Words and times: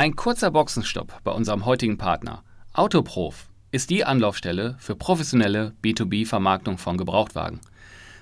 Ein 0.00 0.16
kurzer 0.16 0.50
Boxenstopp 0.50 1.20
bei 1.24 1.30
unserem 1.30 1.66
heutigen 1.66 1.98
Partner. 1.98 2.42
Autoprof 2.72 3.50
ist 3.70 3.90
die 3.90 4.02
Anlaufstelle 4.02 4.76
für 4.78 4.96
professionelle 4.96 5.74
B2B-Vermarktung 5.84 6.78
von 6.78 6.96
Gebrauchtwagen. 6.96 7.60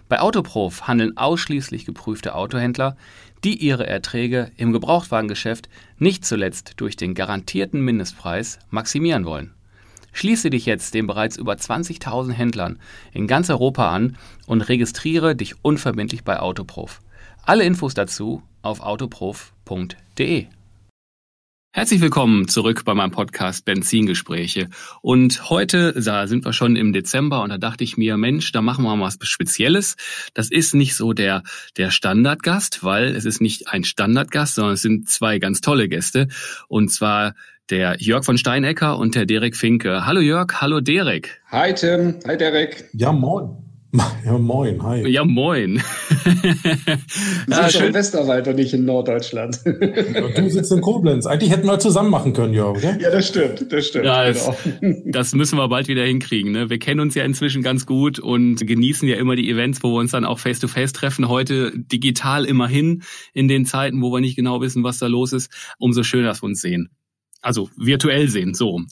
Bei 0.09 0.19
Autoprof 0.19 0.89
handeln 0.89 1.17
ausschließlich 1.17 1.85
geprüfte 1.85 2.35
Autohändler, 2.35 2.97
die 3.45 3.65
ihre 3.65 3.87
Erträge 3.87 4.51
im 4.57 4.73
Gebrauchtwagengeschäft 4.73 5.69
nicht 5.99 6.25
zuletzt 6.25 6.73
durch 6.79 6.97
den 6.97 7.15
garantierten 7.15 7.81
Mindestpreis 7.81 8.59
maximieren 8.71 9.25
wollen. 9.25 9.55
Schließe 10.11 10.51
dich 10.51 10.67
jetzt 10.67 10.95
den 10.95 11.07
bereits 11.07 11.37
über 11.37 11.53
20.000 11.53 12.33
Händlern 12.33 12.81
in 13.13 13.29
ganz 13.29 13.51
Europa 13.51 13.89
an 13.93 14.17
und 14.49 14.63
registriere 14.63 15.37
dich 15.37 15.55
unverbindlich 15.63 16.25
bei 16.25 16.41
Autoprof. 16.41 17.03
Alle 17.45 17.63
Infos 17.63 17.95
dazu 17.95 18.43
auf 18.63 18.81
autoprof.de. 18.81 20.49
Herzlich 21.71 22.01
willkommen 22.01 22.49
zurück 22.49 22.85
bei 22.87 22.95
meinem 22.95 23.11
Podcast 23.11 23.67
Benzingespräche. 23.67 24.69
Und 25.03 25.51
heute 25.51 25.93
da 25.93 26.27
sind 26.27 26.47
wir 26.47 26.55
schon 26.55 26.77
im 26.77 26.95
Dezember 26.95 27.43
und 27.43 27.51
da 27.51 27.59
dachte 27.59 27.85
ich 27.85 27.99
mir, 27.99 28.17
Mensch, 28.17 28.53
da 28.53 28.63
machen 28.63 28.85
wir 28.85 28.97
mal 28.97 29.05
was 29.07 29.19
Spezielles. 29.29 29.97
Das 30.33 30.51
ist 30.51 30.75
nicht 30.75 30.97
so 30.97 31.13
der, 31.13 31.43
der 31.77 31.91
Standardgast, 31.91 32.83
weil 32.85 33.15
es 33.15 33.27
ist 33.27 33.43
nicht 33.43 33.69
ein 33.69 33.85
Standardgast, 33.85 34.55
sondern 34.55 34.75
es 34.75 34.83
sind 34.83 35.11
zwei 35.11 35.39
ganz 35.39 35.61
tolle 35.61 35.89
Gäste. 35.89 36.29
Und 36.69 36.91
zwar 36.91 37.35
der 37.69 37.97
Jörg 37.99 38.25
von 38.25 38.39
Steinecker 38.39 38.97
und 38.97 39.15
der 39.15 39.27
Derek 39.27 39.55
Finke. 39.55 40.07
Hallo 40.07 40.21
Jörg, 40.21 40.63
hallo 40.63 40.81
Derek. 40.81 41.43
Hi 41.51 41.75
Tim, 41.75 42.19
hi 42.27 42.39
Derek. 42.39 42.89
Ja, 42.95 43.13
moin. 43.13 43.68
Ja, 44.25 44.37
moin, 44.37 44.83
hi. 44.83 45.09
Ja, 45.09 45.25
moin. 45.25 45.83
Du 47.47 47.53
ja, 47.55 47.65
bist 47.65 47.81
im 47.81 47.95
Westerwald 47.95 48.47
und 48.49 48.57
nicht 48.57 48.75
in 48.75 48.85
Norddeutschland. 48.85 49.61
Ja, 49.65 50.29
du 50.29 50.51
sitzt 50.51 50.71
in 50.73 50.81
Koblenz. 50.81 51.25
Eigentlich 51.27 51.51
hätten 51.51 51.67
wir 51.67 51.79
zusammen 51.79 52.11
machen 52.11 52.33
können, 52.35 52.53
Jörg, 52.53 52.79
oder? 52.79 53.01
Ja, 53.01 53.11
das 53.11 53.29
stimmt, 53.29 53.73
das 53.73 53.87
stimmt. 53.87 54.05
Ja, 54.05 54.27
das, 54.27 54.51
genau. 54.81 54.97
das 55.07 55.35
müssen 55.35 55.57
wir 55.57 55.69
bald 55.69 55.89
wieder 55.89 56.05
hinkriegen. 56.05 56.53
Ne? 56.53 56.69
Wir 56.69 56.79
kennen 56.79 57.01
uns 57.01 57.15
ja 57.15 57.25
inzwischen 57.25 57.63
ganz 57.63 57.87
gut 57.87 58.19
und 58.19 58.67
genießen 58.67 59.09
ja 59.09 59.17
immer 59.17 59.37
die 59.37 59.49
Events, 59.51 59.83
wo 59.83 59.93
wir 59.93 60.01
uns 60.01 60.11
dann 60.11 60.25
auch 60.25 60.39
face-to-face 60.39 60.91
-face 60.91 60.95
treffen. 60.95 61.29
Heute 61.29 61.73
digital 61.75 62.45
immerhin 62.45 63.03
in 63.33 63.49
den 63.49 63.65
Zeiten, 63.65 64.03
wo 64.03 64.13
wir 64.13 64.21
nicht 64.21 64.37
genau 64.37 64.61
wissen, 64.61 64.85
was 64.85 64.99
da 64.99 65.07
los 65.07 65.33
ist. 65.33 65.51
Umso 65.79 66.03
schöner, 66.03 66.29
dass 66.29 66.43
wir 66.43 66.47
uns 66.47 66.61
sehen 66.61 66.91
also 67.41 67.71
virtuell 67.77 68.29
sehen, 68.29 68.55
so 68.55 68.83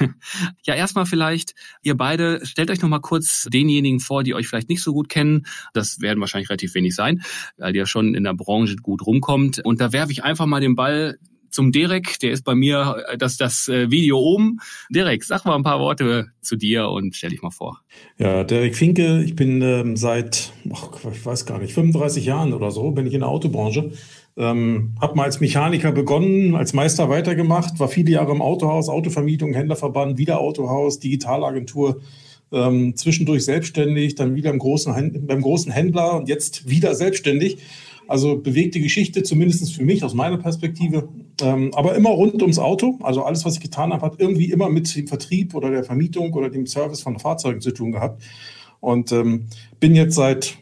ja, 0.64 0.74
erstmal 0.74 1.06
vielleicht, 1.06 1.54
ihr 1.82 1.96
beide, 1.96 2.44
stellt 2.44 2.70
euch 2.70 2.82
nochmal 2.82 3.00
kurz 3.00 3.48
denjenigen 3.52 4.00
vor, 4.00 4.22
die 4.22 4.34
euch 4.34 4.48
vielleicht 4.48 4.68
nicht 4.68 4.82
so 4.82 4.92
gut 4.92 5.08
kennen. 5.08 5.46
Das 5.72 6.00
werden 6.00 6.20
wahrscheinlich 6.20 6.50
relativ 6.50 6.74
wenig 6.74 6.94
sein, 6.94 7.22
weil 7.56 7.74
ihr 7.74 7.86
schon 7.86 8.14
in 8.14 8.24
der 8.24 8.34
Branche 8.34 8.76
gut 8.76 9.06
rumkommt. 9.06 9.60
Und 9.64 9.80
da 9.80 9.92
werfe 9.92 10.12
ich 10.12 10.24
einfach 10.24 10.46
mal 10.46 10.60
den 10.60 10.74
Ball 10.74 11.18
zum 11.54 11.70
Derek, 11.70 12.18
der 12.18 12.32
ist 12.32 12.44
bei 12.44 12.56
mir 12.56 13.04
äh, 13.08 13.16
das, 13.16 13.36
das 13.36 13.68
äh, 13.68 13.90
Video 13.90 14.18
oben. 14.18 14.58
Derek, 14.90 15.22
sag 15.22 15.44
mal 15.44 15.54
ein 15.54 15.62
paar 15.62 15.78
Worte 15.78 16.26
zu 16.42 16.56
dir 16.56 16.88
und 16.88 17.14
stell 17.14 17.30
dich 17.30 17.42
mal 17.42 17.50
vor. 17.50 17.80
Ja, 18.18 18.42
Derek 18.42 18.74
Finke, 18.74 19.22
ich 19.22 19.36
bin 19.36 19.62
ähm, 19.62 19.96
seit, 19.96 20.52
ach, 20.72 20.90
ich 21.12 21.24
weiß 21.24 21.46
gar 21.46 21.60
nicht, 21.60 21.72
35 21.72 22.26
Jahren 22.26 22.52
oder 22.52 22.72
so, 22.72 22.90
bin 22.90 23.06
ich 23.06 23.14
in 23.14 23.20
der 23.20 23.28
Autobranche. 23.28 23.92
Ähm, 24.36 24.94
habe 25.00 25.14
mal 25.14 25.24
als 25.24 25.40
Mechaniker 25.40 25.92
begonnen, 25.92 26.56
als 26.56 26.72
Meister 26.72 27.08
weitergemacht, 27.08 27.78
war 27.78 27.86
viele 27.88 28.10
Jahre 28.10 28.32
im 28.32 28.42
Autohaus, 28.42 28.88
Autovermietung, 28.88 29.54
Händlerverband, 29.54 30.18
wieder 30.18 30.40
Autohaus, 30.40 30.98
Digitalagentur, 30.98 32.00
ähm, 32.50 32.96
zwischendurch 32.96 33.44
selbstständig, 33.44 34.16
dann 34.16 34.34
wieder 34.34 34.50
im 34.50 34.58
großen, 34.58 35.26
beim 35.26 35.40
großen 35.40 35.70
Händler 35.70 36.16
und 36.16 36.28
jetzt 36.28 36.68
wieder 36.68 36.94
selbstständig. 36.94 37.58
Also 38.06 38.36
bewegte 38.36 38.80
Geschichte, 38.80 39.22
zumindest 39.22 39.72
für 39.72 39.84
mich 39.84 40.04
aus 40.04 40.14
meiner 40.14 40.36
Perspektive. 40.36 41.08
Ähm, 41.40 41.70
aber 41.74 41.94
immer 41.94 42.10
rund 42.10 42.42
ums 42.42 42.58
Auto. 42.58 42.98
Also 43.02 43.22
alles, 43.22 43.44
was 43.44 43.54
ich 43.54 43.60
getan 43.60 43.92
habe, 43.92 44.04
hat 44.04 44.16
irgendwie 44.18 44.50
immer 44.50 44.68
mit 44.68 44.94
dem 44.94 45.06
Vertrieb 45.06 45.54
oder 45.54 45.70
der 45.70 45.84
Vermietung 45.84 46.32
oder 46.34 46.50
dem 46.50 46.66
Service 46.66 47.00
von 47.00 47.18
Fahrzeugen 47.18 47.60
zu 47.60 47.72
tun 47.72 47.92
gehabt. 47.92 48.22
Und 48.80 49.10
ähm, 49.12 49.46
bin 49.80 49.94
jetzt 49.94 50.16
seit 50.16 50.58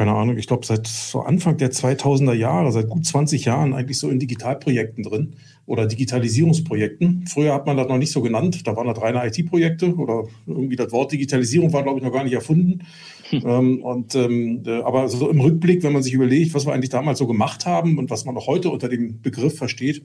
keine 0.00 0.14
Ahnung, 0.14 0.38
ich 0.38 0.46
glaube 0.46 0.64
seit 0.64 0.86
so 0.86 1.20
Anfang 1.20 1.58
der 1.58 1.72
2000er 1.72 2.32
Jahre, 2.32 2.72
seit 2.72 2.88
gut 2.88 3.04
20 3.04 3.44
Jahren 3.44 3.74
eigentlich 3.74 3.98
so 3.98 4.08
in 4.08 4.18
Digitalprojekten 4.18 5.04
drin 5.04 5.34
oder 5.66 5.84
Digitalisierungsprojekten. 5.86 7.26
Früher 7.26 7.52
hat 7.52 7.66
man 7.66 7.76
das 7.76 7.86
noch 7.86 7.98
nicht 7.98 8.10
so 8.10 8.22
genannt, 8.22 8.66
da 8.66 8.74
waren 8.76 8.86
das 8.86 8.98
reine 8.98 9.26
IT-Projekte 9.26 9.94
oder 9.94 10.24
irgendwie 10.46 10.76
das 10.76 10.90
Wort 10.92 11.12
Digitalisierung 11.12 11.74
war, 11.74 11.82
glaube 11.82 11.98
ich, 11.98 12.04
noch 12.04 12.14
gar 12.14 12.24
nicht 12.24 12.32
erfunden. 12.32 12.86
Hm. 13.28 13.42
Ähm, 13.44 13.82
und, 13.82 14.14
ähm, 14.14 14.62
äh, 14.64 14.80
aber 14.80 15.06
so 15.10 15.28
im 15.28 15.42
Rückblick, 15.42 15.82
wenn 15.82 15.92
man 15.92 16.02
sich 16.02 16.14
überlegt, 16.14 16.54
was 16.54 16.64
wir 16.64 16.72
eigentlich 16.72 16.88
damals 16.88 17.18
so 17.18 17.26
gemacht 17.26 17.66
haben 17.66 17.98
und 17.98 18.08
was 18.08 18.24
man 18.24 18.34
auch 18.38 18.46
heute 18.46 18.70
unter 18.70 18.88
dem 18.88 19.20
Begriff 19.20 19.58
versteht, 19.58 20.02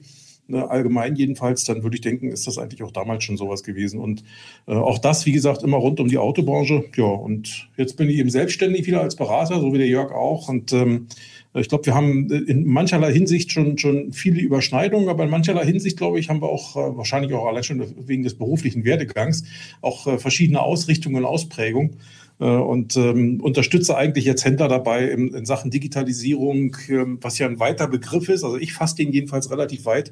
ne, 0.48 0.68
allgemein 0.68 1.16
jedenfalls, 1.16 1.64
dann 1.64 1.82
würde 1.82 1.96
ich 1.96 2.00
denken, 2.00 2.30
ist 2.30 2.46
das 2.46 2.58
eigentlich 2.58 2.82
auch 2.82 2.92
damals 2.92 3.24
schon 3.24 3.36
sowas 3.36 3.62
gewesen. 3.62 4.00
Und 4.00 4.24
äh, 4.66 4.74
auch 4.74 4.98
das, 4.98 5.26
wie 5.26 5.32
gesagt, 5.32 5.62
immer 5.62 5.76
rund 5.76 6.00
um 6.00 6.08
die 6.08 6.18
Autobranche. 6.18 6.84
Ja, 6.96 7.04
und 7.04 7.68
jetzt 7.76 7.96
bin 7.96 8.08
ich 8.08 8.18
eben 8.18 8.30
selbstständig 8.30 8.86
wieder 8.86 9.00
als 9.00 9.16
Berater, 9.16 9.60
so 9.60 9.72
wie 9.72 9.78
der 9.78 9.88
Jörg 9.88 10.12
auch. 10.12 10.48
Und 10.48 10.72
ähm, 10.72 11.08
ich 11.54 11.68
glaube, 11.68 11.86
wir 11.86 11.94
haben 11.94 12.30
in 12.30 12.66
mancherlei 12.66 13.12
Hinsicht 13.12 13.50
schon, 13.50 13.78
schon 13.78 14.12
viele 14.12 14.40
Überschneidungen, 14.40 15.08
aber 15.08 15.24
in 15.24 15.30
mancherlei 15.30 15.64
Hinsicht, 15.64 15.96
glaube 15.96 16.18
ich, 16.18 16.28
haben 16.28 16.42
wir 16.42 16.48
auch 16.48 16.76
äh, 16.76 16.96
wahrscheinlich 16.96 17.32
auch 17.32 17.46
allein 17.46 17.64
schon 17.64 17.82
wegen 18.06 18.22
des 18.22 18.36
beruflichen 18.36 18.84
Werdegangs 18.84 19.44
auch 19.80 20.06
äh, 20.06 20.18
verschiedene 20.18 20.60
Ausrichtungen 20.60 21.16
und 21.16 21.24
Ausprägungen. 21.24 21.96
Äh, 22.38 22.44
und 22.44 22.96
ähm, 22.96 23.40
unterstütze 23.40 23.96
eigentlich 23.96 24.24
jetzt 24.24 24.44
Händler 24.44 24.68
dabei 24.68 25.08
in, 25.08 25.34
in 25.34 25.46
Sachen 25.46 25.70
Digitalisierung, 25.70 26.76
ähm, 26.88 27.18
was 27.20 27.38
ja 27.38 27.46
ein 27.46 27.58
weiter 27.60 27.88
Begriff 27.88 28.28
ist. 28.28 28.44
Also 28.44 28.56
ich 28.56 28.72
fasse 28.72 28.96
den 28.96 29.12
jedenfalls 29.12 29.50
relativ 29.50 29.86
weit. 29.86 30.10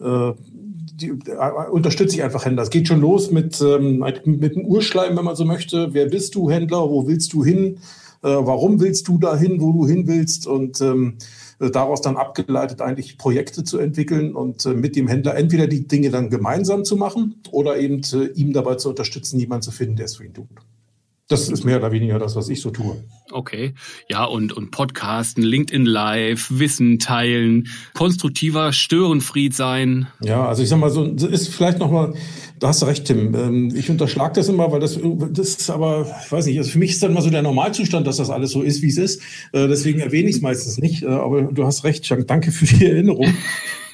Äh, 0.00 0.32
die, 1.00 1.08
äh, 1.08 1.70
unterstütze 1.70 2.16
ich 2.16 2.22
einfach 2.22 2.44
Händler. 2.44 2.62
Es 2.62 2.70
geht 2.70 2.88
schon 2.88 3.00
los 3.00 3.30
mit, 3.30 3.60
ähm, 3.60 4.04
mit 4.24 4.56
dem 4.56 4.64
Urschleim, 4.64 5.16
wenn 5.16 5.24
man 5.24 5.36
so 5.36 5.44
möchte. 5.44 5.92
Wer 5.92 6.06
bist 6.06 6.34
du, 6.34 6.50
Händler? 6.50 6.88
Wo 6.90 7.06
willst 7.06 7.32
du 7.32 7.44
hin? 7.44 7.78
Äh, 8.22 8.28
warum 8.28 8.80
willst 8.80 9.08
du 9.08 9.18
dahin, 9.18 9.60
wo 9.60 9.72
du 9.72 9.86
hin 9.86 10.06
willst? 10.06 10.46
Und 10.46 10.80
ähm, 10.80 11.18
äh, 11.58 11.70
daraus 11.70 12.00
dann 12.00 12.16
abgeleitet 12.16 12.80
eigentlich 12.80 13.18
Projekte 13.18 13.64
zu 13.64 13.78
entwickeln 13.78 14.34
und 14.34 14.66
äh, 14.66 14.74
mit 14.74 14.96
dem 14.96 15.08
Händler 15.08 15.36
entweder 15.36 15.66
die 15.66 15.86
Dinge 15.86 16.10
dann 16.10 16.30
gemeinsam 16.30 16.84
zu 16.84 16.96
machen 16.96 17.42
oder 17.50 17.78
eben 17.78 18.02
äh, 18.12 18.26
ihm 18.34 18.52
dabei 18.52 18.76
zu 18.76 18.88
unterstützen, 18.88 19.38
jemanden 19.40 19.62
zu 19.62 19.70
finden, 19.70 19.96
der 19.96 20.06
es 20.06 20.16
für 20.16 20.24
ihn 20.24 20.34
tut. 20.34 20.48
Das 21.28 21.48
ist 21.48 21.64
mehr 21.64 21.78
oder 21.78 21.90
weniger 21.90 22.20
das, 22.20 22.36
was 22.36 22.48
ich 22.48 22.60
so 22.60 22.70
tue. 22.70 23.02
Okay. 23.32 23.74
Ja, 24.08 24.24
und, 24.24 24.52
und 24.52 24.70
Podcasten, 24.70 25.42
LinkedIn 25.42 25.84
Live, 25.84 26.46
Wissen 26.50 27.00
teilen, 27.00 27.66
konstruktiver 27.94 28.72
Störenfried 28.72 29.52
sein. 29.52 30.06
Ja, 30.22 30.46
also 30.46 30.62
ich 30.62 30.68
sag 30.68 30.78
mal 30.78 30.90
so, 30.90 31.04
das 31.04 31.28
ist 31.28 31.48
vielleicht 31.48 31.80
nochmal, 31.80 32.14
da 32.60 32.68
hast 32.68 32.82
du 32.82 32.86
recht, 32.86 33.06
Tim. 33.06 33.34
Ähm, 33.34 33.74
ich 33.74 33.90
unterschlag 33.90 34.34
das 34.34 34.48
immer, 34.48 34.70
weil 34.70 34.78
das, 34.78 35.00
das 35.32 35.48
ist 35.48 35.68
aber, 35.68 36.06
ich 36.24 36.30
weiß 36.30 36.46
nicht, 36.46 36.58
also 36.58 36.70
für 36.70 36.78
mich 36.78 36.92
ist 36.92 37.02
dann 37.02 37.10
immer 37.10 37.22
so 37.22 37.30
der 37.30 37.42
Normalzustand, 37.42 38.06
dass 38.06 38.18
das 38.18 38.30
alles 38.30 38.52
so 38.52 38.62
ist, 38.62 38.82
wie 38.82 38.88
es 38.88 38.96
ist. 38.96 39.20
Äh, 39.50 39.66
deswegen 39.66 39.98
erwähne 39.98 40.28
ich 40.28 40.36
es 40.36 40.42
meistens 40.42 40.78
nicht. 40.78 41.02
Äh, 41.02 41.06
aber 41.08 41.42
du 41.42 41.66
hast 41.66 41.82
recht, 41.82 42.08
Danke 42.28 42.52
für 42.52 42.66
die 42.66 42.86
Erinnerung. 42.86 43.34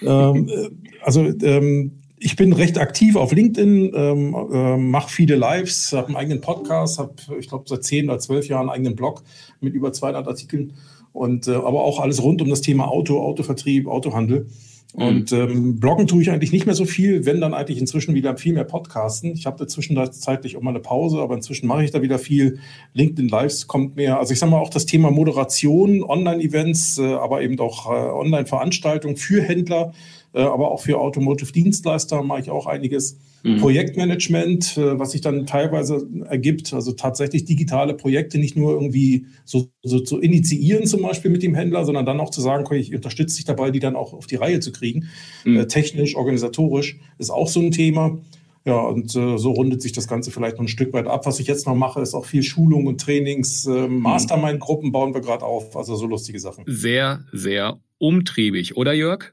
Ähm, 0.04 0.48
äh, 0.48 0.68
also, 1.00 1.22
ähm, 1.42 2.01
ich 2.24 2.36
bin 2.36 2.52
recht 2.52 2.78
aktiv 2.78 3.16
auf 3.16 3.32
LinkedIn, 3.32 3.92
ähm, 3.94 4.36
äh, 4.52 4.76
mache 4.76 5.10
viele 5.10 5.34
Lives, 5.34 5.92
habe 5.92 6.08
einen 6.08 6.16
eigenen 6.16 6.40
Podcast, 6.40 6.98
habe, 6.98 7.14
ich 7.38 7.48
glaube, 7.48 7.64
seit 7.66 7.84
zehn 7.84 8.08
oder 8.08 8.18
zwölf 8.18 8.48
Jahren 8.48 8.62
einen 8.62 8.70
eigenen 8.70 8.96
Blog 8.96 9.22
mit 9.60 9.74
über 9.74 9.92
200 9.92 10.26
Artikeln 10.26 10.74
und 11.12 11.48
äh, 11.48 11.54
aber 11.54 11.82
auch 11.82 12.00
alles 12.00 12.22
rund 12.22 12.40
um 12.40 12.48
das 12.48 12.60
Thema 12.60 12.88
Auto, 12.88 13.20
Autovertrieb, 13.20 13.88
Autohandel. 13.88 14.46
Mhm. 14.94 15.02
Und 15.02 15.32
ähm, 15.32 15.80
bloggen 15.80 16.06
tue 16.06 16.22
ich 16.22 16.30
eigentlich 16.30 16.52
nicht 16.52 16.66
mehr 16.66 16.74
so 16.74 16.84
viel, 16.84 17.26
wenn 17.26 17.40
dann 17.40 17.54
eigentlich 17.54 17.78
inzwischen 17.78 18.14
wieder 18.14 18.36
viel 18.36 18.52
mehr 18.52 18.64
Podcasten. 18.64 19.32
Ich 19.32 19.46
habe 19.46 19.58
dazwischen 19.58 19.98
zeitlich 20.12 20.56
auch 20.56 20.62
mal 20.62 20.70
eine 20.70 20.80
Pause, 20.80 21.18
aber 21.20 21.34
inzwischen 21.34 21.66
mache 21.66 21.84
ich 21.84 21.90
da 21.90 22.02
wieder 22.02 22.18
viel. 22.18 22.58
LinkedIn 22.94 23.28
Lives 23.28 23.66
kommt 23.66 23.96
mehr. 23.96 24.18
Also 24.18 24.32
ich 24.32 24.38
sage 24.38 24.52
mal 24.52 24.60
auch 24.60 24.70
das 24.70 24.86
Thema 24.86 25.10
Moderation, 25.10 26.02
Online-Events, 26.02 26.98
äh, 26.98 27.14
aber 27.14 27.42
eben 27.42 27.58
auch 27.58 27.86
äh, 27.86 27.94
Online-Veranstaltungen 27.94 29.16
für 29.16 29.42
Händler 29.42 29.92
aber 30.40 30.70
auch 30.70 30.80
für 30.80 30.98
Automotive-Dienstleister 30.98 32.22
mache 32.22 32.40
ich 32.40 32.50
auch 32.50 32.66
einiges. 32.66 33.18
Mhm. 33.42 33.58
Projektmanagement, 33.58 34.76
äh, 34.76 34.98
was 34.98 35.12
sich 35.12 35.20
dann 35.20 35.46
teilweise 35.46 36.08
ergibt, 36.28 36.72
also 36.72 36.92
tatsächlich 36.92 37.44
digitale 37.44 37.94
Projekte 37.94 38.38
nicht 38.38 38.56
nur 38.56 38.72
irgendwie 38.72 39.26
so, 39.44 39.68
so 39.82 40.00
zu 40.00 40.20
initiieren, 40.20 40.86
zum 40.86 41.02
Beispiel 41.02 41.30
mit 41.30 41.42
dem 41.42 41.54
Händler, 41.54 41.84
sondern 41.84 42.06
dann 42.06 42.20
auch 42.20 42.30
zu 42.30 42.40
sagen, 42.40 42.64
okay, 42.64 42.78
ich 42.78 42.94
unterstütze 42.94 43.36
dich 43.36 43.44
dabei, 43.44 43.70
die 43.70 43.80
dann 43.80 43.96
auch 43.96 44.14
auf 44.14 44.26
die 44.26 44.36
Reihe 44.36 44.60
zu 44.60 44.72
kriegen. 44.72 45.08
Mhm. 45.44 45.56
Äh, 45.56 45.66
technisch, 45.66 46.16
organisatorisch 46.16 46.98
ist 47.18 47.30
auch 47.30 47.48
so 47.48 47.60
ein 47.60 47.72
Thema. 47.72 48.18
Ja, 48.64 48.78
und 48.78 49.16
äh, 49.16 49.38
so 49.38 49.50
rundet 49.50 49.82
sich 49.82 49.90
das 49.90 50.06
Ganze 50.06 50.30
vielleicht 50.30 50.56
noch 50.56 50.64
ein 50.64 50.68
Stück 50.68 50.92
weit 50.92 51.08
ab. 51.08 51.26
Was 51.26 51.40
ich 51.40 51.48
jetzt 51.48 51.66
noch 51.66 51.74
mache, 51.74 52.00
ist 52.00 52.14
auch 52.14 52.26
viel 52.26 52.44
Schulung 52.44 52.86
und 52.86 53.00
Trainings. 53.00 53.66
Äh, 53.66 53.88
Mastermind-Gruppen 53.88 54.92
bauen 54.92 55.14
wir 55.14 55.20
gerade 55.20 55.44
auf, 55.44 55.76
also 55.76 55.96
so 55.96 56.06
lustige 56.06 56.38
Sachen. 56.38 56.64
Sehr, 56.68 57.24
sehr 57.32 57.80
umtriebig, 57.98 58.76
oder 58.76 58.92
Jörg? 58.92 59.32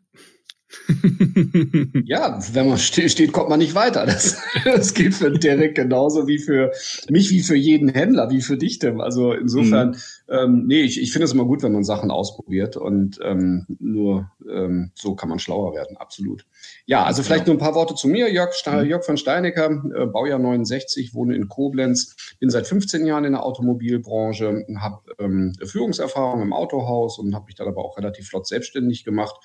ja, 2.05 2.39
wenn 2.53 2.69
man 2.69 2.77
still 2.77 3.09
steht, 3.09 3.31
kommt 3.31 3.49
man 3.49 3.59
nicht 3.59 3.73
weiter. 3.73 4.05
Das, 4.05 4.37
das 4.65 4.93
gilt 4.93 5.15
für 5.15 5.31
Derek 5.31 5.75
genauso 5.75 6.27
wie 6.27 6.37
für 6.37 6.71
mich, 7.09 7.31
wie 7.31 7.41
für 7.41 7.55
jeden 7.55 7.89
Händler, 7.89 8.29
wie 8.29 8.41
für 8.41 8.57
dich, 8.57 8.77
Tim. 8.77 9.01
Also 9.01 9.33
insofern, 9.33 9.89
mhm. 9.89 9.95
ähm, 10.27 10.63
nee, 10.67 10.81
ich, 10.81 11.01
ich 11.01 11.11
finde 11.11 11.25
es 11.25 11.33
immer 11.33 11.45
gut, 11.45 11.63
wenn 11.63 11.71
man 11.71 11.83
Sachen 11.83 12.11
ausprobiert 12.11 12.77
und 12.77 13.19
ähm, 13.23 13.65
nur 13.79 14.31
ähm, 14.47 14.91
so 14.93 15.15
kann 15.15 15.29
man 15.29 15.39
schlauer 15.39 15.73
werden, 15.73 15.97
absolut. 15.97 16.45
Ja, 16.85 17.03
also 17.03 17.23
vielleicht 17.23 17.47
nur 17.47 17.55
ein 17.55 17.59
paar 17.59 17.75
Worte 17.75 17.95
zu 17.95 18.07
mir. 18.07 18.31
Jörg, 18.31 18.53
Ste 18.53 18.71
mhm. 18.71 18.89
Jörg 18.89 19.03
von 19.03 19.17
Steinecker, 19.17 19.71
äh, 19.95 20.05
Baujahr 20.05 20.39
69, 20.39 21.15
wohne 21.15 21.35
in 21.35 21.47
Koblenz, 21.47 22.15
bin 22.39 22.51
seit 22.51 22.67
15 22.67 23.07
Jahren 23.07 23.25
in 23.25 23.33
der 23.33 23.43
Automobilbranche, 23.43 24.65
habe 24.77 25.01
ähm, 25.17 25.53
Führungserfahrung 25.63 26.43
im 26.43 26.53
Autohaus 26.53 27.17
und 27.17 27.33
habe 27.33 27.45
mich 27.45 27.55
dann 27.55 27.67
aber 27.67 27.83
auch 27.83 27.97
relativ 27.97 28.27
flott 28.27 28.47
selbstständig 28.47 29.03
gemacht 29.03 29.35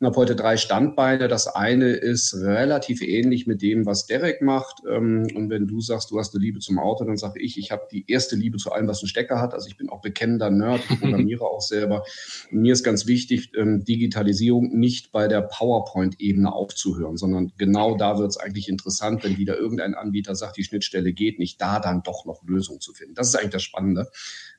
ich 0.00 0.06
habe 0.06 0.14
heute 0.14 0.36
drei 0.36 0.56
Standbeine. 0.56 1.26
Das 1.26 1.48
eine 1.48 1.88
ist 1.88 2.32
relativ 2.36 3.02
ähnlich 3.02 3.48
mit 3.48 3.62
dem, 3.62 3.84
was 3.84 4.06
Derek 4.06 4.42
macht. 4.42 4.80
Ähm, 4.88 5.26
und 5.34 5.50
wenn 5.50 5.66
du 5.66 5.80
sagst, 5.80 6.12
du 6.12 6.20
hast 6.20 6.34
eine 6.34 6.44
Liebe 6.44 6.60
zum 6.60 6.78
Auto, 6.78 7.04
dann 7.04 7.16
sage 7.16 7.40
ich, 7.40 7.58
ich 7.58 7.72
habe 7.72 7.88
die 7.90 8.08
erste 8.08 8.36
Liebe 8.36 8.58
zu 8.58 8.70
allem, 8.70 8.86
was 8.86 9.00
einen 9.00 9.08
Stecker 9.08 9.40
hat. 9.40 9.54
Also 9.54 9.66
ich 9.66 9.76
bin 9.76 9.88
auch 9.88 10.00
bekennender 10.00 10.50
Nerd, 10.50 10.82
ich 10.88 11.00
programmiere 11.00 11.44
auch 11.44 11.60
selber. 11.60 12.04
Und 12.52 12.60
mir 12.60 12.74
ist 12.74 12.84
ganz 12.84 13.08
wichtig, 13.08 13.50
ähm, 13.56 13.84
Digitalisierung 13.84 14.78
nicht 14.78 15.10
bei 15.10 15.26
der 15.26 15.40
PowerPoint-Ebene 15.40 16.52
aufzuhören, 16.52 17.16
sondern 17.16 17.52
genau 17.58 17.96
da 17.96 18.18
wird 18.18 18.30
es 18.30 18.36
eigentlich 18.36 18.68
interessant, 18.68 19.24
wenn 19.24 19.36
wieder 19.36 19.58
irgendein 19.58 19.94
Anbieter 19.94 20.36
sagt, 20.36 20.58
die 20.58 20.64
Schnittstelle 20.64 21.12
geht 21.12 21.40
nicht, 21.40 21.60
da 21.60 21.80
dann 21.80 22.04
doch 22.04 22.24
noch 22.24 22.44
Lösungen 22.46 22.80
zu 22.80 22.92
finden. 22.92 23.14
Das 23.14 23.26
ist 23.26 23.34
eigentlich 23.34 23.50
das 23.50 23.64
Spannende. 23.64 24.08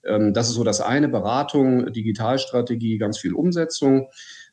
Ähm, 0.03 0.33
das 0.33 0.50
ist 0.50 0.56
so 0.56 0.65
das 0.65 0.81
eine, 0.81 1.07
Beratung, 1.07 1.94
Digitalstrategie, 1.94 2.97
ganz 2.97 3.19
viel 3.19 3.33
Umsetzung. 3.33 4.09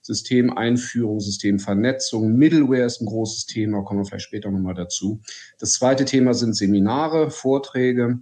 Systemeinführung, 0.06 1.18
Systemvernetzung, 1.18 2.32
Middleware 2.34 2.84
ist 2.84 3.00
ein 3.00 3.06
großes 3.06 3.46
Thema, 3.46 3.82
kommen 3.82 4.00
wir 4.00 4.04
vielleicht 4.04 4.26
später 4.26 4.50
nochmal 4.50 4.74
dazu. 4.74 5.20
Das 5.58 5.72
zweite 5.72 6.04
Thema 6.04 6.32
sind 6.32 6.56
Seminare, 6.56 7.30
Vorträge. 7.30 8.20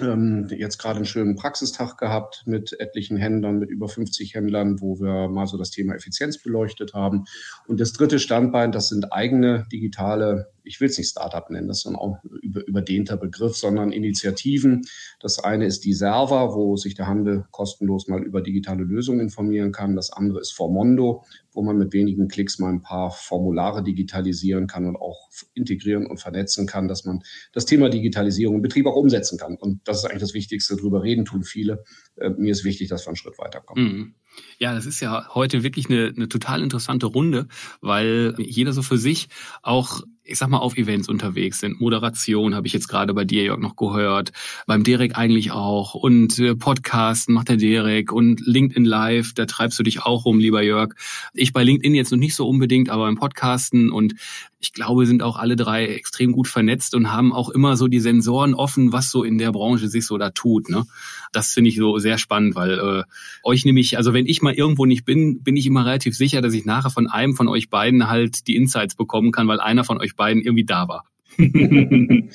Ähm, 0.00 0.46
jetzt 0.50 0.78
gerade 0.78 0.96
einen 0.96 1.04
schönen 1.04 1.36
Praxistag 1.36 1.98
gehabt 1.98 2.44
mit 2.46 2.78
etlichen 2.80 3.16
Händlern, 3.16 3.58
mit 3.58 3.68
über 3.68 3.88
50 3.88 4.34
Händlern, 4.34 4.80
wo 4.80 5.00
wir 5.00 5.28
mal 5.28 5.46
so 5.46 5.58
das 5.58 5.70
Thema 5.70 5.94
Effizienz 5.94 6.40
beleuchtet 6.42 6.94
haben. 6.94 7.24
Und 7.66 7.80
das 7.80 7.92
dritte 7.92 8.18
Standbein, 8.18 8.72
das 8.72 8.88
sind 8.88 9.12
eigene 9.12 9.66
digitale 9.70 10.50
ich 10.68 10.80
will 10.80 10.88
es 10.88 10.98
nicht 10.98 11.08
Startup 11.08 11.48
nennen, 11.50 11.66
das 11.66 11.78
ist 11.78 11.86
dann 11.86 11.96
auch 11.96 12.18
über, 12.42 12.66
überdehnter 12.66 13.16
Begriff, 13.16 13.56
sondern 13.56 13.90
Initiativen. 13.90 14.82
Das 15.20 15.38
eine 15.38 15.66
ist 15.66 15.84
die 15.84 15.94
Server, 15.94 16.54
wo 16.54 16.76
sich 16.76 16.94
der 16.94 17.06
Handel 17.06 17.46
kostenlos 17.50 18.06
mal 18.06 18.22
über 18.22 18.42
digitale 18.42 18.84
Lösungen 18.84 19.20
informieren 19.20 19.72
kann. 19.72 19.96
Das 19.96 20.12
andere 20.12 20.40
ist 20.40 20.52
Formondo, 20.52 21.24
wo 21.52 21.62
man 21.62 21.78
mit 21.78 21.92
wenigen 21.92 22.28
Klicks 22.28 22.58
mal 22.58 22.68
ein 22.68 22.82
paar 22.82 23.10
Formulare 23.10 23.82
digitalisieren 23.82 24.66
kann 24.66 24.86
und 24.86 24.96
auch 24.96 25.28
integrieren 25.54 26.06
und 26.06 26.20
vernetzen 26.20 26.66
kann, 26.66 26.86
dass 26.86 27.04
man 27.04 27.22
das 27.52 27.64
Thema 27.64 27.88
Digitalisierung 27.88 28.56
im 28.56 28.62
Betrieb 28.62 28.86
auch 28.86 28.96
umsetzen 28.96 29.38
kann. 29.38 29.56
Und 29.56 29.80
das 29.88 29.98
ist 29.98 30.04
eigentlich 30.04 30.20
das 30.20 30.34
Wichtigste. 30.34 30.76
Darüber 30.76 31.02
reden 31.02 31.24
tun 31.24 31.42
viele. 31.42 31.82
Äh, 32.20 32.30
mir 32.30 32.52
ist 32.52 32.64
wichtig, 32.64 32.88
dass 32.88 33.04
wir 33.04 33.08
einen 33.08 33.16
Schritt 33.16 33.38
weiterkommen. 33.38 33.84
Mhm. 33.84 34.14
Ja, 34.58 34.74
das 34.74 34.86
ist 34.86 35.00
ja 35.00 35.34
heute 35.34 35.62
wirklich 35.62 35.90
eine, 35.90 36.12
eine 36.14 36.28
total 36.28 36.62
interessante 36.62 37.06
Runde, 37.06 37.48
weil 37.80 38.34
jeder 38.38 38.72
so 38.72 38.82
für 38.82 38.98
sich 38.98 39.28
auch 39.62 40.02
ich 40.28 40.38
sag 40.38 40.50
mal, 40.50 40.58
auf 40.58 40.76
Events 40.76 41.08
unterwegs 41.08 41.58
sind. 41.58 41.80
Moderation 41.80 42.54
habe 42.54 42.66
ich 42.66 42.74
jetzt 42.74 42.88
gerade 42.88 43.14
bei 43.14 43.24
dir, 43.24 43.44
Jörg, 43.44 43.58
noch 43.58 43.76
gehört. 43.76 44.32
Beim 44.66 44.84
Derek 44.84 45.16
eigentlich 45.16 45.52
auch. 45.52 45.94
Und 45.94 46.38
äh, 46.38 46.54
Podcasten 46.54 47.34
macht 47.34 47.48
der 47.48 47.56
Derek 47.56 48.12
und 48.12 48.46
LinkedIn 48.46 48.84
Live, 48.84 49.32
da 49.32 49.46
treibst 49.46 49.78
du 49.78 49.82
dich 49.82 50.02
auch 50.02 50.26
rum, 50.26 50.38
lieber 50.38 50.62
Jörg. 50.62 50.94
Ich 51.32 51.54
bei 51.54 51.64
LinkedIn 51.64 51.94
jetzt 51.94 52.12
noch 52.12 52.18
nicht 52.18 52.34
so 52.34 52.46
unbedingt, 52.46 52.90
aber 52.90 53.08
im 53.08 53.16
Podcasten 53.16 53.90
und 53.90 54.14
ich 54.60 54.72
glaube, 54.72 55.06
sind 55.06 55.22
auch 55.22 55.36
alle 55.36 55.54
drei 55.54 55.86
extrem 55.86 56.32
gut 56.32 56.48
vernetzt 56.48 56.94
und 56.94 57.12
haben 57.12 57.32
auch 57.32 57.48
immer 57.48 57.76
so 57.76 57.86
die 57.86 58.00
Sensoren 58.00 58.54
offen, 58.54 58.92
was 58.92 59.10
so 59.10 59.22
in 59.22 59.38
der 59.38 59.52
Branche 59.52 59.88
sich 59.88 60.04
so 60.04 60.18
da 60.18 60.30
tut. 60.30 60.68
Ne? 60.68 60.84
Das 61.32 61.52
finde 61.52 61.70
ich 61.70 61.76
so 61.76 61.98
sehr 61.98 62.18
spannend, 62.18 62.56
weil 62.56 62.78
äh, 62.78 63.02
euch 63.44 63.64
nämlich, 63.64 63.96
also 63.96 64.14
wenn 64.14 64.26
ich 64.26 64.42
mal 64.42 64.54
irgendwo 64.54 64.84
nicht 64.84 65.04
bin, 65.04 65.42
bin 65.42 65.56
ich 65.56 65.66
immer 65.66 65.86
relativ 65.86 66.16
sicher, 66.16 66.42
dass 66.42 66.54
ich 66.54 66.64
nachher 66.64 66.90
von 66.90 67.06
einem 67.06 67.34
von 67.34 67.46
euch 67.46 67.70
beiden 67.70 68.08
halt 68.08 68.48
die 68.48 68.56
Insights 68.56 68.96
bekommen 68.96 69.30
kann, 69.30 69.46
weil 69.46 69.60
einer 69.60 69.84
von 69.84 70.00
euch 70.00 70.16
beiden 70.16 70.42
irgendwie 70.42 70.64
da 70.64 70.88
war. 70.88 71.04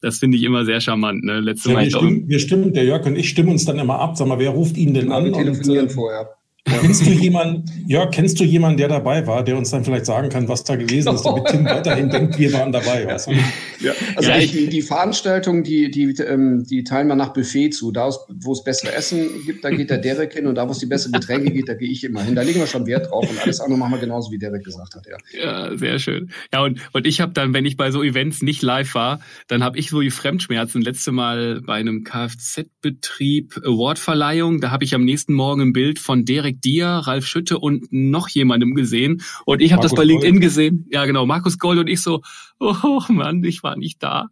das 0.00 0.18
finde 0.18 0.36
ich 0.36 0.44
immer 0.44 0.64
sehr 0.64 0.80
charmant. 0.80 1.24
Ne? 1.24 1.40
Letzte 1.40 1.70
ja, 1.70 1.74
Mal 1.74 1.84
wir, 1.84 1.90
stimmen, 1.90 2.28
wir 2.28 2.38
stimmen, 2.38 2.72
der 2.72 2.84
Jörg 2.84 3.04
und 3.04 3.16
ich 3.16 3.28
stimmen 3.28 3.50
uns 3.50 3.64
dann 3.64 3.80
immer 3.80 3.98
ab. 3.98 4.16
Sag 4.16 4.28
mal, 4.28 4.38
wer 4.38 4.50
ruft 4.50 4.76
ihn 4.76 4.94
denn 4.94 5.10
an? 5.10 5.24
Wir 5.24 5.32
telefonieren 5.32 5.88
und, 5.88 5.96
äh, 5.96 6.24
Kennst 6.64 7.04
du 7.04 7.10
jemanden, 7.10 7.64
Jörg, 7.88 8.12
kennst 8.12 8.38
du 8.38 8.44
jemanden, 8.44 8.76
der 8.76 8.86
dabei 8.86 9.26
war, 9.26 9.42
der 9.42 9.56
uns 9.56 9.70
dann 9.70 9.84
vielleicht 9.84 10.06
sagen 10.06 10.28
kann, 10.28 10.46
was 10.46 10.62
da 10.62 10.76
gewesen 10.76 11.12
ist, 11.12 11.24
damit 11.24 11.46
Tim 11.46 11.64
weiterhin 11.64 12.08
denkt, 12.08 12.38
wir 12.38 12.52
waren 12.52 12.70
dabei? 12.70 13.04
Weißt 13.04 13.26
du? 13.26 13.32
ja. 13.80 13.92
Also 14.14 14.30
ja, 14.30 14.38
ich, 14.38 14.52
die, 14.52 14.68
die 14.68 14.82
Veranstaltung, 14.82 15.64
die, 15.64 15.90
die, 15.90 16.14
ähm, 16.22 16.64
die 16.64 16.84
teilen 16.84 17.08
wir 17.08 17.16
nach 17.16 17.32
Buffet 17.32 17.70
zu. 17.70 17.90
Da, 17.90 18.10
wo 18.28 18.52
es 18.52 18.62
bessere 18.62 18.92
Essen 18.94 19.28
gibt, 19.44 19.64
da 19.64 19.70
geht 19.70 19.90
der 19.90 19.98
Derek 19.98 20.34
hin 20.34 20.46
und 20.46 20.54
da, 20.54 20.68
wo 20.68 20.72
es 20.72 20.78
die 20.78 20.86
besseren 20.86 21.12
Getränke 21.12 21.50
gibt, 21.50 21.68
da 21.68 21.74
gehe 21.74 21.90
ich 21.90 22.04
immer 22.04 22.22
hin. 22.22 22.36
Da 22.36 22.42
legen 22.42 22.60
wir 22.60 22.68
schon 22.68 22.86
Wert 22.86 23.10
drauf 23.10 23.28
und 23.28 23.40
alles 23.40 23.60
andere 23.60 23.78
machen 23.78 23.94
wir 23.94 24.00
genauso, 24.00 24.30
wie 24.30 24.38
Derek 24.38 24.64
gesagt 24.64 24.94
hat. 24.94 25.04
Ja, 25.06 25.16
ja 25.42 25.76
sehr 25.76 25.98
schön. 25.98 26.30
Ja, 26.52 26.62
und, 26.62 26.78
und 26.92 27.06
ich 27.08 27.20
habe 27.20 27.32
dann, 27.32 27.54
wenn 27.54 27.64
ich 27.64 27.76
bei 27.76 27.90
so 27.90 28.04
Events 28.04 28.40
nicht 28.40 28.62
live 28.62 28.94
war, 28.94 29.20
dann 29.48 29.64
habe 29.64 29.78
ich 29.78 29.90
so 29.90 30.00
die 30.00 30.10
Fremdschmerzen. 30.10 30.80
Letzte 30.80 31.10
Mal 31.10 31.60
bei 31.62 31.74
einem 31.74 32.04
Kfz-Betrieb 32.04 33.60
Awardverleihung, 33.64 34.60
da 34.60 34.70
habe 34.70 34.84
ich 34.84 34.94
am 34.94 35.04
nächsten 35.04 35.34
Morgen 35.34 35.60
ein 35.60 35.72
Bild 35.72 35.98
von 35.98 36.24
Derek 36.24 36.51
Dir, 36.60 36.86
Ralf 36.86 37.26
Schütte 37.26 37.58
und 37.58 37.86
noch 37.90 38.28
jemandem 38.28 38.74
gesehen. 38.74 39.22
Und 39.44 39.60
ich 39.60 39.72
habe 39.72 39.82
das 39.82 39.94
bei 39.94 40.04
LinkedIn 40.04 40.34
Gold. 40.34 40.42
gesehen. 40.42 40.86
Ja, 40.90 41.04
genau, 41.06 41.26
Markus 41.26 41.58
Gold 41.58 41.78
und 41.78 41.88
ich 41.88 42.00
so, 42.00 42.22
oh 42.62 43.00
Mann, 43.08 43.42
ich 43.44 43.62
war 43.62 43.76
nicht 43.76 44.02
da. 44.02 44.28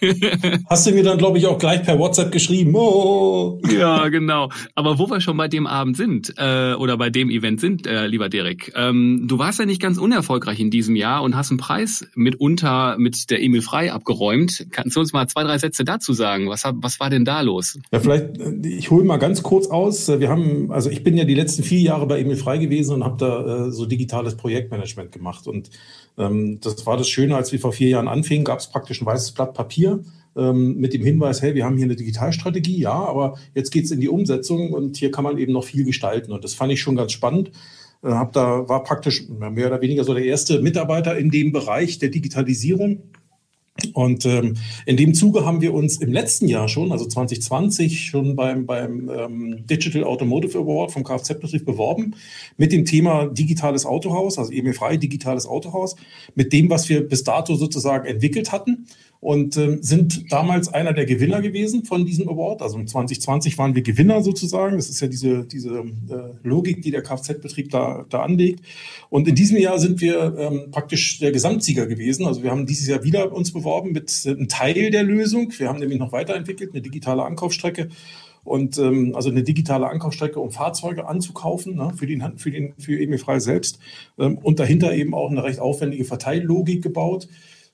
Hast 0.68 0.86
du 0.86 0.92
mir 0.92 1.02
dann, 1.02 1.18
glaube 1.18 1.38
ich, 1.38 1.46
auch 1.46 1.58
gleich 1.58 1.82
per 1.82 1.98
WhatsApp 1.98 2.32
geschrieben. 2.32 2.74
Oh. 2.74 3.60
Ja, 3.70 4.08
genau. 4.08 4.50
Aber 4.74 4.98
wo 4.98 5.08
wir 5.08 5.20
schon 5.20 5.36
bei 5.36 5.48
dem 5.48 5.66
Abend 5.66 5.96
sind 5.96 6.34
äh, 6.36 6.74
oder 6.74 6.96
bei 6.96 7.10
dem 7.10 7.30
Event 7.30 7.60
sind, 7.60 7.86
äh, 7.86 8.06
lieber 8.06 8.28
Derek, 8.28 8.72
ähm, 8.74 9.24
du 9.26 9.38
warst 9.38 9.58
ja 9.58 9.66
nicht 9.66 9.80
ganz 9.80 9.98
unerfolgreich 9.98 10.58
in 10.60 10.70
diesem 10.70 10.96
Jahr 10.96 11.22
und 11.22 11.36
hast 11.36 11.50
einen 11.50 11.58
Preis 11.58 12.06
mitunter 12.14 12.96
mit 12.98 13.30
der 13.30 13.42
Emil 13.42 13.62
Frei 13.62 13.92
abgeräumt. 13.92 14.66
Kannst 14.70 14.96
du 14.96 15.00
uns 15.00 15.12
mal 15.12 15.26
zwei, 15.28 15.44
drei 15.44 15.58
Sätze 15.58 15.84
dazu 15.84 16.12
sagen? 16.12 16.48
Was, 16.48 16.62
was 16.64 17.00
war 17.00 17.10
denn 17.10 17.24
da 17.24 17.40
los? 17.42 17.78
Ja, 17.92 18.00
vielleicht, 18.00 18.38
äh, 18.38 18.68
ich 18.68 18.90
hole 18.90 19.04
mal 19.04 19.18
ganz 19.18 19.42
kurz 19.42 19.68
aus. 19.68 20.08
Wir 20.08 20.28
haben, 20.28 20.70
also 20.72 20.90
ich 20.90 21.02
bin 21.02 21.16
ja 21.16 21.24
die 21.24 21.34
letzten 21.34 21.55
vier 21.62 21.80
Jahre 21.80 22.06
bei 22.06 22.20
Emil 22.20 22.36
Frei 22.36 22.58
gewesen 22.58 22.94
und 22.94 23.04
habe 23.04 23.16
da 23.18 23.66
äh, 23.66 23.70
so 23.70 23.86
digitales 23.86 24.36
Projektmanagement 24.36 25.12
gemacht. 25.12 25.46
Und 25.46 25.70
ähm, 26.18 26.60
das 26.60 26.86
war 26.86 26.96
das 26.96 27.08
Schöne, 27.08 27.36
als 27.36 27.52
wir 27.52 27.60
vor 27.60 27.72
vier 27.72 27.88
Jahren 27.88 28.08
anfingen, 28.08 28.44
gab 28.44 28.58
es 28.58 28.68
praktisch 28.68 29.00
ein 29.00 29.06
weißes 29.06 29.32
Blatt 29.32 29.54
Papier 29.54 30.02
ähm, 30.36 30.76
mit 30.76 30.92
dem 30.92 31.02
Hinweis, 31.02 31.42
hey, 31.42 31.54
wir 31.54 31.64
haben 31.64 31.76
hier 31.76 31.86
eine 31.86 31.96
Digitalstrategie, 31.96 32.80
ja, 32.80 32.92
aber 32.92 33.38
jetzt 33.54 33.70
geht 33.70 33.86
es 33.86 33.90
in 33.90 34.00
die 34.00 34.08
Umsetzung 34.08 34.72
und 34.72 34.96
hier 34.96 35.10
kann 35.10 35.24
man 35.24 35.38
eben 35.38 35.52
noch 35.52 35.64
viel 35.64 35.84
gestalten. 35.84 36.32
Und 36.32 36.44
das 36.44 36.54
fand 36.54 36.72
ich 36.72 36.80
schon 36.80 36.96
ganz 36.96 37.12
spannend. 37.12 37.50
Äh, 38.02 38.08
hab 38.10 38.32
da 38.32 38.68
war 38.68 38.82
praktisch 38.82 39.28
mehr 39.28 39.66
oder 39.68 39.80
weniger 39.80 40.04
so 40.04 40.14
der 40.14 40.24
erste 40.24 40.60
Mitarbeiter 40.60 41.16
in 41.16 41.30
dem 41.30 41.52
Bereich 41.52 41.98
der 41.98 42.10
Digitalisierung 42.10 43.02
und 43.92 44.24
ähm, 44.24 44.56
in 44.86 44.96
dem 44.96 45.14
Zuge 45.14 45.44
haben 45.44 45.60
wir 45.60 45.74
uns 45.74 45.98
im 45.98 46.12
letzten 46.12 46.48
Jahr 46.48 46.68
schon, 46.68 46.92
also 46.92 47.06
2020, 47.06 48.06
schon 48.06 48.36
beim, 48.36 48.66
beim 48.66 49.10
ähm, 49.10 49.66
Digital 49.66 50.04
Automotive 50.04 50.58
Award 50.58 50.92
vom 50.92 51.04
Kfz-Betrieb 51.04 51.64
beworben 51.64 52.14
mit 52.56 52.72
dem 52.72 52.84
Thema 52.84 53.26
digitales 53.26 53.84
Autohaus, 53.84 54.38
also 54.38 54.52
EMI 54.52 54.72
frei 54.72 54.96
digitales 54.96 55.46
Autohaus, 55.46 55.96
mit 56.34 56.52
dem, 56.52 56.70
was 56.70 56.88
wir 56.88 57.06
bis 57.06 57.24
dato 57.24 57.54
sozusagen 57.54 58.06
entwickelt 58.06 58.52
hatten 58.52 58.86
und 59.26 59.56
äh, 59.56 59.78
sind 59.80 60.30
damals 60.30 60.72
einer 60.72 60.92
der 60.92 61.04
Gewinner 61.04 61.42
gewesen 61.42 61.84
von 61.84 62.06
diesem 62.06 62.28
Award. 62.28 62.62
Also 62.62 62.80
2020 62.80 63.58
waren 63.58 63.74
wir 63.74 63.82
Gewinner 63.82 64.22
sozusagen. 64.22 64.76
Das 64.76 64.88
ist 64.88 65.00
ja 65.00 65.08
diese, 65.08 65.42
diese 65.42 65.80
äh, 65.80 65.84
Logik, 66.44 66.82
die 66.82 66.92
der 66.92 67.02
Kfz-Betrieb 67.02 67.72
da, 67.72 68.06
da 68.08 68.22
anlegt. 68.22 68.60
Und 69.10 69.26
in 69.26 69.34
diesem 69.34 69.56
Jahr 69.56 69.80
sind 69.80 70.00
wir 70.00 70.38
ähm, 70.38 70.70
praktisch 70.70 71.18
der 71.18 71.32
Gesamtsieger 71.32 71.88
gewesen. 71.88 72.24
Also 72.24 72.44
wir 72.44 72.52
haben 72.52 72.66
dieses 72.66 72.86
Jahr 72.86 73.02
wieder 73.02 73.32
uns 73.32 73.52
beworben 73.52 73.90
mit 73.90 74.12
äh, 74.26 74.30
einem 74.30 74.46
Teil 74.46 74.92
der 74.92 75.02
Lösung. 75.02 75.52
Wir 75.58 75.70
haben 75.70 75.80
nämlich 75.80 75.98
noch 75.98 76.12
weiterentwickelt, 76.12 76.70
eine 76.72 76.82
digitale 76.82 77.24
Ankaufsstrecke 77.24 77.88
Und 78.44 78.78
ähm, 78.78 79.16
also 79.16 79.30
eine 79.30 79.42
digitale 79.42 79.88
Ankaufsstrecke, 79.88 80.38
um 80.38 80.52
Fahrzeuge 80.52 81.08
anzukaufen 81.08 81.74
ne, 81.74 81.90
für, 81.96 82.06
den, 82.06 82.38
für, 82.38 82.52
den, 82.52 82.74
für 82.78 82.96
EMI 82.96 83.18
Frei 83.18 83.40
selbst. 83.40 83.80
Ähm, 84.20 84.38
und 84.38 84.60
dahinter 84.60 84.94
eben 84.94 85.14
auch 85.14 85.32
eine 85.32 85.42
recht 85.42 85.58
aufwendige 85.58 86.04
Verteillogik 86.04 86.80
gebaut. 86.80 87.26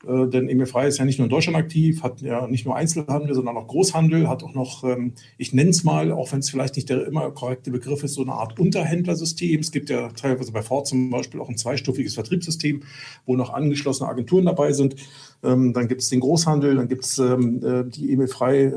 Äh, 0.07 0.29
denn 0.29 0.49
EMI 0.49 0.67
Frei 0.67 0.89
ist 0.89 0.99
ja 0.99 1.05
nicht 1.05 1.19
nur 1.19 1.27
in 1.27 1.31
Deutschland 1.31 1.57
aktiv, 1.57 2.03
hat 2.03 2.21
ja 2.21 2.47
nicht 2.47 2.65
nur 2.65 2.77
Einzelhandel, 2.77 3.35
sondern 3.35 3.57
auch 3.57 3.67
Großhandel, 3.67 4.29
hat 4.29 4.43
auch 4.43 4.55
noch, 4.55 4.85
ähm, 4.85 5.13
ich 5.39 5.53
nenne 5.53 5.71
es 5.71 5.85
mal, 5.85 6.13
auch 6.13 6.33
wenn 6.33 6.41
es 6.41 6.51
vielleicht 6.51 6.77
nicht 6.77 6.89
der 6.89 7.07
immer 7.07 7.31
korrekte 7.31 7.71
Begriff 7.71 8.03
ist, 8.03 8.15
so 8.15 8.23
eine 8.23 8.33
Art 8.33 8.59
Unterhändlersystem. 8.59 9.61
Es 9.61 9.73
gibt 9.73 9.91
ja 9.91 10.09
teilweise 10.09 10.53
bei 10.53 10.63
Ford 10.63 10.87
zum 10.87 11.11
Beispiel 11.11 11.41
auch 11.41 11.49
ein 11.49 11.57
zweistufiges 11.57 12.15
Vertriebssystem, 12.15 12.83
wo 13.27 13.37
noch 13.37 13.53
angeschlossene 13.53 14.09
Agenturen 14.09 14.47
dabei 14.47 14.73
sind. 14.73 14.97
Ähm, 15.43 15.73
dann 15.73 15.89
gibt 15.89 16.03
es 16.03 16.09
den 16.09 16.21
Großhandel, 16.21 16.77
dann 16.77 16.89
gibt 16.89 17.05
es 17.05 17.19
ähm, 17.19 17.63
äh, 17.65 17.85
die 17.89 18.13
EMI 18.13 18.27
Frei 18.27 18.73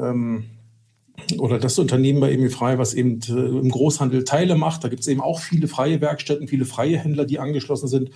oder 1.38 1.60
das 1.60 1.80
Unternehmen 1.80 2.20
bei 2.20 2.32
EMI 2.32 2.50
was 2.52 2.94
eben 2.94 3.20
äh, 3.28 3.32
im 3.32 3.70
Großhandel 3.70 4.24
Teile 4.24 4.56
macht. 4.56 4.84
Da 4.84 4.90
gibt 4.90 5.02
es 5.02 5.08
eben 5.08 5.22
auch 5.22 5.40
viele 5.40 5.68
freie 5.68 6.02
Werkstätten, 6.02 6.48
viele 6.48 6.66
freie 6.66 6.98
Händler, 6.98 7.26
die 7.26 7.40
angeschlossen 7.40 7.88
sind. 7.88 8.12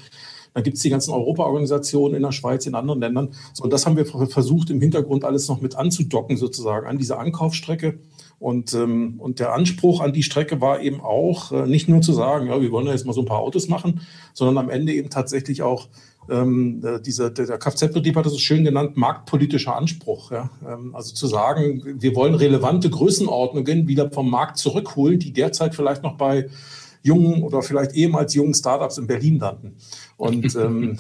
Da 0.54 0.62
gibt 0.62 0.78
es 0.78 0.84
die 0.84 0.90
ganzen 0.90 1.14
Europa-Organisationen 1.14 2.16
in 2.16 2.24
der 2.24 2.32
Schweiz, 2.32 2.66
in 2.66 2.76
anderen 2.76 3.00
Ländern. 3.00 3.30
So, 3.54 3.64
und 3.64 3.72
das 3.72 3.86
haben 3.86 3.98
wir 3.98 4.06
versucht, 4.06 4.70
im 4.70 4.82
Hintergrund 4.82 5.24
alles 5.24 5.48
noch 5.48 5.62
mit 5.62 5.76
anzudocken, 5.76 6.38
sozusagen, 6.38 6.88
an 6.88 6.98
diese 6.98 7.18
Ankaufsstrecke. 7.18 8.00
Und, 8.40 8.74
ähm, 8.74 9.16
und 9.20 9.40
der 9.40 9.54
Anspruch 9.54 10.00
an 10.00 10.14
die 10.14 10.24
Strecke 10.24 10.62
war 10.62 10.82
eben 10.82 11.02
auch, 11.02 11.52
äh, 11.52 11.68
nicht 11.68 11.90
nur 11.90 12.02
zu 12.02 12.14
sagen, 12.14 12.48
ja, 12.48 12.62
wir 12.62 12.72
wollen 12.72 12.88
ja 12.88 12.94
jetzt 12.94 13.06
mal 13.06 13.14
so 13.14 13.22
ein 13.22 13.26
paar 13.26 13.40
Autos 13.40 13.68
machen, 13.68 14.02
sondern 14.34 14.58
am 14.58 14.70
Ende 14.70 14.94
eben 14.94 15.10
tatsächlich 15.10 15.62
auch 15.62 15.90
ähm, 16.30 16.82
äh, 16.86 17.02
dieser, 17.02 17.30
der, 17.32 17.58
Kfz-Betrieb 17.58 18.16
hat 18.16 18.26
das 18.26 18.34
so 18.34 18.40
schön 18.40 18.64
genannt, 18.64 18.98
marktpolitischer 18.98 19.76
Anspruch. 19.76 20.32
Ja? 20.32 20.50
Ähm, 20.66 20.96
also 20.96 21.14
zu 21.14 21.28
sagen, 21.28 21.84
wir 22.00 22.16
wollen 22.16 22.36
relevante 22.36 22.90
Größenordnungen 22.90 23.88
wieder 23.88 24.10
vom 24.12 24.30
Markt 24.30 24.58
zurückholen, 24.58 25.20
die 25.20 25.34
derzeit 25.34 25.76
vielleicht 25.76 26.04
noch 26.04 26.18
bei 26.18 26.50
jungen 27.02 27.44
oder 27.44 27.62
vielleicht 27.62 27.94
ehemals 27.94 28.34
jungen 28.34 28.54
Startups 28.54 28.98
in 28.98 29.08
Berlin 29.08 29.40
landen. 29.40 29.78
Und 30.18 30.56
ähm, 30.56 30.98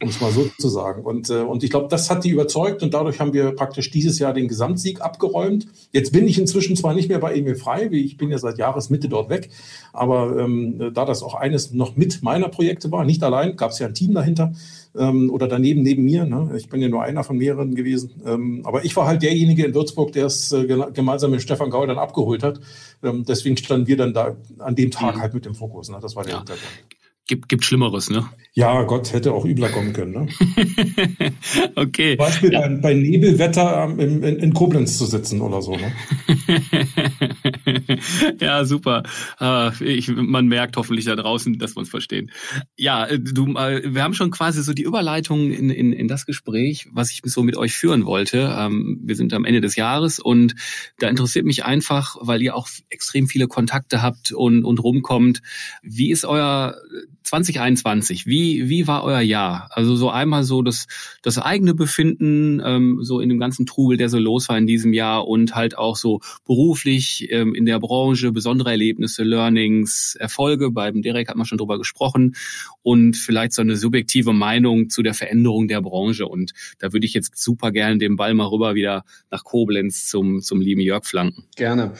um 0.00 0.08
es 0.08 0.20
mal 0.20 0.30
so 0.30 0.48
zu 0.58 0.68
sagen. 0.68 1.02
Und, 1.02 1.30
äh, 1.30 1.40
und 1.40 1.64
ich 1.64 1.70
glaube, 1.70 1.88
das 1.88 2.10
hat 2.10 2.24
die 2.24 2.30
überzeugt 2.30 2.82
und 2.82 2.94
dadurch 2.94 3.20
haben 3.20 3.32
wir 3.32 3.52
praktisch 3.52 3.90
dieses 3.90 4.18
Jahr 4.18 4.32
den 4.32 4.48
Gesamtsieg 4.48 5.00
abgeräumt. 5.00 5.66
Jetzt 5.92 6.12
bin 6.12 6.28
ich 6.28 6.38
inzwischen 6.38 6.76
zwar 6.76 6.94
nicht 6.94 7.08
mehr 7.08 7.18
bei 7.18 7.34
Emil 7.34 7.56
Frei, 7.56 7.90
wie 7.90 8.04
ich 8.04 8.16
bin 8.16 8.30
ja 8.30 8.38
seit 8.38 8.58
Jahresmitte 8.58 9.08
dort 9.08 9.30
weg, 9.30 9.50
aber 9.92 10.38
ähm, 10.38 10.92
da 10.94 11.04
das 11.04 11.22
auch 11.22 11.34
eines 11.34 11.72
noch 11.72 11.96
mit 11.96 12.22
meiner 12.22 12.48
Projekte 12.48 12.92
war, 12.92 13.04
nicht 13.04 13.22
allein, 13.22 13.56
gab 13.56 13.72
es 13.72 13.78
ja 13.78 13.86
ein 13.86 13.94
Team 13.94 14.14
dahinter 14.14 14.52
ähm, 14.96 15.30
oder 15.30 15.48
daneben 15.48 15.82
neben 15.82 16.04
mir. 16.04 16.24
Ne? 16.24 16.52
Ich 16.56 16.68
bin 16.68 16.80
ja 16.82 16.88
nur 16.88 17.02
einer 17.02 17.24
von 17.24 17.36
mehreren 17.36 17.74
gewesen. 17.74 18.22
Ähm, 18.26 18.62
aber 18.64 18.84
ich 18.84 18.94
war 18.96 19.06
halt 19.06 19.22
derjenige 19.22 19.64
in 19.64 19.74
Würzburg, 19.74 20.12
der 20.12 20.26
es 20.26 20.52
äh, 20.52 20.66
gemeinsam 20.92 21.30
mit 21.30 21.42
Stefan 21.42 21.70
Gaul 21.70 21.86
dann 21.86 21.98
abgeholt 21.98 22.42
hat. 22.42 22.60
Ähm, 23.02 23.24
deswegen 23.26 23.56
standen 23.56 23.86
wir 23.86 23.96
dann 23.96 24.12
da 24.12 24.36
an 24.58 24.74
dem 24.74 24.90
Tag 24.90 25.16
mhm. 25.16 25.20
halt 25.20 25.34
mit 25.34 25.44
dem 25.44 25.54
Fokus. 25.54 25.88
Ne? 25.88 25.98
Das 26.00 26.16
war 26.16 26.24
der 26.24 26.32
ja. 26.32 26.38
Hintergrund. 26.38 27.01
Gibt, 27.28 27.48
gibt 27.48 27.64
Schlimmeres, 27.64 28.10
ne? 28.10 28.28
Ja, 28.54 28.82
Gott 28.82 29.12
hätte 29.12 29.32
auch 29.32 29.46
übler 29.46 29.68
kommen 29.70 29.92
können, 29.92 30.12
ne? 30.12 30.28
okay. 31.76 32.16
Zum 32.16 32.26
Beispiel 32.26 32.52
ja. 32.52 32.60
bei, 32.60 32.68
bei, 32.68 32.94
Nebelwetter 32.94 33.94
in, 33.96 34.22
in, 34.22 34.36
in, 34.36 34.52
Koblenz 34.52 34.98
zu 34.98 35.06
sitzen 35.06 35.40
oder 35.40 35.62
so, 35.62 35.76
ne? 35.76 35.92
ja, 38.40 38.64
super. 38.64 39.04
Uh, 39.40 39.70
ich, 39.84 40.08
man 40.08 40.48
merkt 40.48 40.76
hoffentlich 40.76 41.06
da 41.06 41.14
draußen, 41.14 41.58
dass 41.58 41.76
wir 41.76 41.78
uns 41.78 41.88
verstehen. 41.88 42.30
Ja, 42.76 43.06
äh, 43.06 43.20
du, 43.20 43.52
uh, 43.52 43.54
wir 43.54 44.02
haben 44.02 44.14
schon 44.14 44.32
quasi 44.32 44.62
so 44.62 44.74
die 44.74 44.82
Überleitung 44.82 45.52
in, 45.52 45.70
in, 45.70 45.92
in 45.92 46.08
das 46.08 46.26
Gespräch, 46.26 46.88
was 46.92 47.12
ich 47.12 47.22
so 47.24 47.44
mit 47.44 47.56
euch 47.56 47.72
führen 47.72 48.04
wollte. 48.04 48.54
Um, 48.54 49.00
wir 49.02 49.14
sind 49.14 49.32
am 49.32 49.44
Ende 49.46 49.60
des 49.60 49.76
Jahres 49.76 50.18
und 50.18 50.56
da 50.98 51.08
interessiert 51.08 51.46
mich 51.46 51.64
einfach, 51.64 52.16
weil 52.20 52.42
ihr 52.42 52.54
auch 52.54 52.68
extrem 52.90 53.28
viele 53.28 53.46
Kontakte 53.46 54.02
habt 54.02 54.32
und, 54.32 54.64
und 54.64 54.82
rumkommt. 54.82 55.40
Wie 55.82 56.10
ist 56.10 56.26
euer 56.26 56.76
2021, 57.22 58.26
wie, 58.26 58.68
wie 58.68 58.86
war 58.86 59.04
euer 59.04 59.20
Jahr? 59.20 59.68
Also 59.70 59.96
so 59.96 60.10
einmal 60.10 60.44
so 60.44 60.62
das, 60.62 60.86
das 61.22 61.38
eigene 61.38 61.74
Befinden, 61.74 62.60
ähm, 62.64 62.98
so 63.02 63.20
in 63.20 63.28
dem 63.28 63.38
ganzen 63.38 63.66
Trubel, 63.66 63.96
der 63.96 64.08
so 64.08 64.18
los 64.18 64.48
war 64.48 64.58
in 64.58 64.66
diesem 64.66 64.92
Jahr 64.92 65.26
und 65.26 65.54
halt 65.54 65.76
auch 65.78 65.96
so 65.96 66.20
beruflich 66.46 67.28
ähm, 67.30 67.54
in 67.54 67.66
der 67.66 67.80
Branche, 67.80 68.32
besondere 68.32 68.70
Erlebnisse, 68.70 69.22
Learnings, 69.22 70.16
Erfolge. 70.18 70.70
Beim 70.70 71.02
Derek 71.02 71.28
hat 71.28 71.36
man 71.36 71.46
schon 71.46 71.58
drüber 71.58 71.78
gesprochen 71.78 72.34
und 72.82 73.16
vielleicht 73.16 73.52
so 73.52 73.62
eine 73.62 73.76
subjektive 73.76 74.32
Meinung 74.32 74.88
zu 74.88 75.02
der 75.02 75.14
Veränderung 75.14 75.68
der 75.68 75.80
Branche. 75.80 76.26
Und 76.26 76.52
da 76.78 76.92
würde 76.92 77.06
ich 77.06 77.14
jetzt 77.14 77.36
super 77.36 77.72
gerne 77.72 77.98
den 77.98 78.16
Ball 78.16 78.34
mal 78.34 78.46
rüber 78.46 78.74
wieder 78.74 79.04
nach 79.30 79.44
Koblenz 79.44 80.06
zum, 80.06 80.40
zum 80.40 80.60
lieben 80.60 80.80
Jörg 80.80 81.04
flanken. 81.04 81.44
Gerne. 81.56 81.92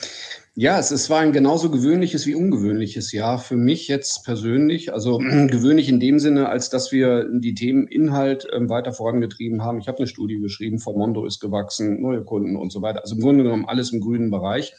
Ja, 0.54 0.78
es, 0.78 0.90
es 0.90 1.08
war 1.08 1.20
ein 1.20 1.32
genauso 1.32 1.70
gewöhnliches 1.70 2.26
wie 2.26 2.34
ungewöhnliches 2.34 3.10
Jahr 3.12 3.38
für 3.38 3.56
mich 3.56 3.88
jetzt 3.88 4.22
persönlich. 4.22 4.92
Also 4.92 5.18
gewöhnlich 5.48 5.88
in 5.88 5.98
dem 5.98 6.18
Sinne, 6.18 6.50
als 6.50 6.68
dass 6.68 6.92
wir 6.92 7.26
die 7.32 7.54
Themen 7.54 7.86
Inhalt 7.86 8.46
ähm, 8.52 8.68
weiter 8.68 8.92
vorangetrieben 8.92 9.62
haben. 9.62 9.78
Ich 9.78 9.88
habe 9.88 9.98
eine 9.98 10.06
Studie 10.06 10.38
geschrieben, 10.40 10.78
Formondo 10.78 11.24
ist 11.24 11.40
gewachsen, 11.40 12.02
neue 12.02 12.22
Kunden 12.22 12.56
und 12.56 12.70
so 12.70 12.82
weiter. 12.82 13.00
Also 13.00 13.14
im 13.14 13.22
Grunde 13.22 13.44
genommen 13.44 13.64
alles 13.64 13.92
im 13.92 14.00
grünen 14.00 14.30
Bereich. 14.30 14.74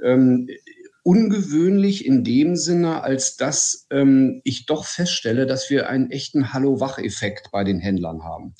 Ähm, 0.00 0.48
ungewöhnlich 1.02 2.06
in 2.06 2.22
dem 2.22 2.54
Sinne, 2.54 3.02
als 3.02 3.36
dass 3.36 3.88
ähm, 3.90 4.40
ich 4.44 4.66
doch 4.66 4.84
feststelle, 4.84 5.46
dass 5.46 5.68
wir 5.68 5.88
einen 5.88 6.12
echten 6.12 6.52
Hallo-Wach-Effekt 6.52 7.50
bei 7.50 7.64
den 7.64 7.80
Händlern 7.80 8.22
haben 8.22 8.54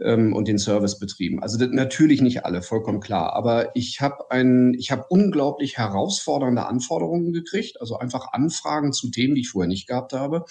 ähm, 0.00 0.32
und 0.32 0.48
den 0.48 0.58
Servicebetrieben. 0.58 1.42
Also 1.42 1.58
das, 1.58 1.68
natürlich 1.70 2.20
nicht 2.20 2.44
alle, 2.44 2.62
vollkommen 2.62 3.00
klar. 3.00 3.34
Aber 3.34 3.74
ich 3.76 4.00
habe 4.00 4.30
ein, 4.30 4.74
ich 4.74 4.90
habe 4.90 5.04
unglaublich 5.08 5.78
herausfordernde 5.78 6.66
Anforderungen 6.66 7.32
gekriegt, 7.32 7.80
also 7.80 7.96
einfach 7.96 8.32
Anfragen 8.32 8.92
zu 8.92 9.10
Themen, 9.10 9.34
die 9.34 9.42
ich 9.42 9.50
vorher 9.50 9.68
nicht 9.68 9.86
gehabt 9.86 10.12
habe. 10.12 10.44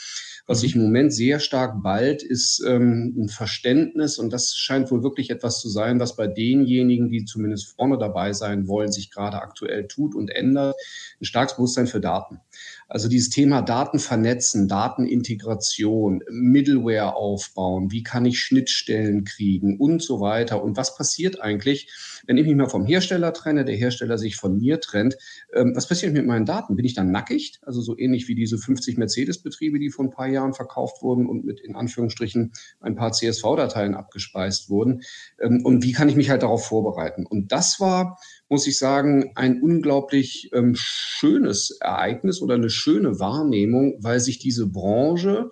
Was 0.47 0.61
sich 0.61 0.75
im 0.75 0.83
Moment 0.83 1.13
sehr 1.13 1.39
stark 1.39 1.83
bald 1.83 2.23
ist 2.23 2.63
ähm, 2.65 3.13
ein 3.17 3.29
Verständnis 3.29 4.17
und 4.17 4.31
das 4.31 4.55
scheint 4.55 4.91
wohl 4.91 5.03
wirklich 5.03 5.29
etwas 5.29 5.59
zu 5.59 5.69
sein, 5.69 5.99
was 5.99 6.15
bei 6.15 6.27
denjenigen, 6.27 7.09
die 7.09 7.25
zumindest 7.25 7.75
vorne 7.75 7.97
dabei 7.97 8.33
sein 8.33 8.67
wollen, 8.67 8.91
sich 8.91 9.11
gerade 9.11 9.41
aktuell 9.41 9.87
tut 9.87 10.15
und 10.15 10.29
ändert. 10.29 10.75
Ein 11.21 11.25
starkes 11.25 11.55
Bewusstsein 11.55 11.87
für 11.87 11.99
Daten. 11.99 12.39
Also 12.87 13.09
dieses 13.09 13.29
Thema 13.29 13.61
Daten 13.61 13.99
vernetzen, 13.99 14.67
Datenintegration, 14.67 16.21
Middleware 16.29 17.15
aufbauen, 17.15 17.91
wie 17.91 18.03
kann 18.03 18.25
ich 18.25 18.39
Schnittstellen 18.39 19.23
kriegen 19.33 19.79
und 19.79 20.01
so 20.01 20.19
weiter. 20.19 20.63
Und 20.63 20.77
was 20.77 20.95
passiert 20.95 21.41
eigentlich, 21.41 21.89
wenn 22.25 22.37
ich 22.37 22.45
mich 22.45 22.55
mal 22.55 22.69
vom 22.69 22.85
Hersteller 22.85 23.33
trenne, 23.33 23.65
der 23.65 23.75
Hersteller 23.75 24.17
sich 24.17 24.35
von 24.35 24.57
mir 24.57 24.79
trennt? 24.79 25.17
Ähm, 25.53 25.73
was 25.75 25.87
passiert 25.87 26.13
mit 26.13 26.25
meinen 26.25 26.45
Daten? 26.45 26.75
Bin 26.75 26.85
ich 26.85 26.93
dann 26.93 27.11
nackig? 27.11 27.59
Also 27.61 27.81
so 27.81 27.97
ähnlich 27.97 28.27
wie 28.27 28.35
diese 28.35 28.57
50 28.57 28.97
Mercedes-Betriebe, 28.97 29.79
die 29.79 29.89
vor 29.89 30.05
ein 30.05 30.11
paar 30.11 30.27
Jahren 30.27 30.53
verkauft 30.53 31.01
wurden 31.01 31.27
und 31.27 31.45
mit 31.45 31.59
in 31.59 31.75
Anführungsstrichen 31.75 32.53
ein 32.79 32.95
paar 32.95 33.11
CSV-Dateien 33.11 33.95
abgespeist 33.95 34.69
wurden. 34.69 35.01
Ähm, 35.39 35.65
und 35.65 35.83
wie 35.83 35.91
kann 35.91 36.09
ich 36.09 36.15
mich 36.15 36.29
halt 36.29 36.43
darauf 36.43 36.65
vorbereiten? 36.65 37.25
Und 37.25 37.51
das 37.51 37.79
war 37.79 38.17
muss 38.53 38.67
ich 38.67 38.77
sagen, 38.77 39.31
ein 39.33 39.63
unglaublich 39.63 40.51
ähm, 40.53 40.75
schönes 40.75 41.71
Ereignis 41.81 42.39
oder 42.39 42.53
eine 42.53 42.69
schöne 42.69 43.19
Wahrnehmung, 43.19 43.95
weil 43.99 44.19
sich 44.19 44.37
diese 44.37 44.67
Branche 44.67 45.49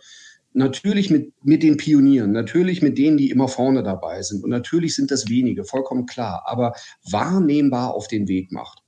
natürlich 0.54 1.10
mit, 1.10 1.34
mit 1.44 1.64
den 1.64 1.78
Pionieren, 1.78 2.32
natürlich 2.32 2.82
mit 2.82 2.98
denen, 2.98 3.18
die 3.18 3.30
immer 3.30 3.48
vorne 3.48 3.84
dabei 3.84 4.22
sind. 4.22 4.44
Und 4.44 4.50
natürlich 4.50 4.96
sind 4.96 5.12
das 5.12 5.30
wenige, 5.30 5.64
vollkommen 5.64 6.06
klar, 6.06 6.44
aber 6.46 6.74
wahrnehmbar 7.10 7.94
auf 7.94 8.08
den 8.08 8.28
Weg 8.28 8.52
macht. 8.52 8.84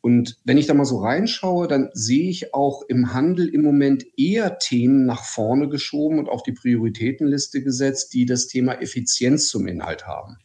Und 0.00 0.36
wenn 0.44 0.58
ich 0.58 0.66
da 0.66 0.74
mal 0.74 0.84
so 0.84 0.98
reinschaue, 0.98 1.66
dann 1.66 1.88
sehe 1.94 2.28
ich 2.28 2.52
auch 2.52 2.82
im 2.88 3.14
Handel 3.14 3.48
im 3.48 3.62
Moment 3.62 4.04
eher 4.18 4.58
Themen 4.58 5.06
nach 5.06 5.24
vorne 5.24 5.70
geschoben 5.70 6.18
und 6.18 6.28
auf 6.28 6.42
die 6.42 6.52
Prioritätenliste 6.52 7.62
gesetzt, 7.62 8.12
die 8.12 8.26
das 8.26 8.46
Thema 8.46 8.74
Effizienz 8.82 9.48
zum 9.48 9.66
Inhalt 9.66 10.06
haben. 10.06 10.36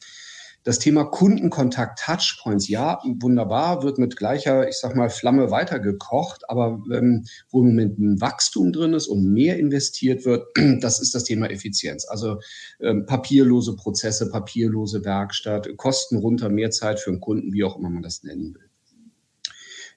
Das 0.64 0.80
Thema 0.80 1.06
Kundenkontakt, 1.06 2.00
Touchpoints, 2.00 2.68
ja, 2.68 3.02
wunderbar, 3.20 3.82
wird 3.82 3.98
mit 3.98 4.18
gleicher, 4.18 4.68
ich 4.68 4.78
sag 4.78 4.96
mal, 4.96 5.10
Flamme 5.10 5.52
weitergekocht, 5.52 6.50
aber 6.50 6.82
ähm, 6.92 7.26
wo 7.50 7.62
im 7.62 7.68
Moment 7.68 7.98
ein 7.98 8.22
Wachstum 8.22 8.74
drin 8.74 8.94
ist 8.94 9.08
und 9.08 9.24
mehr 9.24 9.58
investiert 9.58 10.26
wird, 10.26 10.48
das 10.82 11.00
ist 11.00 11.16
das 11.16 11.24
Thema 11.24 11.50
Effizienz. 11.50 12.06
Also 12.06 12.40
ähm, 12.82 13.06
papierlose 13.06 13.76
Prozesse, 13.76 14.30
papierlose 14.30 15.06
Werkstatt, 15.06 15.70
Kosten 15.78 16.18
runter, 16.18 16.50
mehr 16.50 16.72
Zeit 16.72 17.00
für 17.00 17.12
den 17.12 17.22
Kunden, 17.22 17.54
wie 17.54 17.64
auch 17.64 17.78
immer 17.78 17.90
man 17.90 18.04
das 18.04 18.24
nennen 18.24 18.54
will. 18.54 18.70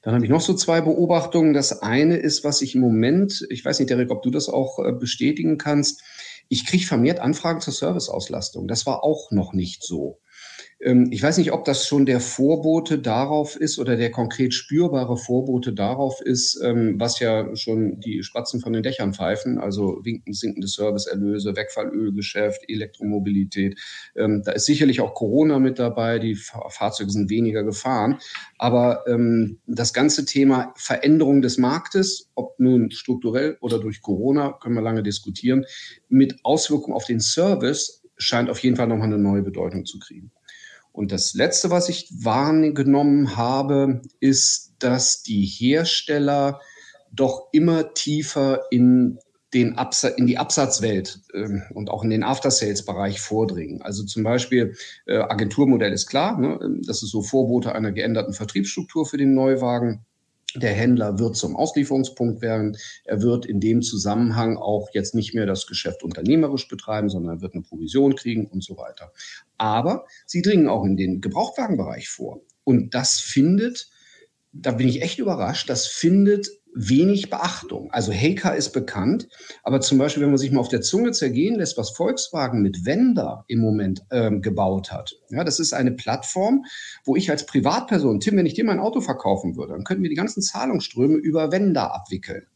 Dann 0.02 0.14
habe 0.14 0.24
ich 0.24 0.30
noch 0.30 0.40
so 0.40 0.54
zwei 0.54 0.80
Beobachtungen. 0.80 1.54
Das 1.54 1.80
eine 1.80 2.16
ist, 2.16 2.42
was 2.42 2.60
ich 2.60 2.74
im 2.74 2.80
Moment, 2.80 3.46
ich 3.50 3.64
weiß 3.64 3.78
nicht, 3.78 3.88
Derek, 3.88 4.10
ob 4.10 4.22
du 4.22 4.30
das 4.30 4.48
auch 4.48 4.80
äh, 4.80 4.92
bestätigen 4.92 5.58
kannst, 5.58 6.02
ich 6.48 6.66
kriege 6.66 6.84
vermehrt 6.84 7.20
Anfragen 7.20 7.60
zur 7.60 7.72
Serviceauslastung. 7.72 8.66
Das 8.68 8.84
war 8.84 9.04
auch 9.04 9.30
noch 9.30 9.52
nicht 9.52 9.84
so. 9.84 10.18
Ähm, 10.82 11.08
ich 11.10 11.22
weiß 11.22 11.38
nicht, 11.38 11.52
ob 11.52 11.64
das 11.64 11.86
schon 11.86 12.06
der 12.06 12.20
Vorbote 12.20 12.98
darauf 12.98 13.56
ist 13.56 13.78
oder 13.78 13.96
der 13.96 14.10
konkret 14.10 14.52
spürbare 14.52 15.16
Vorbote 15.16 15.72
darauf 15.72 16.20
ist, 16.20 16.60
ähm, 16.62 16.98
was 16.98 17.20
ja 17.20 17.54
schon 17.54 18.00
die 18.00 18.22
Spatzen 18.22 18.60
von 18.60 18.72
den 18.72 18.82
Dächern 18.82 19.14
pfeifen, 19.14 19.58
also 19.58 20.02
sinkende 20.26 20.66
Serviceerlöse, 20.66 21.54
Wegfallölgeschäft, 21.54 22.68
Elektromobilität. 22.68 23.78
Ähm, 24.16 24.42
da 24.44 24.52
ist 24.52 24.66
sicherlich 24.66 25.00
auch 25.00 25.14
Corona 25.14 25.60
mit 25.60 25.78
dabei, 25.78 26.18
die 26.18 26.34
Fahrzeuge 26.34 27.10
sind 27.10 27.30
weniger 27.30 27.62
gefahren. 27.62 28.18
Aber 28.58 29.04
das 29.66 29.92
ganze 29.92 30.24
Thema 30.24 30.72
Veränderung 30.76 31.42
des 31.42 31.58
Marktes, 31.58 32.30
ob 32.34 32.58
nun 32.58 32.90
strukturell 32.90 33.56
oder 33.60 33.78
durch 33.78 34.00
Corona, 34.00 34.52
können 34.52 34.74
wir 34.74 34.82
lange 34.82 35.02
diskutieren, 35.02 35.64
mit 36.08 36.36
Auswirkungen 36.44 36.94
auf 36.94 37.04
den 37.04 37.20
Service 37.20 38.02
scheint 38.18 38.50
auf 38.50 38.58
jeden 38.60 38.76
Fall 38.76 38.86
nochmal 38.86 39.08
eine 39.08 39.18
neue 39.18 39.42
Bedeutung 39.42 39.84
zu 39.84 39.98
kriegen. 39.98 40.30
Und 40.92 41.10
das 41.10 41.34
Letzte, 41.34 41.70
was 41.70 41.88
ich 41.88 42.08
wahrgenommen 42.16 43.36
habe, 43.36 44.02
ist, 44.20 44.74
dass 44.78 45.22
die 45.22 45.44
Hersteller 45.44 46.60
doch 47.10 47.48
immer 47.52 47.94
tiefer 47.94 48.60
in 48.70 49.18
den 49.54 49.76
Absatz, 49.76 50.14
in 50.16 50.26
die 50.26 50.38
Absatzwelt 50.38 51.20
äh, 51.34 51.60
und 51.74 51.90
auch 51.90 52.04
in 52.04 52.10
den 52.10 52.22
After-Sales-Bereich 52.22 53.20
vordringen. 53.20 53.82
Also 53.82 54.04
zum 54.04 54.22
Beispiel 54.22 54.74
äh, 55.06 55.18
Agenturmodell 55.18 55.92
ist 55.92 56.06
klar, 56.06 56.38
ne? 56.38 56.58
das 56.86 57.02
ist 57.02 57.10
so 57.10 57.22
Vorbote 57.22 57.74
einer 57.74 57.92
geänderten 57.92 58.32
Vertriebsstruktur 58.32 59.04
für 59.04 59.18
den 59.18 59.34
Neuwagen. 59.34 60.06
Der 60.56 60.72
Händler 60.72 61.18
wird 61.18 61.36
zum 61.36 61.56
Auslieferungspunkt 61.56 62.42
werden. 62.42 62.76
Er 63.04 63.22
wird 63.22 63.46
in 63.46 63.60
dem 63.60 63.82
Zusammenhang 63.82 64.56
auch 64.56 64.88
jetzt 64.92 65.14
nicht 65.14 65.34
mehr 65.34 65.46
das 65.46 65.66
Geschäft 65.66 66.02
unternehmerisch 66.02 66.68
betreiben, 66.68 67.08
sondern 67.08 67.40
wird 67.40 67.54
eine 67.54 67.62
Provision 67.62 68.16
kriegen 68.16 68.46
und 68.46 68.62
so 68.62 68.76
weiter. 68.76 69.12
Aber 69.58 70.06
sie 70.26 70.42
dringen 70.42 70.68
auch 70.68 70.84
in 70.84 70.96
den 70.96 71.20
Gebrauchtwagenbereich 71.20 72.08
vor. 72.08 72.40
Und 72.64 72.94
das 72.94 73.20
findet, 73.20 73.90
da 74.52 74.72
bin 74.72 74.88
ich 74.88 75.02
echt 75.02 75.18
überrascht, 75.18 75.68
das 75.68 75.86
findet 75.86 76.48
wenig 76.74 77.30
Beachtung. 77.30 77.90
Also 77.92 78.12
Heika 78.12 78.50
ist 78.50 78.70
bekannt, 78.70 79.28
aber 79.62 79.80
zum 79.80 79.98
Beispiel, 79.98 80.22
wenn 80.22 80.30
man 80.30 80.38
sich 80.38 80.52
mal 80.52 80.60
auf 80.60 80.68
der 80.68 80.80
Zunge 80.80 81.12
zergehen 81.12 81.56
lässt, 81.56 81.76
was 81.78 81.90
Volkswagen 81.90 82.62
mit 82.62 82.84
Wender 82.84 83.44
im 83.48 83.60
Moment 83.60 84.02
ähm, 84.10 84.42
gebaut 84.42 84.92
hat. 84.92 85.14
Ja, 85.30 85.44
das 85.44 85.60
ist 85.60 85.72
eine 85.72 85.92
Plattform, 85.92 86.64
wo 87.04 87.16
ich 87.16 87.30
als 87.30 87.46
Privatperson, 87.46 88.20
Tim, 88.20 88.36
wenn 88.36 88.46
ich 88.46 88.54
dir 88.54 88.64
mein 88.64 88.80
Auto 88.80 89.00
verkaufen 89.00 89.56
würde, 89.56 89.72
dann 89.72 89.84
könnten 89.84 90.02
wir 90.02 90.10
die 90.10 90.16
ganzen 90.16 90.42
Zahlungsströme 90.42 91.16
über 91.16 91.52
Wender 91.52 91.94
abwickeln. 91.94 92.46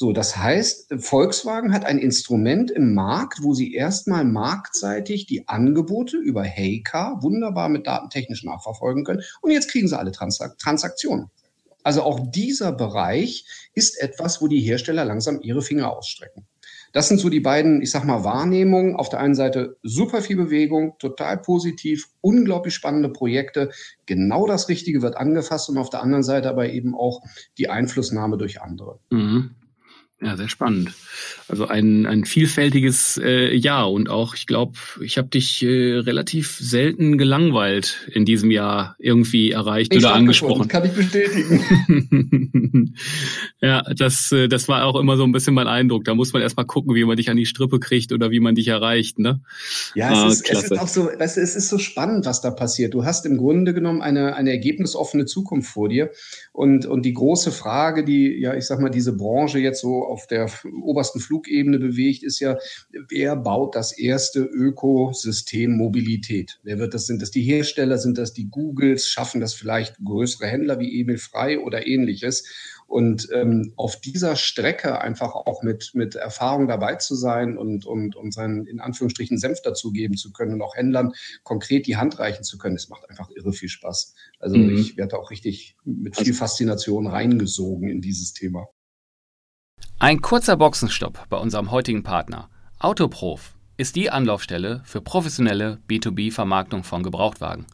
So, 0.00 0.14
das 0.14 0.38
heißt, 0.38 0.94
Volkswagen 0.98 1.74
hat 1.74 1.84
ein 1.84 1.98
Instrument 1.98 2.70
im 2.70 2.94
Markt, 2.94 3.42
wo 3.42 3.52
sie 3.52 3.74
erstmal 3.74 4.24
marktseitig 4.24 5.26
die 5.26 5.46
Angebote 5.46 6.16
über 6.16 6.42
Heika 6.42 7.18
wunderbar 7.20 7.68
mit 7.68 7.86
datentechnisch 7.86 8.42
nachverfolgen 8.42 9.04
können. 9.04 9.20
Und 9.42 9.50
jetzt 9.50 9.70
kriegen 9.70 9.88
sie 9.88 9.98
alle 9.98 10.12
Transaktionen. 10.12 11.30
Also 11.82 12.02
auch 12.02 12.20
dieser 12.30 12.72
Bereich 12.72 13.44
ist 13.74 14.00
etwas, 14.00 14.42
wo 14.42 14.48
die 14.48 14.60
Hersteller 14.60 15.04
langsam 15.04 15.40
ihre 15.40 15.62
Finger 15.62 15.96
ausstrecken. 15.96 16.46
Das 16.92 17.08
sind 17.08 17.18
so 17.18 17.28
die 17.28 17.40
beiden, 17.40 17.82
ich 17.82 17.90
sag 17.90 18.04
mal, 18.04 18.24
Wahrnehmungen. 18.24 18.96
Auf 18.96 19.08
der 19.08 19.20
einen 19.20 19.34
Seite 19.34 19.76
super 19.82 20.22
viel 20.22 20.36
Bewegung, 20.36 20.96
total 20.98 21.38
positiv, 21.38 22.08
unglaublich 22.20 22.74
spannende 22.74 23.08
Projekte. 23.08 23.70
Genau 24.06 24.46
das 24.46 24.68
Richtige 24.68 25.00
wird 25.00 25.16
angefasst 25.16 25.68
und 25.68 25.78
auf 25.78 25.90
der 25.90 26.02
anderen 26.02 26.24
Seite 26.24 26.48
aber 26.48 26.68
eben 26.68 26.94
auch 26.94 27.22
die 27.58 27.68
Einflussnahme 27.68 28.38
durch 28.38 28.60
andere. 28.60 28.98
Mhm. 29.10 29.54
Ja, 30.22 30.36
sehr 30.36 30.50
spannend. 30.50 30.92
Also 31.48 31.66
ein, 31.66 32.04
ein 32.04 32.26
vielfältiges 32.26 33.18
äh, 33.22 33.56
Jahr 33.56 33.90
und 33.90 34.10
auch, 34.10 34.34
ich 34.34 34.46
glaube, 34.46 34.74
ich 35.00 35.16
habe 35.16 35.28
dich 35.28 35.62
äh, 35.62 35.96
relativ 35.96 36.58
selten 36.60 37.16
gelangweilt 37.16 38.06
in 38.12 38.26
diesem 38.26 38.50
Jahr 38.50 38.96
irgendwie 38.98 39.52
erreicht 39.52 39.94
ich 39.94 40.04
oder 40.04 40.14
angesprochen. 40.14 40.68
Kann 40.68 40.84
ich 40.84 40.92
bestätigen. 40.92 42.94
ja, 43.62 43.82
das, 43.96 44.30
äh, 44.30 44.48
das 44.48 44.68
war 44.68 44.84
auch 44.84 45.00
immer 45.00 45.16
so 45.16 45.24
ein 45.24 45.32
bisschen 45.32 45.54
mein 45.54 45.68
Eindruck. 45.68 46.04
Da 46.04 46.14
muss 46.14 46.34
man 46.34 46.42
erstmal 46.42 46.66
gucken, 46.66 46.94
wie 46.94 47.04
man 47.04 47.16
dich 47.16 47.30
an 47.30 47.38
die 47.38 47.46
Strippe 47.46 47.80
kriegt 47.80 48.12
oder 48.12 48.30
wie 48.30 48.40
man 48.40 48.54
dich 48.54 48.68
erreicht. 48.68 49.18
Ne? 49.18 49.40
Ja, 49.94 50.12
es, 50.12 50.18
ah, 50.18 50.28
ist, 50.28 50.50
es 50.50 50.64
ist 50.64 50.78
auch 50.78 50.88
so, 50.88 51.06
weißt 51.06 51.38
du, 51.38 51.40
es 51.40 51.56
ist 51.56 51.70
so 51.70 51.78
spannend, 51.78 52.26
was 52.26 52.42
da 52.42 52.50
passiert. 52.50 52.92
Du 52.92 53.04
hast 53.04 53.24
im 53.24 53.38
Grunde 53.38 53.72
genommen 53.72 54.02
eine, 54.02 54.36
eine 54.36 54.50
ergebnisoffene 54.50 55.24
Zukunft 55.24 55.72
vor 55.72 55.88
dir. 55.88 56.10
Und, 56.52 56.84
und 56.84 57.02
die 57.02 57.14
große 57.14 57.52
Frage, 57.52 58.04
die, 58.04 58.40
ja, 58.40 58.54
ich 58.54 58.66
sag 58.66 58.80
mal, 58.80 58.90
diese 58.90 59.16
Branche 59.16 59.60
jetzt 59.60 59.80
so 59.80 60.04
auf 60.04 60.26
der 60.26 60.50
obersten 60.82 61.20
Flugebene 61.20 61.78
bewegt, 61.78 62.24
ist 62.24 62.40
ja, 62.40 62.58
wer 63.08 63.36
baut 63.36 63.76
das 63.76 63.96
erste 63.96 64.40
Ökosystem 64.40 65.76
Mobilität? 65.76 66.58
Wer 66.64 66.78
wird 66.78 66.94
das? 66.94 67.06
Sind 67.06 67.22
das 67.22 67.30
die 67.30 67.42
Hersteller? 67.42 67.98
Sind 67.98 68.18
das 68.18 68.32
die 68.32 68.50
Googles? 68.50 69.06
Schaffen 69.06 69.40
das 69.40 69.54
vielleicht 69.54 69.96
größere 70.04 70.48
Händler 70.48 70.80
wie 70.80 71.00
Emil 71.00 71.18
Frei 71.18 71.60
oder 71.60 71.86
ähnliches? 71.86 72.44
Und 72.90 73.28
ähm, 73.32 73.72
auf 73.76 74.00
dieser 74.00 74.34
Strecke 74.34 75.00
einfach 75.00 75.36
auch 75.36 75.62
mit, 75.62 75.92
mit 75.94 76.16
Erfahrung 76.16 76.66
dabei 76.66 76.96
zu 76.96 77.14
sein 77.14 77.56
und, 77.56 77.86
und, 77.86 78.16
und 78.16 78.34
seinen 78.34 78.66
in 78.66 78.80
Anführungsstrichen 78.80 79.38
Senf 79.38 79.62
dazugeben 79.62 80.16
zu 80.16 80.32
können 80.32 80.54
und 80.54 80.62
auch 80.62 80.74
Händlern 80.74 81.12
konkret 81.44 81.86
die 81.86 81.96
Hand 81.96 82.18
reichen 82.18 82.42
zu 82.42 82.58
können, 82.58 82.74
das 82.74 82.88
macht 82.88 83.08
einfach 83.08 83.30
irre 83.30 83.52
viel 83.52 83.68
Spaß. 83.68 84.16
Also 84.40 84.56
mhm. 84.56 84.76
ich 84.76 84.96
werde 84.96 85.20
auch 85.20 85.30
richtig 85.30 85.76
mit 85.84 86.16
viel 86.16 86.34
Faszination 86.34 87.06
reingesogen 87.06 87.88
in 87.88 88.00
dieses 88.00 88.32
Thema. 88.32 88.66
Ein 90.00 90.20
kurzer 90.20 90.56
Boxenstopp 90.56 91.28
bei 91.28 91.36
unserem 91.36 91.70
heutigen 91.70 92.02
Partner. 92.02 92.50
Autoprof 92.80 93.54
ist 93.76 93.94
die 93.94 94.10
Anlaufstelle 94.10 94.82
für 94.84 95.00
professionelle 95.00 95.78
B2B-Vermarktung 95.88 96.82
von 96.82 97.04
Gebrauchtwagen. 97.04 97.66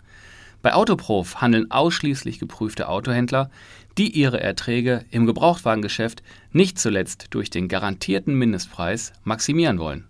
Bei 0.61 0.75
Autoprof 0.75 1.41
handeln 1.41 1.71
ausschließlich 1.71 2.39
geprüfte 2.39 2.89
Autohändler, 2.89 3.51
die 3.99 4.11
ihre 4.11 4.41
Erträge 4.41 5.05
im 5.11 5.27
Gebrauchtwagengeschäft 5.27 6.23
nicht 6.53 6.79
zuletzt 6.79 7.29
durch 7.31 7.51
den 7.51 7.69
garantierten 7.69 8.35
Mindestpreis 8.35 9.13
maximieren 9.25 9.79
wollen. 9.79 10.07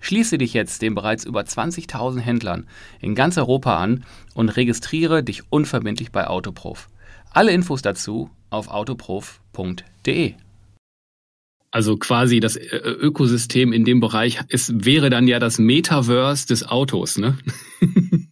Schließe 0.00 0.38
dich 0.38 0.54
jetzt 0.54 0.82
den 0.82 0.94
bereits 0.94 1.24
über 1.24 1.42
20.000 1.42 2.20
Händlern 2.20 2.66
in 3.00 3.14
ganz 3.14 3.36
Europa 3.36 3.76
an 3.76 4.04
und 4.34 4.48
registriere 4.48 5.22
dich 5.22 5.42
unverbindlich 5.50 6.10
bei 6.10 6.26
Autoprof. 6.26 6.88
Alle 7.30 7.52
Infos 7.52 7.82
dazu 7.82 8.30
auf 8.48 8.68
autoprof.de. 8.68 10.34
Also 11.70 11.96
quasi 11.98 12.40
das 12.40 12.56
äh, 12.56 12.76
Ökosystem 12.76 13.72
in 13.72 13.84
dem 13.84 14.00
Bereich 14.00 14.40
ist, 14.48 14.84
wäre 14.84 15.08
dann 15.08 15.28
ja 15.28 15.38
das 15.38 15.58
Metaverse 15.58 16.48
des 16.48 16.66
Autos, 16.66 17.16
ne? 17.16 17.38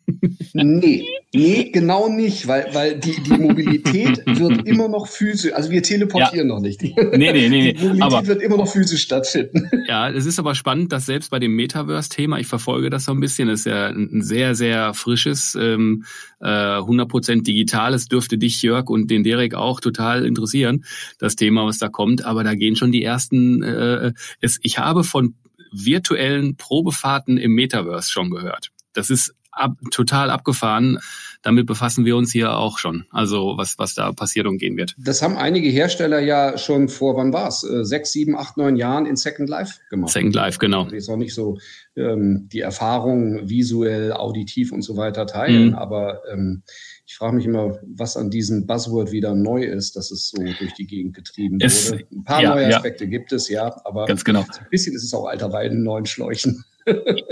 Nee, 0.52 1.06
nee, 1.34 1.70
genau 1.70 2.08
nicht, 2.08 2.46
weil, 2.46 2.68
weil 2.72 2.98
die, 2.98 3.20
die 3.22 3.34
Mobilität 3.34 4.18
wird 4.26 4.66
immer 4.66 4.88
noch 4.88 5.06
physisch, 5.06 5.52
also 5.52 5.70
wir 5.70 5.82
teleportieren 5.82 6.48
ja. 6.48 6.54
noch 6.54 6.60
nicht. 6.60 6.82
Die, 6.82 6.94
nee, 6.94 7.32
nee, 7.32 7.48
nee, 7.48 7.72
die 7.72 7.82
Mobilität 7.82 8.02
aber, 8.02 8.26
wird 8.26 8.42
immer 8.42 8.56
noch 8.56 8.70
physisch 8.70 9.02
stattfinden. 9.02 9.70
Ja, 9.86 10.10
es 10.10 10.26
ist 10.26 10.38
aber 10.38 10.54
spannend, 10.54 10.92
dass 10.92 11.06
selbst 11.06 11.30
bei 11.30 11.38
dem 11.38 11.54
Metaverse-Thema, 11.56 12.38
ich 12.38 12.46
verfolge 12.46 12.90
das 12.90 13.04
so 13.04 13.12
ein 13.12 13.20
bisschen, 13.20 13.48
ist 13.48 13.66
ja 13.66 13.88
ein 13.88 14.22
sehr, 14.22 14.54
sehr 14.54 14.94
frisches, 14.94 15.56
ähm, 15.60 16.04
äh, 16.40 16.46
100% 16.46 17.42
digitales, 17.42 18.08
dürfte 18.08 18.38
dich, 18.38 18.62
Jörg, 18.62 18.88
und 18.88 19.10
den 19.10 19.22
Derek 19.22 19.54
auch 19.54 19.80
total 19.80 20.24
interessieren, 20.24 20.84
das 21.18 21.36
Thema, 21.36 21.66
was 21.66 21.78
da 21.78 21.88
kommt, 21.88 22.24
aber 22.24 22.44
da 22.44 22.54
gehen 22.54 22.76
schon 22.76 22.92
die 22.92 23.02
ersten, 23.02 23.62
äh, 23.62 24.12
es, 24.40 24.58
ich 24.62 24.78
habe 24.78 25.04
von 25.04 25.34
virtuellen 25.72 26.56
Probefahrten 26.56 27.36
im 27.36 27.52
Metaverse 27.52 28.10
schon 28.10 28.30
gehört. 28.30 28.70
Das 28.92 29.10
ist 29.10 29.34
ab, 29.58 29.76
total 29.90 30.30
abgefahren. 30.30 30.98
Damit 31.42 31.66
befassen 31.66 32.04
wir 32.04 32.16
uns 32.16 32.32
hier 32.32 32.56
auch 32.56 32.78
schon. 32.78 33.06
Also 33.10 33.54
was, 33.56 33.78
was 33.78 33.94
da 33.94 34.12
passiert 34.12 34.46
und 34.46 34.58
gehen 34.58 34.76
wird. 34.76 34.94
Das 34.98 35.22
haben 35.22 35.36
einige 35.36 35.68
Hersteller 35.68 36.18
ja 36.18 36.58
schon 36.58 36.88
vor, 36.88 37.16
wann 37.16 37.32
war 37.32 37.48
es? 37.48 37.62
Äh, 37.62 37.84
sechs, 37.84 38.12
sieben, 38.12 38.36
acht, 38.36 38.56
neun 38.56 38.76
Jahren 38.76 39.06
in 39.06 39.16
Second 39.16 39.48
Life 39.48 39.80
gemacht. 39.88 40.12
Second 40.12 40.34
Life, 40.34 40.58
genau. 40.58 40.84
Also 40.84 40.96
ist 40.96 41.08
auch 41.08 41.16
nicht 41.16 41.34
so 41.34 41.58
ähm, 41.96 42.48
die 42.52 42.60
Erfahrung 42.60 43.48
visuell, 43.48 44.12
auditiv 44.12 44.72
und 44.72 44.82
so 44.82 44.96
weiter 44.96 45.26
teilen, 45.26 45.68
mhm. 45.68 45.74
aber 45.74 46.22
ähm, 46.32 46.62
ich 47.06 47.16
frage 47.16 47.36
mich 47.36 47.46
immer, 47.46 47.78
was 47.82 48.16
an 48.16 48.30
diesem 48.30 48.66
Buzzword 48.66 49.12
wieder 49.12 49.34
neu 49.34 49.64
ist, 49.64 49.96
dass 49.96 50.10
es 50.10 50.28
so 50.28 50.42
durch 50.42 50.74
die 50.74 50.86
Gegend 50.86 51.14
getrieben 51.14 51.58
es, 51.60 51.90
wurde. 51.90 52.04
Ein 52.12 52.24
paar 52.24 52.42
ja, 52.42 52.54
neue 52.54 52.66
Aspekte 52.74 53.04
ja. 53.04 53.10
gibt 53.10 53.32
es, 53.32 53.48
ja, 53.48 53.74
aber 53.84 54.04
Ganz 54.04 54.24
genau. 54.24 54.40
ein 54.40 54.66
bisschen 54.70 54.94
ist 54.94 55.04
es 55.04 55.14
auch 55.14 55.26
alter 55.26 55.52
Wein 55.52 55.72
in 55.72 55.82
neuen 55.84 56.04
Schläuchen. 56.04 56.64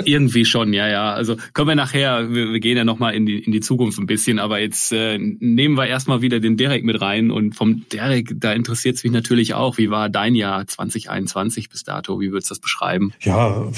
Irgendwie 0.04 0.44
schon, 0.44 0.72
ja, 0.72 0.88
ja. 0.88 1.12
Also 1.12 1.36
können 1.52 1.68
wir 1.68 1.74
nachher, 1.74 2.32
wir, 2.32 2.52
wir 2.52 2.60
gehen 2.60 2.76
ja 2.76 2.84
nochmal 2.84 3.14
in 3.14 3.26
die, 3.26 3.38
in 3.38 3.52
die 3.52 3.60
Zukunft 3.60 3.98
ein 3.98 4.06
bisschen, 4.06 4.38
aber 4.38 4.58
jetzt 4.58 4.92
äh, 4.92 5.18
nehmen 5.18 5.76
wir 5.76 5.86
erstmal 5.86 6.22
wieder 6.22 6.40
den 6.40 6.56
Derek 6.56 6.84
mit 6.84 7.00
rein 7.00 7.30
und 7.30 7.54
vom 7.54 7.84
Derek, 7.92 8.34
da 8.36 8.52
interessiert 8.52 8.96
es 8.96 9.04
mich 9.04 9.12
natürlich 9.12 9.54
auch, 9.54 9.78
wie 9.78 9.90
war 9.90 10.08
dein 10.08 10.34
Jahr 10.34 10.66
2021 10.66 11.68
bis 11.68 11.84
dato? 11.84 12.20
Wie 12.20 12.32
würdest 12.32 12.50
du 12.50 12.54
das 12.54 12.60
beschreiben? 12.60 13.12
Ja, 13.20 13.70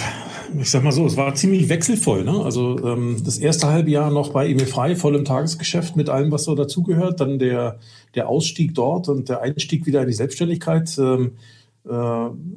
ich 0.61 0.71
sag 0.71 0.83
mal 0.83 0.93
so, 0.93 1.07
es 1.07 1.17
war 1.17 1.35
ziemlich 1.35 1.69
wechselvoll. 1.69 2.25
Ne? 2.25 2.41
Also 2.45 2.79
ähm, 2.85 3.17
das 3.25 3.39
erste 3.39 3.69
halbe 3.69 3.91
Jahr 3.91 4.11
noch 4.11 4.33
bei 4.33 4.49
Emil 4.49 4.67
Frei, 4.67 4.97
voll 4.97 5.15
im 5.17 5.25
Tagesgeschäft 5.25 5.97
mit 5.97 6.09
allem, 6.09 6.31
was 6.33 6.45
so 6.45 6.55
dazugehört. 6.55 7.21
Dann 7.21 7.39
der, 7.39 7.79
der 8.15 8.29
Ausstieg 8.29 8.75
dort 8.75 9.09
und 9.09 9.29
der 9.29 9.43
Einstieg 9.43 9.87
wieder 9.87 10.03
in 10.03 10.09
die 10.09 10.15
Selbstständigkeit. 10.15 10.97
Ähm, 10.99 11.19
Äh, 11.19 11.31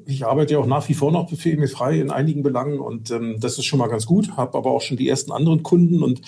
ich 0.06 0.26
arbeite 0.26 0.54
ja 0.54 0.60
auch 0.60 0.66
nach 0.66 0.90
wie 0.90 0.94
vor 0.94 1.12
noch 1.12 1.30
für 1.30 1.52
EMI 1.52 1.68
frei 1.68 2.00
in 2.00 2.12
einigen 2.12 2.44
Belangen 2.44 2.80
und 2.80 3.12
ähm, 3.12 3.38
das 3.40 3.58
ist 3.58 3.66
schon 3.66 3.80
mal 3.80 3.88
ganz 3.88 4.06
gut, 4.06 4.36
habe 4.36 4.58
aber 4.58 4.72
auch 4.72 4.82
schon 4.82 4.98
die 4.98 5.08
ersten 5.08 5.32
anderen 5.32 5.64
Kunden 5.64 6.04
und 6.04 6.22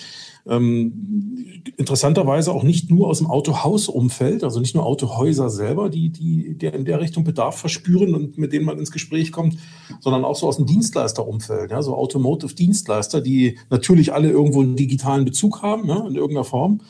ähm, 0.46 1.62
interessanterweise 1.76 2.52
auch 2.52 2.62
nicht 2.62 2.90
nur 2.90 3.08
aus 3.08 3.18
dem 3.18 3.30
Autohausumfeld, 3.30 4.42
also 4.42 4.60
nicht 4.60 4.74
nur 4.74 4.86
Autohäuser 4.86 5.50
selber, 5.50 5.90
die, 5.90 6.10
die, 6.10 6.56
die 6.56 6.66
in 6.66 6.84
der 6.84 7.00
Richtung 7.00 7.24
Bedarf 7.24 7.58
verspüren 7.58 8.14
und 8.14 8.38
mit 8.38 8.52
denen 8.52 8.64
man 8.64 8.78
ins 8.78 8.90
Gespräch 8.90 9.32
kommt, 9.32 9.58
sondern 10.00 10.24
auch 10.24 10.36
so 10.36 10.46
aus 10.46 10.56
dem 10.56 10.66
Dienstleisterumfeld, 10.66 11.70
ja, 11.70 11.82
so 11.82 11.96
Automotive-Dienstleister, 11.96 13.20
die 13.20 13.58
natürlich 13.70 14.12
alle 14.12 14.30
irgendwo 14.30 14.62
einen 14.62 14.76
digitalen 14.76 15.24
Bezug 15.24 15.62
haben, 15.62 15.88
ja, 15.88 16.06
in 16.06 16.14
irgendeiner 16.14 16.44
Form 16.44 16.80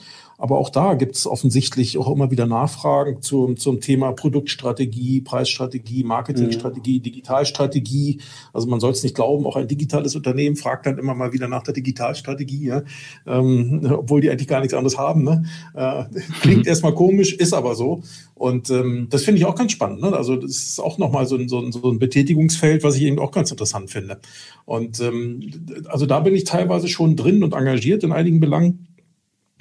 aber 0.44 0.58
auch 0.58 0.68
da 0.68 0.92
gibt 0.92 1.16
es 1.16 1.26
offensichtlich 1.26 1.96
auch 1.96 2.14
immer 2.14 2.30
wieder 2.30 2.44
Nachfragen 2.44 3.22
zum, 3.22 3.56
zum 3.56 3.80
Thema 3.80 4.12
Produktstrategie, 4.12 5.22
Preisstrategie, 5.22 6.04
Marketingstrategie, 6.04 6.98
mhm. 6.98 7.02
Digitalstrategie. 7.02 8.20
Also 8.52 8.68
man 8.68 8.78
soll 8.78 8.90
es 8.90 9.02
nicht 9.02 9.14
glauben, 9.14 9.46
auch 9.46 9.56
ein 9.56 9.68
digitales 9.68 10.14
Unternehmen 10.14 10.56
fragt 10.56 10.84
dann 10.84 10.98
immer 10.98 11.14
mal 11.14 11.32
wieder 11.32 11.48
nach 11.48 11.62
der 11.62 11.72
Digitalstrategie, 11.72 12.66
ja? 12.66 12.82
ähm, 13.26 13.90
obwohl 13.90 14.20
die 14.20 14.28
eigentlich 14.28 14.46
gar 14.46 14.60
nichts 14.60 14.74
anderes 14.74 14.98
haben. 14.98 15.24
Ne? 15.24 15.44
Äh, 15.72 16.04
klingt 16.42 16.64
mhm. 16.64 16.68
erstmal 16.68 16.94
komisch, 16.94 17.32
ist 17.32 17.54
aber 17.54 17.74
so. 17.74 18.02
Und 18.34 18.68
ähm, 18.68 19.06
das 19.08 19.24
finde 19.24 19.38
ich 19.38 19.46
auch 19.46 19.54
ganz 19.54 19.72
spannend. 19.72 20.02
Ne? 20.02 20.14
Also 20.14 20.36
das 20.36 20.50
ist 20.50 20.78
auch 20.78 20.98
nochmal 20.98 21.24
so 21.24 21.36
ein, 21.36 21.48
so, 21.48 21.58
ein, 21.58 21.72
so 21.72 21.90
ein 21.90 21.98
Betätigungsfeld, 21.98 22.84
was 22.84 22.96
ich 22.96 23.04
eben 23.04 23.18
auch 23.18 23.30
ganz 23.30 23.50
interessant 23.50 23.90
finde. 23.90 24.20
Und 24.66 25.00
ähm, 25.00 25.40
also 25.86 26.04
da 26.04 26.20
bin 26.20 26.34
ich 26.34 26.44
teilweise 26.44 26.88
schon 26.88 27.16
drin 27.16 27.42
und 27.42 27.54
engagiert 27.54 28.04
in 28.04 28.12
einigen 28.12 28.40
Belangen 28.40 28.88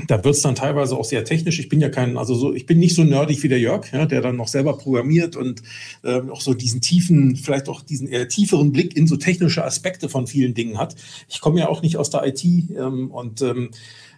da 0.08 0.24
wird 0.24 0.36
es 0.36 0.42
dann 0.42 0.56
teilweise 0.56 0.98
auch 0.98 1.06
sehr 1.06 1.24
technisch. 1.24 1.60
Ich 1.60 1.70
bin 1.70 1.80
ja 1.80 1.90
kein, 1.90 2.18
also 2.18 2.36
so, 2.36 2.54
ich 2.54 2.66
bin 2.66 2.80
nicht 2.80 2.96
so 2.96 3.04
nerdig 3.04 3.42
wie 3.44 3.48
der 3.48 3.60
Jörg, 3.60 3.92
ja, 3.94 4.06
der 4.06 4.22
dann 4.22 4.36
noch 4.36 4.48
selber 4.48 4.78
programmiert 4.78 5.36
und 5.36 5.62
äh, 6.04 6.20
auch 6.30 6.42
so 6.42 6.54
diesen 6.54 6.82
tiefen, 6.82 7.36
vielleicht 7.36 7.70
auch 7.70 7.82
diesen 7.82 8.08
eher 8.08 8.28
tieferen 8.28 8.72
Blick 8.72 8.98
in 8.98 9.08
so 9.08 9.18
technische 9.18 9.64
Aspekte 9.64 10.10
von 10.10 10.28
vielen 10.28 10.54
Dingen 10.54 10.78
hat. 10.78 10.96
Ich 11.30 11.42
komme 11.42 11.60
ja 11.60 11.70
auch 11.70 11.82
nicht 11.82 11.98
aus 11.98 12.10
der 12.10 12.26
IT 12.26 12.44
ähm, 12.44 13.12
und 13.12 13.42
ähm, 13.42 13.70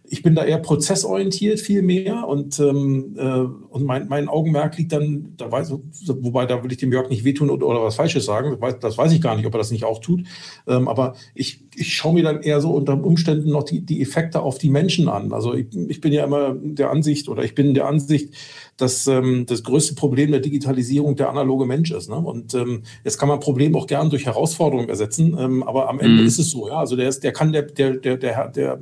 ich 0.10 0.22
bin 0.22 0.36
da 0.36 0.44
eher 0.44 0.60
prozessorientiert 0.60 1.60
viel 1.60 1.82
mehr 1.82 2.28
und, 2.28 2.60
ähm, 2.60 3.16
äh, 3.18 3.40
und 3.70 3.84
mein, 3.84 4.08
mein 4.08 4.28
Augenmerk 4.28 4.78
liegt 4.78 4.92
dann, 4.92 5.34
da 5.38 5.52
weiß, 5.52 5.74
wobei 6.08 6.46
da 6.46 6.64
will 6.64 6.72
ich 6.72 6.78
dem 6.78 6.92
Jörg 6.92 7.10
nicht 7.10 7.24
wehtun 7.24 7.50
oder, 7.50 7.68
oder 7.68 7.84
was 7.84 7.96
Falsches 7.96 8.26
sagen, 8.26 8.52
das 8.52 8.62
weiß, 8.62 8.80
das 8.80 8.98
weiß 8.98 9.12
ich 9.12 9.22
gar 9.22 9.36
nicht, 9.36 9.46
ob 9.46 9.54
er 9.54 9.60
das 9.60 9.72
nicht 9.72 9.84
auch 9.84 10.00
tut. 10.00 10.24
Ähm, 10.68 10.88
aber 10.88 11.16
ich, 11.34 11.64
ich 11.76 11.94
schaue 11.94 12.14
mir 12.14 12.24
dann 12.24 12.42
eher 12.42 12.62
so 12.62 12.72
unter 12.72 13.04
Umständen 13.04 13.50
noch 13.52 13.64
die, 13.64 13.82
die 13.82 14.02
Effekte 14.02 14.42
auf 14.42 14.58
die 14.58 14.70
Menschen 14.70 15.10
an. 15.10 15.34
Also 15.34 15.54
ich, 15.54 15.68
ich 15.88 16.02
bin 16.02 16.14
ja 16.14 16.24
immer 16.24 16.56
der 16.56 16.92
Ansicht 16.92 17.28
oder 17.30 17.44
ich 17.44 17.56
bin 17.56 17.74
der 17.74 17.88
Ansicht, 17.88 18.34
dass 18.78 19.08
ähm, 19.08 19.46
das 19.48 19.64
größte 19.64 19.96
Problem 19.96 20.32
der 20.32 20.42
Digitalisierung 20.42 21.16
der 21.16 21.30
analoge 21.30 21.66
Mensch 21.66 21.92
ist. 21.92 22.10
Ne? 22.10 22.18
Und 22.18 22.54
ähm, 22.54 22.84
jetzt 23.04 23.18
kann 23.18 23.30
man 23.30 23.40
Problem 23.40 23.76
auch 23.76 23.88
gern 23.88 24.10
durch 24.10 24.26
Herausforderungen 24.26 24.90
ersetzen, 24.90 25.36
ähm, 25.40 25.64
aber 25.64 25.90
am 25.90 26.00
Ende 26.00 26.22
mhm. 26.22 26.28
ist 26.28 26.40
es 26.40 26.52
so, 26.52 26.68
ja. 26.68 26.80
Also 26.80 26.96
der 26.96 27.08
ist, 27.08 27.24
der 27.24 27.32
kann 27.32 27.54
der, 27.54 27.64
der, 27.64 27.96
der, 27.96 28.18
der, 28.18 28.50
der, 28.50 28.80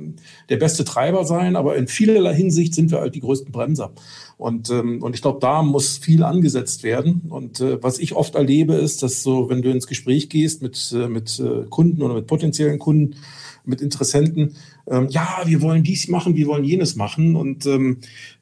der 0.48 0.56
beste 0.56 0.84
Treiber 0.84 1.24
sein, 1.24 1.54
aber 1.54 1.76
in 1.76 1.86
vielerlei 1.86 2.34
Hinsicht 2.34 2.74
sind 2.74 2.90
wir 2.90 3.00
halt 3.00 3.14
die 3.14 3.20
größten 3.20 3.52
Bremser. 3.52 3.92
Und, 4.36 4.70
ähm, 4.70 5.00
und 5.02 5.14
ich 5.14 5.22
glaube, 5.22 5.38
da 5.40 5.62
muss 5.62 5.98
viel 5.98 6.24
angesetzt 6.24 6.82
werden. 6.82 7.22
Und 7.28 7.60
äh, 7.60 7.80
was 7.82 7.98
ich 7.98 8.16
oft 8.16 8.34
erlebe, 8.34 8.74
ist, 8.74 9.02
dass 9.02 9.22
so, 9.22 9.48
wenn 9.48 9.62
du 9.62 9.70
ins 9.70 9.86
Gespräch 9.86 10.28
gehst 10.28 10.60
mit, 10.60 10.92
äh, 10.92 11.08
mit 11.08 11.38
äh, 11.38 11.66
Kunden 11.70 12.02
oder 12.02 12.14
mit 12.14 12.26
potenziellen 12.26 12.80
Kunden, 12.80 13.16
mit 13.64 13.80
Interessenten, 13.80 14.56
ähm, 14.88 15.08
ja, 15.08 15.42
wir 15.44 15.62
wollen 15.62 15.82
dies 15.82 16.08
machen, 16.08 16.36
wir 16.36 16.46
wollen 16.46 16.64
jenes 16.64 16.96
machen. 16.96 17.36
Und 17.36 17.66
ähm, 17.66 17.98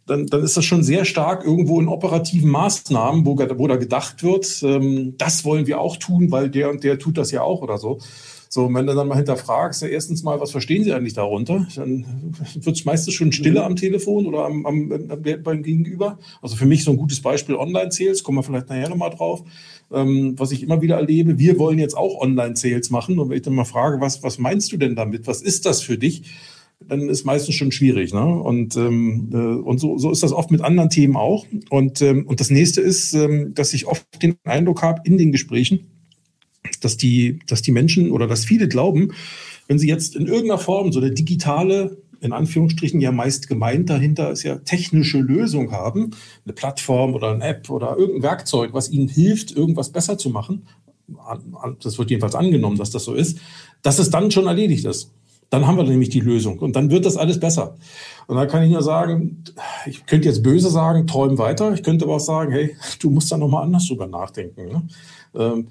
dann, 0.07 0.27
dann 0.27 0.43
ist 0.43 0.57
das 0.57 0.65
schon 0.65 0.83
sehr 0.83 1.05
stark 1.05 1.45
irgendwo 1.45 1.81
in 1.81 1.89
operativen 1.89 2.51
Maßnahmen, 2.51 3.25
wo, 3.25 3.37
wo 3.39 3.69
da 3.69 3.77
gedacht 3.77 4.23
wird, 4.23 4.63
ähm, 4.63 5.15
das 5.19 5.45
wollen 5.45 5.67
wir 5.67 5.81
auch 5.81 5.97
tun, 5.97 6.31
weil 6.31 6.51
der 6.51 6.71
und 6.71 6.85
der 6.85 6.99
tut 6.99 7.19
das 7.19 7.31
ja 7.31 7.43
auch 7.43 7.63
oder 7.63 7.79
so. 7.79 7.99
So, 8.55 8.67
und 8.67 8.75
wenn 8.75 8.87
du 8.87 8.95
dann 8.95 9.09
mal 9.09 9.17
hinterfragst, 9.17 9.81
ja, 9.81 9.89
erstens 9.89 10.23
mal, 10.25 10.39
was 10.39 10.51
verstehen 10.51 10.85
sie 10.85 10.93
eigentlich 10.93 11.15
darunter? 11.15 11.67
Dann 11.75 12.35
wird 12.55 12.77
es 12.77 12.85
meistens 12.85 13.15
schon 13.15 13.33
stille 13.33 13.65
am 13.65 13.77
Telefon 13.77 14.27
oder 14.27 14.45
am, 14.45 14.67
am, 14.67 14.93
am, 14.93 15.43
beim 15.43 15.63
Gegenüber. 15.63 16.19
Also 16.43 16.57
für 16.57 16.67
mich 16.67 16.85
so 16.85 16.91
ein 16.91 16.99
gutes 16.99 17.23
Beispiel 17.23 17.55
Online-Sales, 17.55 18.23
kommen 18.23 18.37
wir 18.37 18.43
vielleicht 18.43 18.69
nachher 18.69 18.91
nochmal 18.91 19.09
drauf. 19.09 19.43
Ähm, 19.91 20.35
was 20.37 20.53
ich 20.53 20.63
immer 20.63 20.83
wieder 20.83 20.97
erlebe, 20.97 21.39
wir 21.39 21.59
wollen 21.59 21.79
jetzt 21.79 21.97
auch 21.97 22.21
Online-Sales 22.21 22.91
machen. 22.91 23.19
Und 23.19 23.31
wenn 23.31 23.39
ich 23.39 23.43
dann 23.43 23.55
mal 23.55 23.65
frage, 23.65 24.03
was, 24.03 24.23
was 24.23 24.37
meinst 24.39 24.71
du 24.71 24.77
denn 24.77 24.97
damit? 24.97 25.27
Was 25.27 25.41
ist 25.41 25.65
das 25.65 25.81
für 25.81 25.97
dich? 25.97 26.31
dann 26.89 27.09
ist 27.09 27.25
meistens 27.25 27.55
schon 27.55 27.71
schwierig. 27.71 28.13
Ne? 28.13 28.25
Und, 28.25 28.77
ähm, 28.77 29.31
äh, 29.33 29.37
und 29.37 29.79
so, 29.79 29.99
so 29.99 30.11
ist 30.11 30.25
das 30.25 30.33
oft 30.33 30.51
mit 30.51 30.63
anderen 30.63 30.91
Themen 30.91 31.17
auch. 31.17 31.47
Und, 31.71 32.03
ähm, 32.03 32.27
und 32.27 32.41
das 32.41 32.51
nächste 32.51 32.81
ist, 32.81 33.15
ähm, 33.15 33.55
dass 33.55 33.73
ich 33.73 33.87
oft 33.87 34.05
den 34.21 34.35
Eindruck 34.43 34.83
habe 34.83 35.01
in 35.05 35.17
den 35.17 35.31
Gesprächen, 35.31 35.92
dass 36.85 36.97
die, 36.97 37.39
dass 37.47 37.63
die 37.63 37.73
Menschen 37.73 38.11
oder 38.11 38.27
dass 38.27 38.45
viele 38.45 38.69
glauben, 38.69 39.13
wenn 39.69 39.79
sie 39.79 39.89
jetzt 39.89 40.17
in 40.17 40.27
irgendeiner 40.27 40.59
Form 40.59 40.93
so 40.93 41.01
eine 41.01 41.13
digitale, 41.13 41.97
in 42.21 42.33
Anführungsstrichen 42.33 43.01
ja 43.01 43.11
meist 43.11 43.49
gemeint 43.49 43.91
dahinter 43.91 44.31
ist 44.31 44.43
ja 44.43 44.57
technische 44.57 45.19
Lösung 45.19 45.73
haben, 45.73 46.11
eine 46.45 46.53
Plattform 46.53 47.15
oder 47.15 47.33
eine 47.33 47.45
App 47.45 47.71
oder 47.71 47.97
irgendein 47.97 48.23
Werkzeug, 48.23 48.75
was 48.75 48.91
ihnen 48.91 49.09
hilft, 49.09 49.53
irgendwas 49.53 49.91
besser 49.91 50.19
zu 50.19 50.31
machen. 50.31 50.67
Das 51.81 51.99
wird 51.99 52.11
jedenfalls 52.11 52.35
angenommen, 52.35 52.79
dass 52.79 52.91
das 52.91 53.05
so 53.05 53.15
ist, 53.15 53.39
dass 53.83 53.99
es 53.99 54.11
dann 54.11 54.31
schon 54.31 54.47
erledigt 54.47 54.85
ist. 54.85 55.13
Dann 55.51 55.67
haben 55.67 55.77
wir 55.77 55.85
nämlich 55.85 56.09
die 56.09 56.21
Lösung 56.21 56.61
und 56.61 56.77
dann 56.77 56.91
wird 56.91 57.05
das 57.05 57.19
alles 57.19 57.39
besser. 57.39 57.77
Und 58.27 58.37
da 58.37 58.47
kann 58.47 58.63
ich 58.63 58.71
nur 58.71 58.83
sagen, 58.83 59.45
ich 59.85 60.07
könnte 60.07 60.29
jetzt 60.29 60.43
böse 60.43 60.71
sagen, 60.71 61.07
träum 61.07 61.37
weiter. 61.37 61.75
Ich 61.75 61.83
könnte 61.83 62.07
aber 62.07 62.15
auch 62.15 62.21
sagen, 62.21 62.53
hey, 62.53 62.75
du 63.01 63.11
musst 63.11 63.31
da 63.31 63.37
nochmal 63.37 63.65
anders 63.65 63.87
drüber 63.87 64.07
nachdenken. 64.07 64.89
Ne? 65.35 65.67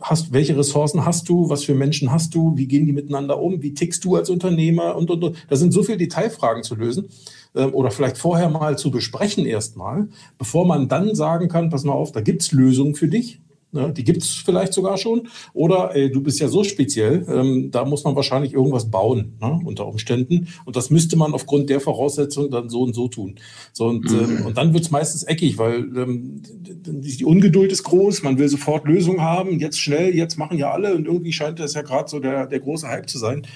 Hast, 0.00 0.32
welche 0.32 0.56
Ressourcen 0.56 1.04
hast 1.04 1.28
du? 1.28 1.48
Was 1.48 1.64
für 1.64 1.74
Menschen 1.74 2.10
hast 2.10 2.34
du? 2.34 2.56
Wie 2.56 2.66
gehen 2.66 2.86
die 2.86 2.92
miteinander 2.92 3.40
um? 3.40 3.62
Wie 3.62 3.74
tickst 3.74 4.04
du 4.04 4.16
als 4.16 4.30
Unternehmer? 4.30 4.96
Und, 4.96 5.10
und, 5.10 5.22
und. 5.22 5.36
Da 5.48 5.56
sind 5.56 5.72
so 5.72 5.82
viele 5.82 5.98
Detailfragen 5.98 6.62
zu 6.62 6.74
lösen 6.74 7.08
ähm, 7.54 7.72
oder 7.74 7.90
vielleicht 7.90 8.18
vorher 8.18 8.48
mal 8.48 8.76
zu 8.76 8.90
besprechen 8.90 9.46
erstmal, 9.46 10.08
bevor 10.38 10.66
man 10.66 10.88
dann 10.88 11.14
sagen 11.14 11.48
kann, 11.48 11.70
pass 11.70 11.84
mal 11.84 11.92
auf, 11.92 12.12
da 12.12 12.20
gibt's 12.20 12.52
Lösungen 12.52 12.94
für 12.94 13.08
dich. 13.08 13.40
Ne, 13.74 13.90
die 13.90 14.04
gibt 14.04 14.22
es 14.22 14.34
vielleicht 14.34 14.74
sogar 14.74 14.98
schon. 14.98 15.28
Oder 15.54 15.96
ey, 15.96 16.10
du 16.12 16.20
bist 16.20 16.38
ja 16.40 16.48
so 16.48 16.62
speziell, 16.62 17.24
ähm, 17.26 17.70
da 17.70 17.86
muss 17.86 18.04
man 18.04 18.14
wahrscheinlich 18.14 18.52
irgendwas 18.52 18.90
bauen, 18.90 19.38
ne, 19.40 19.60
unter 19.64 19.86
Umständen. 19.86 20.48
Und 20.66 20.76
das 20.76 20.90
müsste 20.90 21.16
man 21.16 21.32
aufgrund 21.32 21.70
der 21.70 21.80
Voraussetzungen 21.80 22.50
dann 22.50 22.68
so 22.68 22.82
und 22.82 22.94
so 22.94 23.08
tun. 23.08 23.36
So, 23.72 23.86
und, 23.86 24.10
mhm. 24.10 24.38
ähm, 24.38 24.46
und 24.46 24.58
dann 24.58 24.74
wird 24.74 24.84
es 24.84 24.90
meistens 24.90 25.22
eckig, 25.22 25.56
weil 25.56 25.84
ähm, 25.96 26.42
die 26.86 27.24
Ungeduld 27.24 27.72
ist 27.72 27.84
groß, 27.84 28.22
man 28.22 28.36
will 28.36 28.50
sofort 28.50 28.86
Lösungen 28.86 29.22
haben, 29.22 29.58
jetzt 29.58 29.80
schnell, 29.80 30.14
jetzt 30.14 30.36
machen 30.36 30.58
ja 30.58 30.70
alle 30.70 30.94
und 30.94 31.06
irgendwie 31.06 31.32
scheint 31.32 31.58
das 31.58 31.72
ja 31.72 31.80
gerade 31.80 32.10
so 32.10 32.20
der, 32.20 32.46
der 32.46 32.60
große 32.60 32.86
Hype 32.86 33.08
zu 33.08 33.18
sein. 33.18 33.46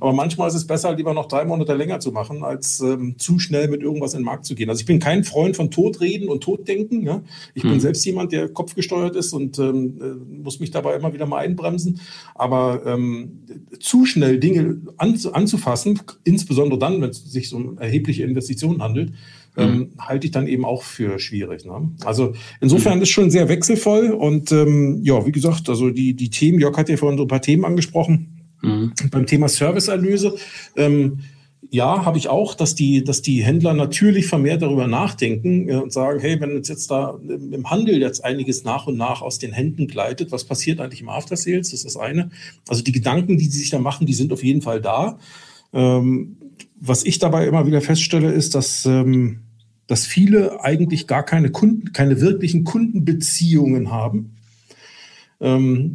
Aber 0.00 0.12
manchmal 0.12 0.48
ist 0.48 0.54
es 0.54 0.66
besser, 0.66 0.94
lieber 0.94 1.14
noch 1.14 1.28
drei 1.28 1.44
Monate 1.44 1.74
länger 1.74 2.00
zu 2.00 2.12
machen, 2.12 2.42
als 2.42 2.80
ähm, 2.80 3.18
zu 3.18 3.38
schnell 3.38 3.68
mit 3.68 3.82
irgendwas 3.82 4.14
in 4.14 4.20
den 4.20 4.24
Markt 4.24 4.44
zu 4.44 4.54
gehen. 4.54 4.68
Also 4.68 4.80
ich 4.80 4.86
bin 4.86 4.98
kein 4.98 5.24
Freund 5.24 5.56
von 5.56 5.70
Totreden 5.70 6.28
und 6.28 6.42
Toddenken. 6.42 7.02
Ja? 7.02 7.22
Ich 7.54 7.62
hm. 7.62 7.70
bin 7.70 7.80
selbst 7.80 8.04
jemand, 8.04 8.32
der 8.32 8.48
kopfgesteuert 8.48 9.16
ist 9.16 9.32
und 9.32 9.58
ähm, 9.58 9.98
äh, 10.00 10.42
muss 10.42 10.60
mich 10.60 10.70
dabei 10.70 10.96
immer 10.96 11.12
wieder 11.12 11.26
mal 11.26 11.38
einbremsen. 11.38 12.00
Aber 12.34 12.82
ähm, 12.86 13.40
zu 13.80 14.04
schnell 14.06 14.38
Dinge 14.38 14.80
an, 14.96 15.18
anzufassen, 15.32 16.00
insbesondere 16.24 16.78
dann, 16.78 17.00
wenn 17.00 17.10
es 17.10 17.24
sich 17.24 17.52
um 17.54 17.78
erhebliche 17.78 18.24
Investitionen 18.24 18.82
handelt, 18.82 19.12
ähm, 19.56 19.76
mhm. 19.76 19.90
halte 19.98 20.26
ich 20.26 20.32
dann 20.32 20.46
eben 20.46 20.64
auch 20.64 20.82
für 20.82 21.18
schwierig. 21.18 21.64
Ne? 21.64 21.92
Also 22.04 22.34
insofern 22.60 22.96
mhm. 22.96 23.02
ist 23.02 23.10
schon 23.10 23.30
sehr 23.30 23.48
wechselvoll 23.48 24.10
und 24.10 24.50
ähm, 24.52 25.00
ja, 25.02 25.24
wie 25.26 25.32
gesagt, 25.32 25.68
also 25.68 25.90
die, 25.90 26.14
die 26.14 26.30
Themen, 26.30 26.58
Jörg 26.58 26.76
hat 26.76 26.88
ja 26.88 26.96
vorhin 26.96 27.18
so 27.18 27.24
ein 27.24 27.28
paar 27.28 27.42
Themen 27.42 27.64
angesprochen. 27.64 28.33
Mhm. 28.64 28.92
Beim 29.10 29.26
Thema 29.26 29.48
Serviceerlöse, 29.48 30.36
ähm, 30.76 31.20
ja, 31.70 32.04
habe 32.04 32.18
ich 32.18 32.28
auch, 32.28 32.54
dass 32.54 32.74
die, 32.74 33.04
dass 33.04 33.22
die 33.22 33.42
Händler 33.42 33.74
natürlich 33.74 34.26
vermehrt 34.26 34.62
darüber 34.62 34.86
nachdenken 34.86 35.68
äh, 35.68 35.76
und 35.76 35.92
sagen, 35.92 36.20
hey, 36.20 36.40
wenn 36.40 36.56
uns 36.56 36.68
jetzt 36.68 36.90
da 36.90 37.18
im 37.28 37.70
Handel 37.70 38.00
jetzt 38.00 38.24
einiges 38.24 38.64
nach 38.64 38.86
und 38.86 38.96
nach 38.96 39.22
aus 39.22 39.38
den 39.38 39.52
Händen 39.52 39.86
gleitet, 39.86 40.30
was 40.30 40.44
passiert 40.44 40.80
eigentlich 40.80 41.00
im 41.00 41.08
After 41.08 41.36
Sales? 41.36 41.70
Das 41.70 41.80
ist 41.80 41.86
das 41.86 41.96
eine. 41.96 42.30
Also 42.68 42.82
die 42.82 42.92
Gedanken, 42.92 43.38
die 43.38 43.46
sie 43.46 43.58
sich 43.58 43.70
da 43.70 43.78
machen, 43.78 44.06
die 44.06 44.14
sind 44.14 44.32
auf 44.32 44.44
jeden 44.44 44.62
Fall 44.62 44.80
da. 44.80 45.18
Ähm, 45.72 46.36
was 46.78 47.04
ich 47.04 47.18
dabei 47.18 47.46
immer 47.46 47.66
wieder 47.66 47.80
feststelle, 47.80 48.30
ist, 48.30 48.54
dass, 48.54 48.84
ähm, 48.86 49.40
dass 49.86 50.06
viele 50.06 50.62
eigentlich 50.62 51.06
gar 51.06 51.24
keine 51.24 51.50
Kunden, 51.50 51.92
keine 51.92 52.20
wirklichen 52.20 52.64
Kundenbeziehungen 52.64 53.90
haben 53.90 54.30
Ähm, 54.30 54.43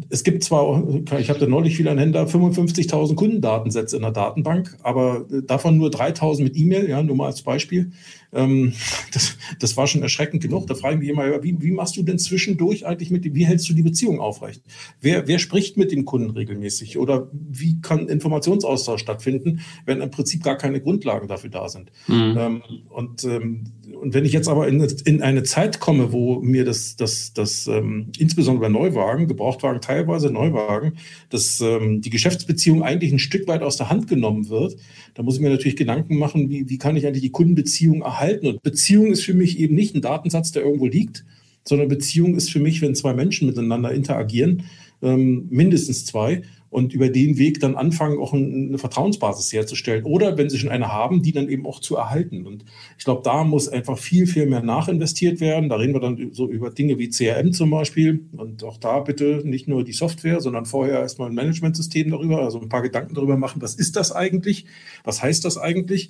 es 0.10 0.24
gibt 0.24 0.44
zwar, 0.44 0.84
ich 1.18 1.30
habe 1.30 1.40
da 1.40 1.48
neulich 1.48 1.76
viel 1.76 1.88
an 1.88 1.98
Händler, 1.98 2.28
55.000 2.28 3.16
Kundendatensätze 3.16 3.96
in 3.96 4.04
der 4.04 4.12
Datenbank, 4.12 4.78
aber 4.84 5.26
davon 5.48 5.78
nur 5.78 5.90
3.000 5.90 6.44
mit 6.44 6.56
E-Mail, 6.56 6.88
ja, 6.88 7.02
nur 7.02 7.16
mal 7.16 7.26
als 7.28 7.42
Beispiel. 7.42 7.92
Ähm, 8.32 8.74
das, 9.14 9.38
das 9.60 9.78
war 9.78 9.88
schon 9.88 10.02
erschreckend 10.02 10.44
genug. 10.44 10.68
Da 10.68 10.76
frage 10.76 10.96
ich 10.96 11.00
mich 11.00 11.10
immer, 11.10 11.44
wie, 11.44 11.56
wie 11.62 11.72
machst 11.72 11.98
du 11.98 12.04
denn 12.04 12.20
zwischendurch 12.20 12.86
eigentlich 12.86 13.12
mit, 13.12 13.34
wie 13.34 13.46
hältst 13.46 13.70
du 13.70 13.74
die 13.74 13.84
Beziehung 13.84 14.20
aufrecht? 14.20 14.62
Wer, 15.02 15.28
wer 15.28 15.40
spricht 15.40 15.78
mit 15.78 15.92
dem 15.92 16.06
Kunden 16.06 16.32
regelmäßig? 16.32 16.98
Oder 16.98 17.30
wie 17.34 17.82
kann 17.82 18.08
Informationsaustausch 18.08 19.02
stattfinden, 19.02 19.62
wenn 19.86 20.02
im 20.02 20.12
Prinzip 20.12 20.44
gar 20.44 20.58
keine 20.58 20.82
Grundlagen 20.82 21.28
dafür 21.28 21.50
da 21.50 21.70
sind? 21.70 21.92
Mhm. 22.08 22.36
Ähm, 22.38 22.62
und, 22.90 23.24
ähm, 23.24 23.64
und 24.00 24.14
wenn 24.14 24.26
ich 24.26 24.34
jetzt 24.34 24.48
aber 24.48 24.68
in, 24.68 24.82
in 25.06 25.22
eine 25.22 25.44
Zeit 25.44 25.80
komme, 25.80 26.12
wo 26.12 26.40
mir 26.40 26.66
das, 26.66 26.96
das, 26.96 27.34
das 27.34 27.68
ähm, 27.68 28.12
insbesondere 28.18 28.70
bei 28.70 28.70
Neuwagen, 28.70 29.28
Gebrauchtwagen 29.28 29.82
teilweise, 29.82 30.32
Neuwagen, 30.32 30.98
dass 31.30 31.60
ähm, 31.62 32.02
die 32.02 32.10
Geschäftsbeziehung 32.10 32.84
eigentlich 32.84 33.12
ein 33.12 33.20
Stück 33.20 33.48
weit 33.48 33.64
aus 33.64 33.78
der 33.78 33.90
Hand 33.90 34.08
genommen 34.08 34.50
wird, 34.50 34.76
da 35.14 35.24
muss 35.24 35.36
ich 35.36 35.42
mir 35.42 35.50
natürlich 35.50 35.76
Gedanken 35.78 36.18
machen, 36.18 36.50
wie, 36.50 36.70
wie 36.70 36.78
kann 36.78 36.96
ich 36.96 37.06
eigentlich 37.06 37.24
die 37.24 37.32
Kundenbeziehung 37.32 38.02
erhalten? 38.02 38.48
Und 38.48 38.64
Beziehung 38.64 39.12
ist 39.12 39.24
für 39.24 39.34
mich 39.34 39.60
eben 39.60 39.76
nicht 39.76 39.96
ein 39.96 40.02
Datensatz, 40.02 40.52
der 40.52 40.64
irgendwo 40.64 40.88
liegt, 40.88 41.26
sondern 41.64 41.88
Beziehung 41.88 42.36
ist 42.36 42.52
für 42.52 42.60
mich, 42.60 42.82
wenn 42.82 42.96
zwei 42.96 43.14
Menschen 43.14 43.48
miteinander 43.48 43.92
interagieren, 43.92 44.64
ähm, 45.02 45.48
mindestens 45.50 46.06
zwei, 46.06 46.42
und 46.70 46.94
über 46.94 47.10
den 47.10 47.38
Weg 47.38 47.60
dann 47.60 47.76
anfangen, 47.76 48.20
auch 48.20 48.34
eine 48.34 48.78
Vertrauensbasis 48.78 49.52
herzustellen. 49.52 50.04
Oder 50.04 50.38
wenn 50.38 50.50
sie 50.50 50.60
schon 50.60 50.70
eine 50.70 50.92
haben, 50.92 51.22
die 51.22 51.32
dann 51.32 51.50
eben 51.50 51.66
auch 51.66 51.80
zu 51.80 51.96
erhalten. 51.96 52.46
Und 52.46 52.64
ich 52.98 53.06
glaube, 53.06 53.22
da 53.24 53.44
muss 53.44 53.68
einfach 53.68 53.98
viel, 53.98 54.28
viel 54.28 54.46
mehr 54.46 54.62
nachinvestiert 54.62 55.42
werden. 55.42 55.70
Da 55.70 55.78
reden 55.78 55.94
wir 55.94 56.00
dann 56.00 56.30
so 56.32 56.48
über 56.48 56.70
Dinge 56.70 57.00
wie 57.00 57.10
CRM 57.10 57.54
zum 57.54 57.72
Beispiel. 57.72 58.26
Und 58.38 58.64
auch 58.64 58.78
da 58.78 59.00
bitte 59.00 59.42
nicht 59.44 59.68
nur 59.68 59.84
die 59.84 59.94
Software, 59.94 60.42
sondern 60.42 60.66
vorher 60.66 61.00
erstmal 61.00 61.30
ein 61.30 61.36
Managementsystem 61.36 62.12
darüber, 62.12 62.44
also 62.44 62.62
ein 62.62 62.70
paar 62.70 62.84
Gedanken 62.84 63.16
darüber 63.16 63.38
machen, 63.38 63.62
was 63.62 63.76
ist 63.76 63.96
das 63.96 64.12
eigentlich? 64.12 64.66
Was 65.04 65.24
heißt 65.24 65.46
das 65.46 65.58
eigentlich? 65.58 66.10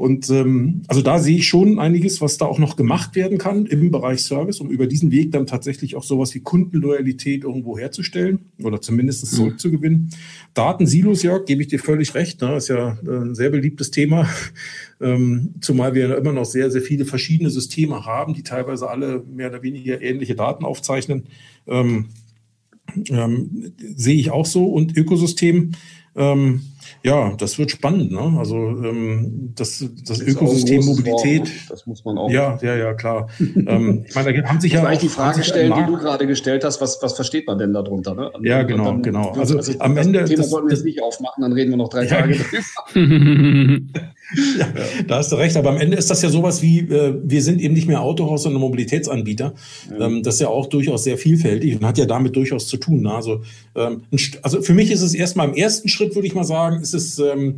Und 0.00 0.30
ähm, 0.30 0.80
also 0.88 1.02
da 1.02 1.18
sehe 1.18 1.36
ich 1.36 1.46
schon 1.46 1.78
einiges, 1.78 2.22
was 2.22 2.38
da 2.38 2.46
auch 2.46 2.58
noch 2.58 2.76
gemacht 2.76 3.16
werden 3.16 3.36
kann 3.36 3.66
im 3.66 3.90
Bereich 3.90 4.22
Service, 4.22 4.58
um 4.58 4.70
über 4.70 4.86
diesen 4.86 5.10
Weg 5.10 5.30
dann 5.30 5.46
tatsächlich 5.46 5.94
auch 5.94 6.04
sowas 6.04 6.34
wie 6.34 6.40
Kundenloyalität 6.40 7.44
irgendwo 7.44 7.76
herzustellen 7.76 8.46
oder 8.62 8.80
zumindest 8.80 9.24
mhm. 9.24 9.36
zurückzugewinnen. 9.36 10.00
Mhm. 10.04 10.08
Datensilos, 10.54 11.22
ja, 11.22 11.36
gebe 11.36 11.60
ich 11.60 11.68
dir 11.68 11.78
völlig 11.78 12.14
recht. 12.14 12.40
Ne? 12.40 12.56
Ist 12.56 12.68
ja 12.68 12.96
äh, 13.06 13.10
ein 13.10 13.34
sehr 13.34 13.50
beliebtes 13.50 13.90
Thema, 13.90 14.26
ähm, 15.02 15.56
zumal 15.60 15.92
wir 15.92 16.08
ja 16.08 16.14
immer 16.14 16.32
noch 16.32 16.46
sehr, 16.46 16.70
sehr 16.70 16.80
viele 16.80 17.04
verschiedene 17.04 17.50
Systeme 17.50 18.06
haben, 18.06 18.32
die 18.32 18.42
teilweise 18.42 18.88
alle 18.88 19.22
mehr 19.30 19.50
oder 19.50 19.62
weniger 19.62 20.00
ähnliche 20.00 20.34
Daten 20.34 20.64
aufzeichnen. 20.64 21.24
Ähm, 21.66 22.06
ähm, 23.10 23.74
sehe 23.76 24.16
ich 24.16 24.30
auch 24.30 24.46
so. 24.46 24.64
Und 24.64 24.96
Ökosystem, 24.96 25.72
ähm, 26.16 26.62
ja, 27.02 27.34
das 27.36 27.58
wird 27.58 27.70
spannend. 27.70 28.12
Ne? 28.12 28.36
Also 28.38 28.56
ähm, 28.56 29.52
das, 29.56 29.84
das, 30.04 30.18
das 30.18 30.20
Ökosystem 30.20 30.84
Mobilität. 30.84 31.40
Wort, 31.40 31.70
das 31.70 31.86
muss 31.86 32.04
man 32.04 32.18
auch. 32.18 32.30
Ja, 32.30 32.58
ja, 32.62 32.76
ja, 32.76 32.94
klar. 32.94 33.28
ähm, 33.38 34.04
ich 34.06 34.14
meine, 34.14 34.42
da 34.42 34.48
haben 34.48 34.60
sich 34.60 34.72
ja 34.72 34.88
auch 34.88 34.98
die 34.98 35.08
Frage 35.08 35.42
stellen, 35.42 35.72
die 35.76 35.86
du 35.86 35.98
gerade 35.98 36.26
gestellt 36.26 36.64
hast. 36.64 36.80
Was, 36.80 37.02
was 37.02 37.14
versteht 37.14 37.46
man 37.46 37.58
denn 37.58 37.72
darunter? 37.72 38.14
Ne? 38.14 38.30
Ja, 38.42 38.62
genau, 38.62 38.84
dann, 38.86 39.02
genau. 39.02 39.30
Also, 39.30 39.56
also 39.56 39.78
am 39.78 39.96
Ende. 39.96 40.20
Das 40.20 40.30
Thema 40.30 40.44
sollten 40.44 40.68
wir 40.68 40.74
jetzt 40.74 40.84
nicht 40.84 41.02
aufmachen, 41.02 41.42
dann 41.42 41.52
reden 41.52 41.70
wir 41.70 41.76
noch 41.76 41.88
drei 41.88 42.04
ja. 42.04 42.20
Tage 42.20 42.34
drüber. 42.34 43.80
ja, 44.58 44.68
da 45.06 45.16
hast 45.16 45.32
du 45.32 45.36
recht. 45.36 45.56
Aber 45.56 45.70
am 45.70 45.78
Ende 45.78 45.96
ist 45.96 46.10
das 46.10 46.22
ja 46.22 46.28
sowas 46.28 46.62
wie, 46.62 46.80
äh, 46.80 47.14
wir 47.22 47.42
sind 47.42 47.60
eben 47.60 47.74
nicht 47.74 47.88
mehr 47.88 48.00
Autohaus, 48.00 48.44
sondern 48.44 48.60
Mobilitätsanbieter. 48.60 49.54
Ja. 49.90 50.06
Ähm, 50.06 50.22
das 50.22 50.34
ist 50.34 50.40
ja 50.40 50.48
auch 50.48 50.66
durchaus 50.66 51.04
sehr 51.04 51.18
vielfältig 51.18 51.76
und 51.76 51.84
hat 51.84 51.98
ja 51.98 52.06
damit 52.06 52.36
durchaus 52.36 52.66
zu 52.66 52.76
tun. 52.76 53.02
Ne? 53.02 53.12
Also, 53.12 53.42
ähm, 53.74 54.02
also 54.42 54.62
für 54.62 54.74
mich 54.74 54.90
ist 54.90 55.02
es 55.02 55.14
erstmal 55.14 55.48
im 55.48 55.54
ersten 55.54 55.88
Schritt, 55.88 56.14
würde 56.14 56.26
ich 56.26 56.34
mal 56.34 56.44
sagen, 56.44 56.69
ist 56.76 56.94
es 56.94 57.18
ähm, 57.18 57.56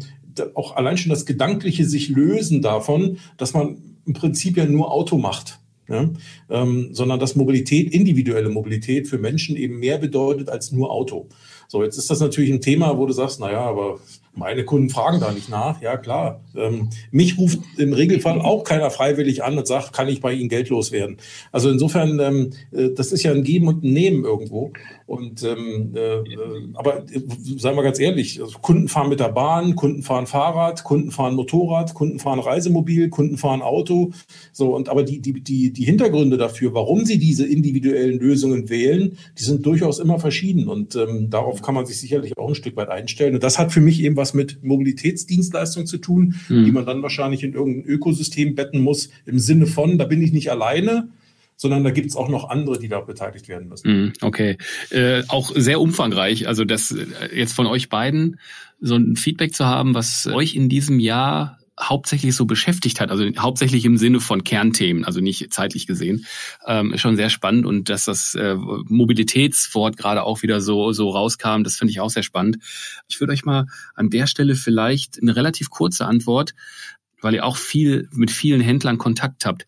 auch 0.55 0.77
allein 0.77 0.97
schon 0.97 1.11
das 1.11 1.27
gedankliche 1.27 1.85
sich 1.85 2.09
lösen 2.09 2.63
davon, 2.63 3.19
dass 3.37 3.55
man 3.55 3.79
im 4.07 4.15
Prinzip 4.15 4.57
ja 4.57 4.65
nur 4.67 4.93
Auto 4.93 5.19
macht. 5.19 5.59
Ja, 5.89 6.09
ähm, 6.49 6.91
sondern 6.93 7.19
dass 7.19 7.35
Mobilität, 7.35 7.93
individuelle 7.93 8.49
Mobilität 8.49 9.09
für 9.09 9.19
Menschen 9.19 9.57
eben 9.57 9.81
mehr 9.81 9.99
bedeutet 9.99 10.49
als 10.49 10.71
nur 10.71 10.93
Auto. 10.93 11.29
So, 11.67 11.83
jetzt 11.83 11.99
ist 11.99 12.09
das 12.09 12.21
natürlich 12.21 12.53
ein 12.53 12.61
Thema, 12.61 12.97
wo 12.97 13.05
du 13.05 13.13
sagst, 13.13 13.41
naja, 13.41 13.63
aber 13.63 13.99
meine 14.35 14.65
Kunden 14.65 14.89
fragen 14.89 15.21
da 15.21 15.31
nicht 15.31 15.51
nach. 15.51 15.83
Ja, 15.83 15.97
klar. 15.97 16.41
Ähm, 16.57 16.89
mich 17.11 17.39
ruft 17.39 17.59
im 17.77 17.93
Regelfall 17.93 18.41
auch 18.41 18.65
keiner 18.65 18.91
freiwillig 18.91 19.45
an 19.45 19.59
und 19.59 19.67
sagt, 19.67 19.93
kann 19.93 20.09
ich 20.09 20.21
bei 20.21 20.33
Ihnen 20.33 20.49
Geld 20.49 20.71
loswerden? 20.71 21.19
Also 21.51 21.71
insofern, 21.71 22.19
ähm, 22.19 22.51
äh, 22.73 22.91
das 22.91 23.13
ist 23.13 23.23
ja 23.23 23.33
ein 23.33 23.45
Geben 23.45 23.69
und 23.69 23.85
ein 23.85 23.93
Nehmen 23.93 24.25
irgendwo. 24.25 24.73
Und 25.07 25.43
ähm, 25.43 25.95
äh, 25.95 26.23
aber 26.75 27.01
äh, 27.11 27.21
sagen 27.59 27.77
wir 27.77 27.83
ganz 27.83 28.01
ehrlich, 28.01 28.41
also 28.41 28.59
Kunden 28.61 28.89
fahren 28.89 29.11
mit 29.11 29.21
der 29.21 29.29
Bahn, 29.29 29.77
Kunden 29.77 30.03
fahren 30.03 30.27
Fahrrad, 30.27 30.85
Kunden 30.85 31.11
fahren 31.11 31.35
Motorrad, 31.35 31.93
Kunden 31.93 32.19
fahren 32.19 32.39
Reisemobil, 32.39 33.11
Kunden 33.11 33.37
fahren 33.37 33.61
Auto. 33.61 34.13
So, 34.53 34.75
und 34.75 34.89
aber 34.89 35.03
die, 35.03 35.21
die, 35.21 35.43
die, 35.43 35.73
die 35.73 35.85
Hintergründe 35.85 36.39
dafür, 36.39 36.73
warum 36.73 37.05
sie 37.05 37.19
diese 37.19 37.47
individuellen 37.47 38.19
Lösungen 38.19 38.71
wählen, 38.71 39.19
die 39.39 39.43
sind 39.43 39.67
durchaus 39.67 39.99
immer 39.99 40.19
verschieden. 40.19 40.69
Und 40.69 40.97
ähm, 40.97 41.29
darauf 41.29 41.61
kann 41.61 41.75
man 41.75 41.85
sich 41.85 42.01
sicherlich 42.01 42.39
auch 42.39 42.49
ein 42.49 42.55
Stück 42.55 42.77
weit 42.77 42.89
einstellen. 42.89 43.35
Und 43.35 43.43
das 43.43 43.59
hat 43.59 43.73
für 43.73 43.83
mich 43.83 44.03
eben 44.03 44.17
was 44.23 44.35
mit 44.35 44.63
Mobilitätsdienstleistungen 44.63 45.87
zu 45.87 45.99
tun, 45.99 46.37
mhm. 46.49 46.65
die 46.65 46.73
man 46.73 46.87
dann 46.87 47.03
wahrscheinlich 47.03 47.43
in 47.43 47.53
irgendein 47.53 47.85
Ökosystem 47.85 48.55
betten 48.55 48.81
muss, 48.81 49.11
im 49.27 49.41
Sinne 49.41 49.67
von, 49.67 49.99
da 49.99 50.05
bin 50.05 50.23
ich 50.23 50.33
nicht 50.33 50.51
alleine, 50.51 51.09
sondern 51.57 51.85
da 51.85 51.91
gibt 51.91 52.09
es 52.09 52.17
auch 52.17 52.29
noch 52.29 52.49
andere, 52.49 52.79
die 52.79 52.89
da 52.89 53.01
beteiligt 53.01 53.49
werden 53.49 53.69
müssen. 53.69 53.91
Mhm, 53.93 54.13
okay, 54.21 54.57
äh, 54.91 55.23
auch 55.29 55.53
sehr 55.55 55.81
umfangreich. 55.81 56.47
Also 56.49 56.65
das 56.65 56.93
äh, 56.93 57.07
jetzt 57.35 57.53
von 57.53 57.67
euch 57.67 57.89
beiden 57.89 58.39
so 58.81 58.97
ein 58.97 59.17
Feedback 59.17 59.55
zu 59.55 59.67
haben, 59.67 59.95
was 59.95 60.27
euch 60.27 60.55
in 60.55 60.69
diesem 60.69 60.99
Jahr 60.99 61.59
hauptsächlich 61.89 62.35
so 62.35 62.47
beschäftigt 62.47 63.01
hat, 63.01 63.11
also 63.11 63.25
hauptsächlich 63.39 63.85
im 63.85 63.97
Sinne 63.97 64.21
von 64.21 64.45
Kernthemen, 64.45 65.05
also 65.05 65.21
nicht 65.21 65.53
zeitlich 65.53 65.87
gesehen, 65.87 66.27
ähm, 66.67 66.97
schon 66.97 67.17
sehr 67.17 67.31
spannend 67.31 67.67
und 67.67 67.89
dass 67.89 68.05
das 68.05 68.35
äh, 68.35 68.55
Mobilitätswort 68.57 69.97
gerade 69.97 70.23
auch 70.23 70.43
wieder 70.43 70.61
so 70.61 70.93
so 70.93 71.11
rauskam, 71.11 71.63
das 71.63 71.77
finde 71.77 71.91
ich 71.91 72.01
auch 72.01 72.11
sehr 72.11 72.23
spannend. 72.23 72.59
Ich 73.09 73.21
würde 73.21 73.33
euch 73.33 73.45
mal 73.45 73.67
an 73.95 74.11
der 74.11 74.27
Stelle 74.27 74.55
vielleicht 74.55 75.21
eine 75.21 75.37
relativ 75.37 75.71
kurze 75.71 76.07
Antwort, 76.07 76.55
weil 77.21 77.35
ihr 77.35 77.45
auch 77.45 77.57
viel 77.57 78.09
mit 78.13 78.31
vielen 78.31 78.61
Händlern 78.61 78.99
Kontakt 78.99 79.47
habt. 79.47 79.67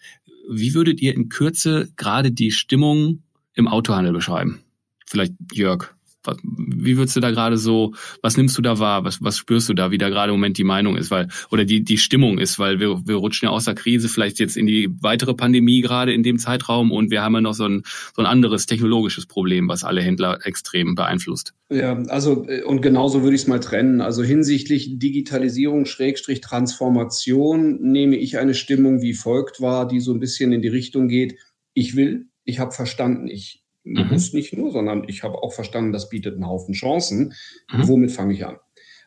Wie 0.48 0.74
würdet 0.74 1.00
ihr 1.00 1.14
in 1.14 1.28
Kürze 1.28 1.90
gerade 1.96 2.32
die 2.32 2.50
Stimmung 2.50 3.22
im 3.54 3.68
Autohandel 3.68 4.12
beschreiben? 4.12 4.60
Vielleicht 5.06 5.34
Jörg. 5.52 5.94
Wie 6.42 6.96
würdest 6.96 7.16
du 7.16 7.20
da 7.20 7.30
gerade 7.30 7.56
so, 7.56 7.92
was 8.22 8.36
nimmst 8.36 8.56
du 8.58 8.62
da 8.62 8.78
wahr? 8.78 9.04
Was, 9.04 9.22
was 9.22 9.38
spürst 9.38 9.68
du 9.68 9.74
da, 9.74 9.90
wie 9.90 9.98
da 9.98 10.08
gerade 10.08 10.32
im 10.32 10.38
Moment 10.38 10.58
die 10.58 10.64
Meinung 10.64 10.96
ist, 10.96 11.10
weil, 11.10 11.28
oder 11.50 11.64
die, 11.64 11.82
die 11.82 11.98
Stimmung 11.98 12.38
ist, 12.38 12.58
weil 12.58 12.80
wir, 12.80 13.02
wir 13.06 13.16
rutschen 13.16 13.46
ja 13.46 13.52
aus 13.52 13.64
der 13.64 13.74
Krise 13.74 14.08
vielleicht 14.08 14.38
jetzt 14.38 14.56
in 14.56 14.66
die 14.66 14.90
weitere 15.00 15.34
Pandemie 15.34 15.80
gerade 15.80 16.12
in 16.12 16.22
dem 16.22 16.38
Zeitraum 16.38 16.92
und 16.92 17.10
wir 17.10 17.22
haben 17.22 17.34
ja 17.34 17.40
noch 17.40 17.54
so 17.54 17.66
ein, 17.66 17.82
so 18.14 18.22
ein 18.22 18.26
anderes 18.26 18.66
technologisches 18.66 19.26
Problem, 19.26 19.68
was 19.68 19.84
alle 19.84 20.02
Händler 20.02 20.38
extrem 20.44 20.94
beeinflusst. 20.94 21.54
Ja, 21.70 22.02
also, 22.08 22.46
äh, 22.48 22.62
und 22.62 22.82
genauso 22.82 23.22
würde 23.22 23.34
ich 23.34 23.42
es 23.42 23.48
mal 23.48 23.60
trennen. 23.60 24.00
Also 24.00 24.22
hinsichtlich 24.22 24.98
Digitalisierung, 24.98 25.86
Schrägstrich 25.86 26.40
Transformation 26.40 27.80
nehme 27.80 28.16
ich 28.16 28.38
eine 28.38 28.54
Stimmung 28.54 29.02
wie 29.02 29.14
folgt 29.14 29.60
wahr, 29.60 29.88
die 29.88 30.00
so 30.00 30.12
ein 30.12 30.20
bisschen 30.20 30.52
in 30.52 30.62
die 30.62 30.68
Richtung 30.68 31.08
geht, 31.08 31.36
ich 31.74 31.96
will, 31.96 32.28
ich 32.44 32.58
habe 32.58 32.72
verstanden, 32.72 33.26
ich 33.26 33.63
Mhm. 33.84 34.08
Muss 34.10 34.32
nicht 34.32 34.56
nur, 34.56 34.72
sondern 34.72 35.04
ich 35.08 35.22
habe 35.22 35.42
auch 35.42 35.52
verstanden, 35.52 35.92
das 35.92 36.08
bietet 36.08 36.34
einen 36.34 36.46
Haufen 36.46 36.74
Chancen. 36.74 37.34
Mhm. 37.72 37.88
Womit 37.88 38.12
fange 38.12 38.34
ich 38.34 38.44
an? 38.44 38.56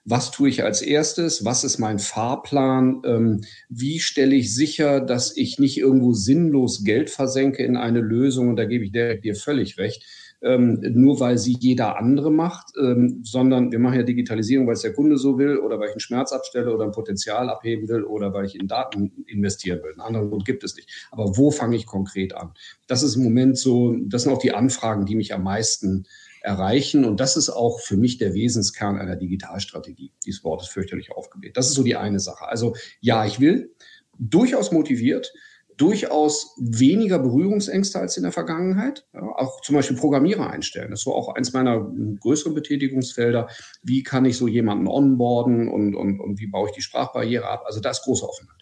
Was 0.10 0.32
tue 0.32 0.48
ich 0.48 0.64
als 0.64 0.82
erstes? 0.82 1.44
Was 1.44 1.66
ist 1.66 1.80
mein 1.80 2.00
Fahrplan? 2.00 3.02
Ähm, 3.06 3.42
wie 3.68 4.00
stelle 4.00 4.36
ich 4.36 4.56
sicher, 4.56 5.02
dass 5.02 5.36
ich 5.36 5.60
nicht 5.60 5.78
irgendwo 5.78 6.14
sinnlos 6.14 6.86
Geld 6.86 7.10
versenke 7.10 7.64
in 7.64 7.76
eine 7.76 8.00
Lösung? 8.00 8.48
Und 8.48 8.56
da 8.56 8.64
gebe 8.64 8.86
ich 8.86 8.92
dir 8.94 9.36
völlig 9.36 9.78
recht 9.78 10.06
ähm, 10.42 10.80
nur 10.94 11.20
weil 11.20 11.38
sie 11.38 11.56
jeder 11.60 11.98
andere 11.98 12.32
macht, 12.32 12.68
ähm, 12.80 13.22
sondern 13.24 13.72
wir 13.72 13.80
machen 13.80 13.98
ja 13.98 14.04
Digitalisierung, 14.04 14.68
weil 14.68 14.76
es 14.76 14.82
der 14.82 14.94
Kunde 14.94 15.18
so 15.18 15.38
will 15.38 15.58
oder 15.58 15.80
weil 15.80 15.88
ich 15.88 15.94
einen 15.94 16.00
Schmerz 16.00 16.32
abstelle 16.32 16.74
oder 16.74 16.86
ein 16.86 16.92
Potenzial 16.92 17.50
abheben 17.50 17.88
will 17.90 18.04
oder 18.04 18.34
weil 18.34 18.46
ich 18.46 18.56
in 18.56 18.68
Daten 18.68 19.26
investieren 19.26 19.82
will. 19.84 19.94
Einen 19.94 20.02
anderen 20.02 20.30
Grund 20.30 20.46
gibt 20.46 20.64
es 20.64 20.76
nicht. 20.76 21.08
Aber 21.12 21.38
wo 21.38 21.50
fange 21.50 21.76
ich 21.76 21.86
konkret 21.86 22.36
an? 22.36 22.52
Das 22.88 23.02
ist 23.02 23.16
im 23.16 23.24
Moment 23.24 23.58
so, 23.58 23.96
das 24.06 24.24
sind 24.24 24.32
auch 24.32 24.40
die 24.40 24.54
Anfragen, 24.54 25.06
die 25.06 25.16
mich 25.16 25.34
am 25.34 25.44
meisten 25.44 26.06
erreichen. 26.42 27.04
Und 27.04 27.20
das 27.20 27.36
ist 27.36 27.50
auch 27.50 27.80
für 27.80 27.98
mich 27.98 28.18
der 28.18 28.34
Wesenskern 28.34 28.98
einer 28.98 29.16
Digitalstrategie. 29.16 30.12
Dieses 30.26 30.44
Wort 30.44 30.62
ist 30.62 30.70
fürchterlich 30.70 31.12
aufgebläht. 31.12 31.58
Das 31.58 31.68
ist 31.68 31.74
so 31.74 31.84
die 31.84 31.96
eine 31.96 32.20
Sache. 32.20 32.48
Also 32.48 32.76
ja, 33.02 33.26
ich 33.26 33.40
will 33.40 33.72
durchaus 34.20 34.72
motiviert 34.72 35.34
durchaus 35.78 36.56
weniger 36.58 37.20
Berührungsängste 37.20 38.00
als 38.00 38.18
in 38.18 38.24
der 38.24 38.32
Vergangenheit. 38.32 39.06
Ja, 39.14 39.22
auch 39.22 39.62
zum 39.62 39.76
Beispiel 39.76 39.96
Programmierer 39.96 40.50
einstellen. 40.50 40.92
Das 40.92 41.06
war 41.06 41.14
auch 41.14 41.36
eins 41.36 41.54
meiner 41.54 41.92
größeren 42.20 42.56
Betätigungsfelder. 42.56 43.48
Wie 43.84 44.04
kann 44.04 44.26
ich 44.26 44.38
so 44.38 44.48
jemanden 44.48 44.88
onboarden 44.88 45.70
und, 45.70 45.96
und, 45.96 46.20
und 46.20 46.40
wie 46.40 46.48
baue 46.48 46.70
ich 46.70 46.76
die 46.76 46.82
Sprachbarriere 46.82 47.48
ab? 47.48 47.64
Also 47.66 47.80
das 47.80 48.02
große 48.02 48.28
Offenheit. 48.28 48.58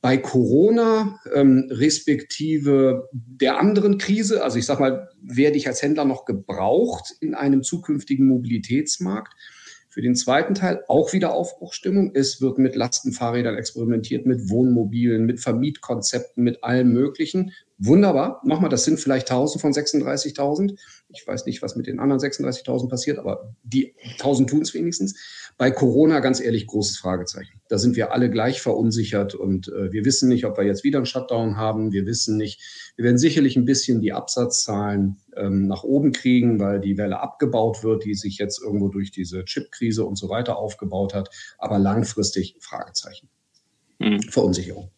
bei 0.00 0.16
Corona 0.16 1.18
ähm, 1.34 1.68
respektive 1.70 3.08
der 3.12 3.58
anderen 3.58 3.98
Krise, 3.98 4.44
also 4.44 4.58
ich 4.58 4.66
sage 4.66 4.80
mal, 4.80 5.08
werde 5.20 5.56
ich 5.56 5.66
als 5.66 5.82
Händler 5.82 6.04
noch 6.04 6.24
gebraucht 6.24 7.14
in 7.20 7.34
einem 7.34 7.62
zukünftigen 7.62 8.26
Mobilitätsmarkt? 8.28 9.34
Für 9.90 10.02
den 10.02 10.14
zweiten 10.14 10.54
Teil 10.54 10.84
auch 10.86 11.14
wieder 11.14 11.32
Aufbruchstimmung. 11.32 12.12
Es 12.14 12.42
wird 12.42 12.58
mit 12.58 12.76
Lastenfahrrädern 12.76 13.56
experimentiert, 13.56 14.26
mit 14.26 14.50
Wohnmobilen, 14.50 15.24
mit 15.24 15.40
Vermietkonzepten, 15.40 16.44
mit 16.44 16.62
allem 16.62 16.92
Möglichen. 16.92 17.52
Wunderbar. 17.78 18.42
Nochmal, 18.44 18.68
das 18.68 18.84
sind 18.84 19.00
vielleicht 19.00 19.30
1000 19.30 19.62
von 19.62 19.72
36.000. 19.72 20.78
Ich 21.08 21.26
weiß 21.26 21.46
nicht, 21.46 21.62
was 21.62 21.74
mit 21.74 21.86
den 21.86 22.00
anderen 22.00 22.20
36.000 22.20 22.88
passiert, 22.88 23.18
aber 23.18 23.54
die 23.62 23.94
1000 24.18 24.50
tun 24.50 24.62
es 24.62 24.74
wenigstens. 24.74 25.47
Bei 25.58 25.72
Corona 25.72 26.20
ganz 26.20 26.40
ehrlich 26.40 26.68
großes 26.68 26.98
Fragezeichen. 26.98 27.60
Da 27.68 27.78
sind 27.78 27.96
wir 27.96 28.12
alle 28.12 28.30
gleich 28.30 28.62
verunsichert 28.62 29.34
und 29.34 29.66
äh, 29.66 29.90
wir 29.90 30.04
wissen 30.04 30.28
nicht, 30.28 30.44
ob 30.44 30.56
wir 30.56 30.64
jetzt 30.64 30.84
wieder 30.84 30.98
einen 30.98 31.06
Shutdown 31.06 31.56
haben. 31.56 31.90
Wir 31.90 32.06
wissen 32.06 32.36
nicht. 32.36 32.92
Wir 32.94 33.04
werden 33.04 33.18
sicherlich 33.18 33.56
ein 33.56 33.64
bisschen 33.64 34.00
die 34.00 34.12
Absatzzahlen 34.12 35.16
ähm, 35.36 35.66
nach 35.66 35.82
oben 35.82 36.12
kriegen, 36.12 36.60
weil 36.60 36.80
die 36.80 36.96
Welle 36.96 37.18
abgebaut 37.18 37.82
wird, 37.82 38.04
die 38.04 38.14
sich 38.14 38.38
jetzt 38.38 38.62
irgendwo 38.62 38.86
durch 38.88 39.10
diese 39.10 39.44
Chipkrise 39.44 40.04
und 40.04 40.14
so 40.14 40.28
weiter 40.28 40.58
aufgebaut 40.58 41.12
hat. 41.12 41.28
Aber 41.58 41.80
langfristig 41.80 42.54
Fragezeichen. 42.60 43.28
Mhm. 43.98 44.22
Verunsicherung. 44.22 44.92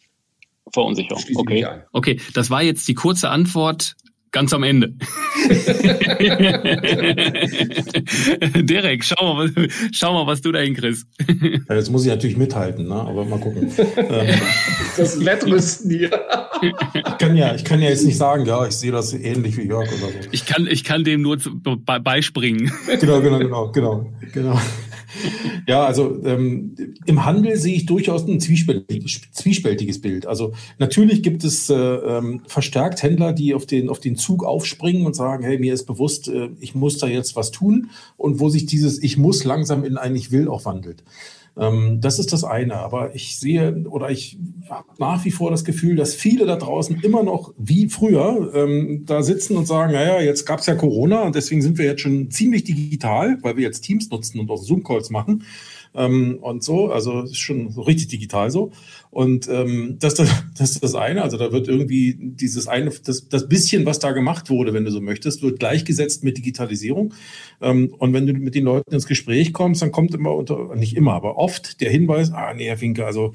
Verunsicherung. 0.75 1.25
Okay. 1.37 1.66
Okay, 1.92 2.20
das 2.35 2.51
war 2.51 2.62
jetzt 2.62 2.87
die 2.87 2.94
kurze 2.94 3.31
Antwort 3.31 3.96
ganz 4.33 4.53
am 4.53 4.62
Ende. 4.62 4.93
Derek, 8.62 9.05
schau 9.05 9.35
mal, 9.35 9.51
schau 9.93 10.14
mal, 10.14 10.27
was 10.27 10.40
du 10.40 10.53
da 10.53 10.61
hinkriegst. 10.61 11.07
Ja, 11.69 11.75
jetzt 11.75 11.90
muss 11.90 12.05
ich 12.05 12.11
natürlich 12.11 12.37
mithalten, 12.37 12.88
ne? 12.88 12.95
aber 12.95 13.25
mal 13.25 13.40
gucken. 13.40 13.73
das 14.97 15.25
Wettrüsten 15.25 15.90
hier. 15.90 16.11
ich, 16.62 17.19
kann 17.19 17.37
ja, 17.37 17.55
ich 17.55 17.64
kann 17.64 17.81
ja 17.81 17.88
jetzt 17.88 18.05
nicht 18.05 18.19
sagen, 18.19 18.47
ja, 18.47 18.66
ich 18.66 18.75
sehe 18.75 18.93
das 18.93 19.12
ähnlich 19.12 19.57
wie 19.57 19.66
Jörg 19.66 19.88
oder 19.88 20.12
so. 20.12 20.19
Ich 20.33 20.47
kann, 20.47 20.66
ich 20.66 20.85
kann 20.85 21.05
dem 21.05 21.23
nur 21.23 21.38
beispringen. 21.85 22.73
Genau, 23.01 23.21
genau, 23.21 23.38
genau, 23.38 23.73
genau, 23.73 24.12
genau 24.33 24.61
ja, 25.66 25.85
also 25.85 26.20
ähm, 26.25 26.75
im 27.07 27.25
Handel 27.25 27.57
sehe 27.57 27.75
ich 27.75 27.87
durchaus 27.87 28.27
ein 28.27 28.40
zwiespältiges, 28.40 30.01
Bild. 30.01 30.27
Also 30.27 30.53
natürlich 30.79 31.23
gibt 31.23 31.44
es 31.44 31.70
äh, 31.70 31.75
ähm, 31.75 32.42
verstärkt 32.46 33.03
Händler, 33.03 33.33
die 33.33 33.55
auf 33.55 33.66
den, 33.66 33.88
auf 33.88 34.01
den 34.01 34.16
Zug 34.16 34.44
aufspringen 34.44 35.07
und 35.07 35.14
sagen, 35.14 35.44
hey, 35.44 35.59
mir 35.59 35.75
ist 35.75 35.87
bewusst, 35.87 36.29
äh, 36.29 36.51
ich 36.61 36.75
muss 36.75 36.99
da 36.99 37.07
jetzt 37.07 37.37
was 37.37 37.51
tun 37.51 37.90
und 38.16 38.40
wo 38.40 38.49
sich 38.49 38.66
dieses 38.66 39.03
Ich 39.03 39.16
muss 39.16 39.44
langsam 39.44 39.85
in 39.85 39.96
ein 39.96 40.16
Ich 40.16 40.31
will 40.31 40.49
auch 40.49 40.64
wandelt. 40.64 41.03
Ähm, 41.59 42.01
das 42.01 42.19
ist 42.19 42.33
das 42.33 42.45
eine. 42.45 42.77
Aber 42.77 43.15
ich 43.15 43.39
sehe 43.39 43.85
oder 43.89 44.11
ich 44.11 44.39
habe 44.69 44.89
nach 44.99 45.25
wie 45.25 45.31
vor 45.31 45.51
das 45.51 45.65
Gefühl, 45.65 45.97
dass 45.97 46.15
viele 46.15 46.47
da 46.47 46.57
draußen 46.57 47.01
immer 47.03 47.23
noch 47.23 47.53
wie 47.59 47.89
früher 47.89 48.53
ähm, 48.55 49.05
da 49.07 49.23
sitzen 49.23 49.57
und 49.57 49.67
sagen, 49.67 49.93
naja, 49.93 50.21
jetzt 50.21 50.47
gab 50.47 50.61
es 50.61 50.67
ja 50.67 50.75
Corona 50.75 51.23
und 51.23 51.35
deswegen 51.35 51.63
sind 51.63 51.79
wir 51.79 51.87
jetzt 51.87 52.03
schon 52.03 52.31
ziemlich 52.31 52.65
digital, 52.65 53.39
weil 53.43 53.57
wir 53.57 53.65
jetzt 53.65 53.83
Teams 53.83 54.11
nutzen 54.11 54.41
und 54.41 54.51
auch 54.51 54.63
Zoom-Calls 54.63 55.11
machen 55.11 55.45
ähm, 55.94 56.38
und 56.40 56.62
so. 56.62 56.90
Also 56.90 57.22
ist 57.22 57.38
schon 57.38 57.70
so 57.70 57.83
richtig 57.83 58.09
digital 58.09 58.50
so. 58.50 58.72
Und 59.11 59.48
ähm, 59.48 59.96
das, 59.98 60.14
das, 60.14 60.31
das 60.57 60.72
ist 60.72 60.85
das 60.85 60.94
eine. 60.94 61.22
Also 61.22 61.37
da 61.37 61.53
wird 61.53 61.68
irgendwie 61.68 62.16
dieses 62.18 62.68
eine, 62.68 62.90
das, 62.90 63.29
das 63.29 63.48
bisschen, 63.48 63.87
was 63.87 63.98
da 63.98 64.12
gemacht 64.12 64.50
wurde, 64.50 64.72
wenn 64.72 64.85
du 64.85 64.90
so 64.90 65.00
möchtest, 65.00 65.42
wird 65.42 65.59
gleichgesetzt 65.59 66.22
mit 66.24 66.37
Digitalisierung. 66.37 67.14
Ähm, 67.61 67.94
und 67.98 68.12
wenn 68.12 68.26
du 68.26 68.33
mit 68.35 68.55
den 68.55 68.64
Leuten 68.64 68.94
ins 68.94 69.07
Gespräch 69.07 69.53
kommst, 69.53 69.83
dann 69.83 69.92
kommt 69.92 70.14
immer 70.14 70.35
unter, 70.35 70.74
nicht 70.76 70.96
immer, 70.96 71.14
aber 71.14 71.37
oft 71.37 71.81
der 71.81 71.90
Hinweis, 71.90 72.33
ah 72.33 72.55
nee, 72.55 72.66
Herr 72.66 72.79
Finke, 72.79 73.05
also 73.05 73.33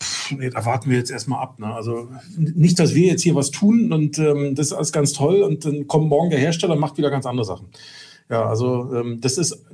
pff, 0.00 0.32
nee, 0.32 0.50
da 0.50 0.64
warten 0.64 0.90
wir 0.90 0.98
jetzt 0.98 1.10
erstmal 1.10 1.42
ab. 1.42 1.58
Ne? 1.58 1.72
Also 1.72 2.08
nicht, 2.36 2.78
dass 2.78 2.94
wir 2.94 3.06
jetzt 3.06 3.22
hier 3.22 3.34
was 3.34 3.50
tun 3.50 3.92
und 3.92 4.18
ähm, 4.18 4.54
das 4.54 4.68
ist 4.68 4.72
alles 4.72 4.92
ganz 4.92 5.12
toll 5.12 5.42
und 5.42 5.64
dann 5.64 5.86
kommt 5.86 6.08
morgen 6.08 6.30
der 6.30 6.38
Hersteller 6.38 6.74
und 6.74 6.80
macht 6.80 6.98
wieder 6.98 7.10
ganz 7.10 7.26
andere 7.26 7.46
Sachen. 7.46 7.68
Ja, 8.30 8.46
also 8.46 8.94
ähm, 8.94 9.20
das 9.20 9.38
ist, 9.38 9.66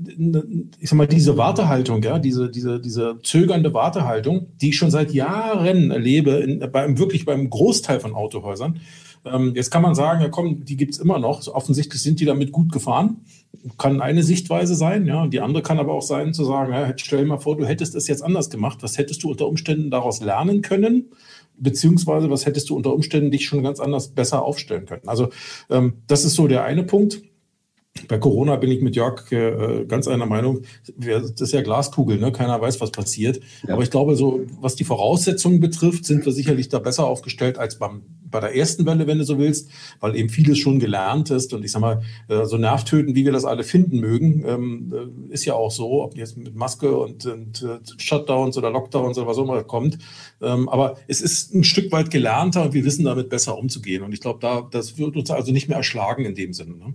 ich 0.81 0.89
sag 0.89 0.97
mal, 0.97 1.07
diese 1.07 1.37
Wartehaltung, 1.37 2.03
ja, 2.03 2.19
diese, 2.19 2.51
diese, 2.51 2.81
diese 2.81 3.19
zögernde 3.23 3.75
Wartehaltung, 3.75 4.47
die 4.63 4.71
ich 4.71 4.79
schon 4.79 4.91
seit 4.91 5.13
Jahren 5.13 5.91
erlebe, 5.91 6.31
in, 6.31 6.73
beim, 6.73 6.99
wirklich 6.99 7.27
beim 7.27 7.51
Großteil 7.51 8.01
von 8.01 8.15
Autohäusern. 8.15 8.81
Ähm, 9.27 9.53
jetzt 9.55 9.71
kann 9.71 9.83
man 9.83 9.95
sagen, 9.95 10.23
ja 10.23 10.31
komm, 10.31 10.65
die 10.65 10.79
gibt's 10.79 10.97
immer 10.97 11.19
noch. 11.19 11.43
So, 11.43 11.55
offensichtlich 11.55 12.01
sind 12.01 12.19
die 12.19 12.25
damit 12.25 12.51
gut 12.51 12.73
gefahren. 12.73 13.27
Kann 13.77 14.01
eine 14.01 14.23
Sichtweise 14.23 14.75
sein, 14.75 15.05
ja. 15.05 15.23
Und 15.23 15.35
die 15.35 15.41
andere 15.41 15.63
kann 15.63 15.79
aber 15.79 15.93
auch 15.93 16.03
sein, 16.03 16.33
zu 16.33 16.45
sagen, 16.45 16.73
ja, 16.73 16.91
stell 16.97 17.19
dir 17.19 17.27
mal 17.27 17.39
vor, 17.39 17.59
du 17.59 17.67
hättest 17.67 17.95
es 17.95 18.09
jetzt 18.09 18.23
anders 18.23 18.49
gemacht. 18.49 18.79
Was 18.81 18.97
hättest 18.97 19.23
du 19.23 19.31
unter 19.31 19.49
Umständen 19.49 19.91
daraus 19.91 20.23
lernen 20.23 20.63
können? 20.63 21.11
Beziehungsweise 21.59 22.31
was 22.31 22.47
hättest 22.47 22.71
du 22.71 22.77
unter 22.77 22.95
Umständen 22.95 23.31
dich 23.31 23.45
schon 23.45 23.63
ganz 23.63 23.81
anders 23.81 24.09
besser 24.09 24.43
aufstellen 24.43 24.87
können? 24.87 25.09
Also 25.09 25.29
ähm, 25.69 25.95
das 26.07 26.25
ist 26.25 26.37
so 26.37 26.49
der 26.49 26.65
eine 26.65 26.85
Punkt. 26.85 27.21
Bei 28.09 28.19
Corona 28.19 28.57
bin 28.57 28.71
ich 28.71 28.83
mit 28.83 28.97
Jörg 28.97 29.31
äh, 29.33 29.85
ganz 29.87 30.09
einer 30.09 30.27
Meinung. 30.27 30.63
Das 30.97 31.41
ist 31.41 31.53
ja 31.53 31.63
Glaskugel, 31.63 32.19
ne? 32.19 32.33
keiner 32.33 32.61
weiß, 32.61 32.81
was 32.81 32.91
passiert. 32.91 33.41
Ja. 33.67 33.75
Aber 33.75 33.83
ich 33.83 33.91
glaube, 33.91 34.17
so 34.17 34.41
was 34.61 34.77
die 34.77 34.85
Voraussetzungen 34.85 35.61
betrifft, 35.61 36.05
sind 36.05 36.25
wir 36.25 36.33
sicherlich 36.33 36.69
da 36.69 36.79
besser 36.79 37.07
aufgestellt 37.07 37.59
als 37.59 37.79
beim 37.79 38.03
bei 38.31 38.41
der 38.41 38.55
ersten 38.55 38.87
Welle, 38.87 39.07
wenn 39.07 39.19
du 39.19 39.25
so 39.25 39.39
willst, 39.39 39.71
weil 40.01 40.17
eben 40.17 40.29
vieles 40.29 40.59
schon 40.59 40.79
gelernt 40.79 41.31
ist. 41.31 41.53
Und 41.53 41.65
ich 41.65 41.73
sag 41.73 41.81
mal, 41.81 42.03
äh, 42.29 42.45
so 42.45 42.57
nervtöten, 42.57 43.15
wie 43.15 43.25
wir 43.25 43.33
das 43.33 43.45
alle 43.45 43.65
finden 43.65 44.01
mögen, 44.01 44.45
ähm, 44.47 44.95
äh, 45.31 45.33
ist 45.33 45.45
ja 45.45 45.55
auch 45.55 45.71
so, 45.71 46.03
ob 46.03 46.17
jetzt 46.17 46.37
mit 46.37 46.55
Maske 46.55 46.97
und, 46.97 47.27
und 47.27 47.63
äh, 47.63 47.79
Shutdowns 47.99 48.57
oder 48.59 48.71
Lockdowns 48.71 49.19
oder 49.19 49.27
was 49.27 49.39
auch 49.39 49.45
immer 49.45 49.63
kommt. 49.65 49.99
Ähm, 50.43 50.69
aber 50.69 50.97
es 51.09 51.21
ist 51.21 51.55
ein 51.55 51.65
Stück 51.65 51.93
weit 51.93 52.11
gelernter 52.11 52.65
und 52.65 52.75
wir 52.75 52.85
wissen 52.85 53.05
damit 53.05 53.29
besser 53.29 53.57
umzugehen. 53.57 54.03
Und 54.03 54.13
ich 54.13 54.21
glaube, 54.21 54.39
da, 54.41 54.67
das 54.71 54.99
wird 54.99 55.17
uns 55.17 55.31
also 55.31 55.53
nicht 55.53 55.69
mehr 55.69 55.79
erschlagen 55.79 56.25
in 56.25 56.35
dem 56.35 56.53
Sinne. 56.53 56.77
Ne? 56.77 56.95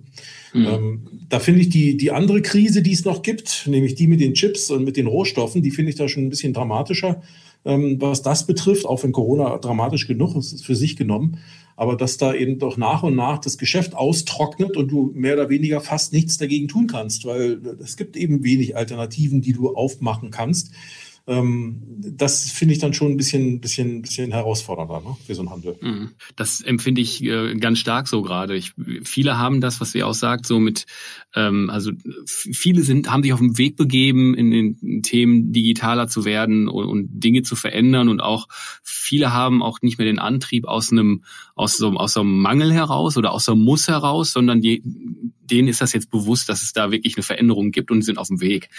Mhm. 0.54 0.66
Ähm, 0.66 0.91
da 1.30 1.40
finde 1.40 1.62
ich 1.62 1.70
die, 1.70 1.98
die 1.98 2.12
andere 2.12 2.42
Krise, 2.42 2.82
die 2.82 2.94
es 2.94 3.06
noch 3.06 3.22
gibt, 3.22 3.68
nämlich 3.68 3.96
die 3.96 4.08
mit 4.08 4.22
den 4.22 4.34
Chips 4.34 4.70
und 4.70 4.84
mit 4.84 4.98
den 4.98 5.08
Rohstoffen, 5.08 5.62
die 5.62 5.72
finde 5.72 5.92
ich 5.92 5.98
da 5.98 6.08
schon 6.08 6.24
ein 6.24 6.30
bisschen 6.30 6.54
dramatischer 6.54 7.22
ähm, 7.66 7.98
was 8.00 8.22
das 8.22 8.48
betrifft, 8.48 8.86
auch 8.86 9.04
wenn 9.04 9.12
Corona 9.12 9.58
dramatisch 9.58 10.08
genug 10.08 10.36
ist, 10.36 10.54
ist 10.54 10.66
für 10.66 10.76
sich 10.76 10.96
genommen. 10.96 11.38
Aber 11.76 11.96
dass 11.96 12.18
da 12.18 12.34
eben 12.34 12.60
doch 12.60 12.78
nach 12.78 13.04
und 13.04 13.16
nach 13.16 13.40
das 13.40 13.58
Geschäft 13.58 13.96
austrocknet 13.96 14.78
und 14.78 14.90
du 14.90 15.12
mehr 15.16 15.34
oder 15.34 15.50
weniger 15.50 15.82
fast 15.82 16.14
nichts 16.14 16.38
dagegen 16.38 16.68
tun 16.68 16.88
kannst, 16.88 17.26
weil 17.26 17.60
es 17.82 17.98
gibt 17.98 18.18
eben 18.18 18.44
wenig 18.44 18.76
Alternativen, 18.76 19.42
die 19.42 19.54
du 19.54 19.70
aufmachen 19.70 20.32
kannst. 20.32 20.72
Ähm, 21.28 21.82
das 22.00 22.50
finde 22.50 22.74
ich 22.74 22.80
dann 22.80 22.94
schon 22.94 23.12
ein 23.12 23.18
bisschen, 23.18 23.62
bisschen, 23.62 24.02
bisschen 24.02 24.32
herausfordernder 24.32 25.02
ne, 25.02 25.16
für 25.26 25.36
so 25.36 25.42
einen 25.42 25.52
Handel. 25.52 25.78
Mhm. 25.82 26.12
Das 26.36 26.62
empfinde 26.62 27.02
ich 27.02 27.24
äh, 27.24 27.56
ganz 27.56 27.80
stark 27.80 28.08
so 28.08 28.22
gerade. 28.22 28.60
Viele 29.04 29.38
haben 29.38 29.62
das, 29.62 29.80
was 29.82 29.94
wir 29.94 30.08
auch 30.08 30.14
sagt, 30.14 30.46
so 30.46 30.60
mit, 30.60 30.86
ähm, 31.36 31.70
also 31.70 31.92
viele 32.26 32.82
sind, 32.82 33.12
haben 33.12 33.24
sich 33.24 33.34
auf 33.34 33.40
den 33.40 33.58
Weg 33.58 33.78
begeben, 33.78 34.34
in 34.34 34.52
den 34.52 35.04
Themen 35.04 35.52
digitaler 35.52 36.08
zu 36.08 36.26
werden 36.26 36.68
und, 36.68 36.86
und 36.86 37.08
Dinge 37.24 37.44
zu 37.44 37.56
verändern 37.56 38.10
und 38.10 38.22
auch 38.22 38.48
viele 38.84 39.32
haben 39.32 39.62
auch 39.62 39.80
nicht 39.82 39.98
mehr 39.98 40.08
den 40.08 40.20
Antrieb 40.20 40.66
aus 40.66 40.92
einem, 40.92 41.24
aus 41.56 41.78
so, 41.78 41.90
aus 41.92 42.14
so 42.14 42.22
einem 42.22 42.40
Mangel 42.40 42.74
heraus 42.74 43.18
oder 43.18 43.32
aus 43.32 43.46
so 43.46 43.54
einem 43.54 43.62
Muss 43.62 43.88
heraus, 43.88 44.34
sondern 44.34 44.62
die, 44.62 44.82
denen 45.52 45.68
ist 45.68 45.82
das 45.82 45.94
jetzt 45.94 46.10
bewusst, 46.10 46.50
dass 46.50 46.64
es 46.64 46.74
da 46.74 46.92
wirklich 46.92 47.18
eine 47.18 47.24
Veränderung 47.24 47.72
gibt 47.72 47.92
und 47.92 48.04
sind 48.04 48.18
auf 48.18 48.28
dem 48.28 48.42
Weg. 48.42 48.70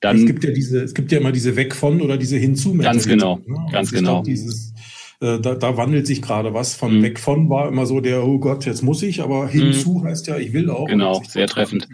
Dann, 0.00 0.18
es 0.18 0.26
gibt 0.26 0.44
ja 0.44 0.50
diese, 0.50 0.82
es 0.82 0.94
gibt 0.94 1.12
ja 1.12 1.18
immer 1.18 1.32
diese 1.32 1.56
Weg 1.56 1.74
von 1.74 2.00
oder 2.00 2.16
diese 2.16 2.36
hinzu. 2.36 2.74
Ganz 2.74 3.06
genau, 3.06 3.40
ne? 3.46 3.66
ganz 3.70 3.92
genau. 3.92 4.22
Dieses, 4.22 4.72
äh, 5.20 5.38
da, 5.38 5.54
da 5.54 5.76
wandelt 5.76 6.06
sich 6.06 6.20
gerade 6.20 6.52
was. 6.52 6.74
Von 6.74 6.98
mhm. 6.98 7.02
weg 7.02 7.20
von 7.20 7.48
war 7.48 7.68
immer 7.68 7.86
so 7.86 8.00
der, 8.00 8.24
oh 8.24 8.38
Gott, 8.38 8.66
jetzt 8.66 8.82
muss 8.82 9.02
ich, 9.02 9.22
aber 9.22 9.48
hinzu 9.48 9.98
mhm. 9.98 10.04
heißt 10.04 10.26
ja, 10.26 10.36
ich 10.36 10.52
will 10.52 10.68
auch. 10.68 10.88
Genau, 10.88 11.22
sehr 11.28 11.46
treffend. 11.46 11.88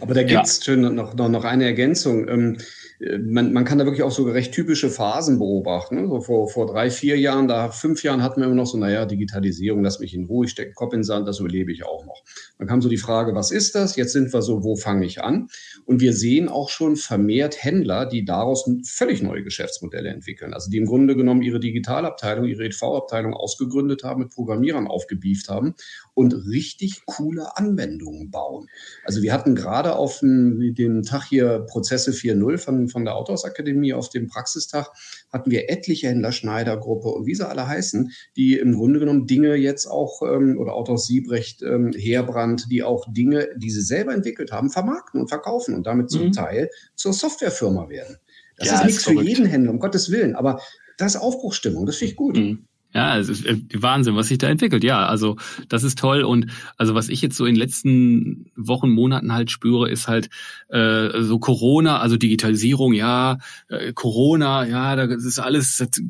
Aber 0.00 0.14
da 0.14 0.22
gibt's 0.22 0.64
ja. 0.64 0.76
noch, 0.76 1.14
noch, 1.14 1.28
noch 1.28 1.44
eine 1.44 1.64
Ergänzung. 1.64 2.28
Ähm, 2.28 2.58
man, 3.00 3.52
man 3.52 3.64
kann 3.64 3.78
da 3.78 3.84
wirklich 3.84 4.02
auch 4.02 4.10
so 4.10 4.24
recht 4.24 4.52
typische 4.52 4.90
Phasen 4.90 5.38
beobachten. 5.38 6.08
So 6.08 6.20
vor, 6.20 6.48
vor 6.48 6.66
drei, 6.66 6.90
vier 6.90 7.16
Jahren, 7.18 7.46
da 7.46 7.70
fünf 7.70 8.02
Jahren 8.02 8.22
hatten 8.22 8.40
wir 8.40 8.46
immer 8.46 8.56
noch 8.56 8.66
so, 8.66 8.76
naja, 8.76 9.06
Digitalisierung, 9.06 9.84
lass 9.84 10.00
mich 10.00 10.14
in 10.14 10.24
Ruhe, 10.24 10.46
ich 10.46 10.50
stecke 10.50 10.72
Kopf 10.72 10.92
in 10.92 11.00
den 11.00 11.04
Sand, 11.04 11.28
das 11.28 11.38
überlebe 11.38 11.70
ich 11.70 11.84
auch 11.84 12.04
noch. 12.06 12.24
Dann 12.58 12.66
kam 12.66 12.82
so 12.82 12.88
die 12.88 12.96
Frage, 12.96 13.34
was 13.36 13.52
ist 13.52 13.76
das? 13.76 13.94
Jetzt 13.94 14.12
sind 14.12 14.32
wir 14.32 14.42
so, 14.42 14.64
wo 14.64 14.74
fange 14.74 15.06
ich 15.06 15.22
an? 15.22 15.48
Und 15.84 16.00
wir 16.00 16.12
sehen 16.12 16.48
auch 16.48 16.70
schon 16.70 16.96
vermehrt 16.96 17.62
Händler, 17.62 18.04
die 18.04 18.24
daraus 18.24 18.68
völlig 18.84 19.22
neue 19.22 19.44
Geschäftsmodelle 19.44 20.08
entwickeln. 20.08 20.52
Also 20.52 20.68
die 20.68 20.78
im 20.78 20.86
Grunde 20.86 21.14
genommen 21.14 21.42
ihre 21.42 21.60
Digitalabteilung, 21.60 22.46
ihre 22.46 22.64
EDV-Abteilung 22.64 23.32
ausgegründet 23.32 24.02
haben, 24.02 24.22
mit 24.22 24.30
Programmierern 24.30 24.88
aufgebieft 24.88 25.48
haben 25.48 25.74
und 26.14 26.34
richtig 26.48 27.02
coole 27.06 27.56
Anwendungen 27.56 28.32
bauen. 28.32 28.66
Also 29.04 29.22
wir 29.22 29.32
hatten 29.32 29.54
gerade 29.54 29.94
auf 29.94 30.18
den, 30.18 30.74
den 30.74 31.04
Tag 31.04 31.26
hier 31.28 31.60
Prozesse 31.60 32.10
4.0 32.10 32.58
von, 32.58 32.87
von 32.88 33.04
der 33.04 33.16
Autors 33.16 33.44
Akademie 33.44 33.92
auf 33.92 34.08
dem 34.08 34.28
Praxistag, 34.28 34.90
hatten 35.32 35.50
wir 35.50 35.70
etliche 35.70 36.08
Händler, 36.08 36.32
Schneider-Gruppe 36.32 37.08
und 37.08 37.26
wie 37.26 37.34
sie 37.34 37.48
alle 37.48 37.66
heißen, 37.66 38.12
die 38.36 38.58
im 38.58 38.74
Grunde 38.74 39.00
genommen 39.00 39.26
Dinge 39.26 39.54
jetzt 39.56 39.86
auch, 39.86 40.22
ähm, 40.22 40.58
oder 40.58 40.74
Autors 40.74 41.06
Siebrecht, 41.06 41.62
ähm, 41.62 41.92
Heerbrand, 41.92 42.70
die 42.70 42.82
auch 42.82 43.06
Dinge, 43.12 43.48
die 43.56 43.70
sie 43.70 43.82
selber 43.82 44.14
entwickelt 44.14 44.52
haben, 44.52 44.70
vermarkten 44.70 45.20
und 45.20 45.28
verkaufen 45.28 45.74
und 45.74 45.86
damit 45.86 46.10
zum 46.10 46.26
mhm. 46.26 46.32
Teil 46.32 46.70
zur 46.94 47.12
Softwarefirma 47.12 47.88
werden. 47.88 48.16
Das 48.56 48.68
ja, 48.68 48.74
ist 48.80 48.86
nichts 48.86 49.04
für 49.04 49.22
jeden 49.22 49.46
Händler, 49.46 49.70
um 49.70 49.78
Gottes 49.78 50.10
Willen. 50.10 50.34
Aber 50.34 50.60
das 50.96 51.14
ist 51.14 51.20
Aufbruchstimmung, 51.20 51.86
das 51.86 51.96
finde 51.96 52.10
ich 52.10 52.16
gut. 52.16 52.36
Mhm. 52.36 52.67
Ja, 52.94 53.18
es 53.18 53.28
ist 53.28 53.44
äh, 53.44 53.58
Wahnsinn, 53.74 54.16
was 54.16 54.28
sich 54.28 54.38
da 54.38 54.48
entwickelt. 54.48 54.82
Ja, 54.82 55.06
also 55.06 55.36
das 55.68 55.84
ist 55.84 55.98
toll. 55.98 56.22
Und 56.22 56.46
also 56.78 56.94
was 56.94 57.10
ich 57.10 57.20
jetzt 57.20 57.36
so 57.36 57.44
in 57.44 57.54
den 57.54 57.60
letzten 57.60 58.50
Wochen, 58.56 58.90
Monaten 58.90 59.34
halt 59.34 59.50
spüre, 59.50 59.90
ist 59.90 60.08
halt 60.08 60.30
äh, 60.68 61.20
so 61.20 61.38
Corona, 61.38 61.98
also 61.98 62.16
Digitalisierung, 62.16 62.94
ja, 62.94 63.38
äh, 63.68 63.92
Corona, 63.92 64.66
ja, 64.66 64.96
das 64.96 65.24
ist 65.24 65.38
alles, 65.38 65.76
das 65.76 65.98
äh, 65.98 66.02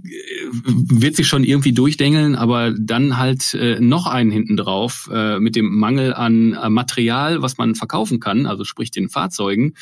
wird 0.55 1.17
sich 1.17 1.27
schon 1.27 1.43
irgendwie 1.43 1.73
durchdengeln, 1.73 2.37
aber 2.37 2.73
dann 2.79 3.19
halt 3.19 3.55
äh, 3.55 3.81
noch 3.81 4.07
einen 4.07 4.31
hinten 4.31 4.57
drauf 4.57 5.11
äh, 5.13 5.41
mit 5.41 5.57
dem 5.57 5.77
Mangel 5.77 6.15
an 6.15 6.53
äh, 6.53 6.71
Material, 6.71 7.43
was 7.43 7.59
man 7.59 7.75
verkaufen 7.75 8.21
kann, 8.21 8.47
also 8.47 8.63
sprich 8.63 8.93
den 8.93 9.09
Fahrzeugen. 9.09 9.75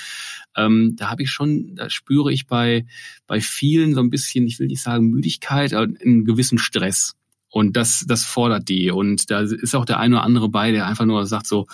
Ähm, 0.57 0.95
da 0.97 1.11
habe 1.11 1.23
ich 1.23 1.31
schon, 1.31 1.75
da 1.77 1.90
spüre 1.90 2.33
ich 2.33 2.47
bei, 2.47 2.87
bei 3.27 3.40
vielen 3.40 3.95
so 3.95 4.01
ein 4.01 4.11
bisschen, 4.11 4.47
ich 4.47 4.59
will 4.59 4.66
nicht 4.69 4.83
sagen 4.83 5.09
Müdigkeit, 5.09 5.75
aber 5.75 5.92
einen 6.02 6.25
gewissen 6.25 6.59
Stress. 6.59 7.15
Und 7.48 7.77
das, 7.77 8.04
das 8.07 8.25
fordert 8.25 8.69
die. 8.69 8.90
Und 8.90 9.31
da 9.31 9.40
ist 9.40 9.75
auch 9.75 9.85
der 9.85 9.98
eine 9.98 10.17
oder 10.17 10.25
andere 10.25 10.48
bei, 10.48 10.73
der 10.73 10.87
einfach 10.87 11.07
nur 11.07 11.27
sagt 11.27 11.46
so, 11.46 11.67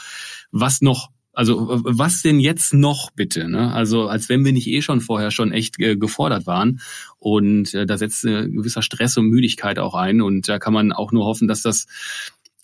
was 0.51 0.81
noch? 0.81 1.09
Also 1.33 1.81
was 1.85 2.21
denn 2.21 2.41
jetzt 2.41 2.75
noch 2.75 3.11
bitte? 3.11 3.49
Ne? 3.49 3.73
Also 3.73 4.07
als 4.07 4.29
wenn 4.29 4.45
wir 4.45 4.53
nicht 4.53 4.69
eh 4.69 4.83
schon 4.83 5.01
vorher 5.01 5.31
schon 5.31 5.51
echt 5.51 5.81
äh, 5.81 5.97
gefordert 5.97 6.47
waren. 6.47 6.81
Und 7.19 7.73
äh, 7.73 7.87
da 7.87 7.97
setzt 7.97 8.25
ein 8.25 8.55
gewisser 8.55 8.83
Stress 8.83 9.17
und 9.17 9.29
Müdigkeit 9.29 9.79
auch 9.79 9.95
ein. 9.95 10.21
Und 10.21 10.49
da 10.49 10.59
kann 10.59 10.75
man 10.75 10.93
auch 10.93 11.11
nur 11.11 11.25
hoffen, 11.25 11.49
dass 11.49 11.63
das 11.63 11.87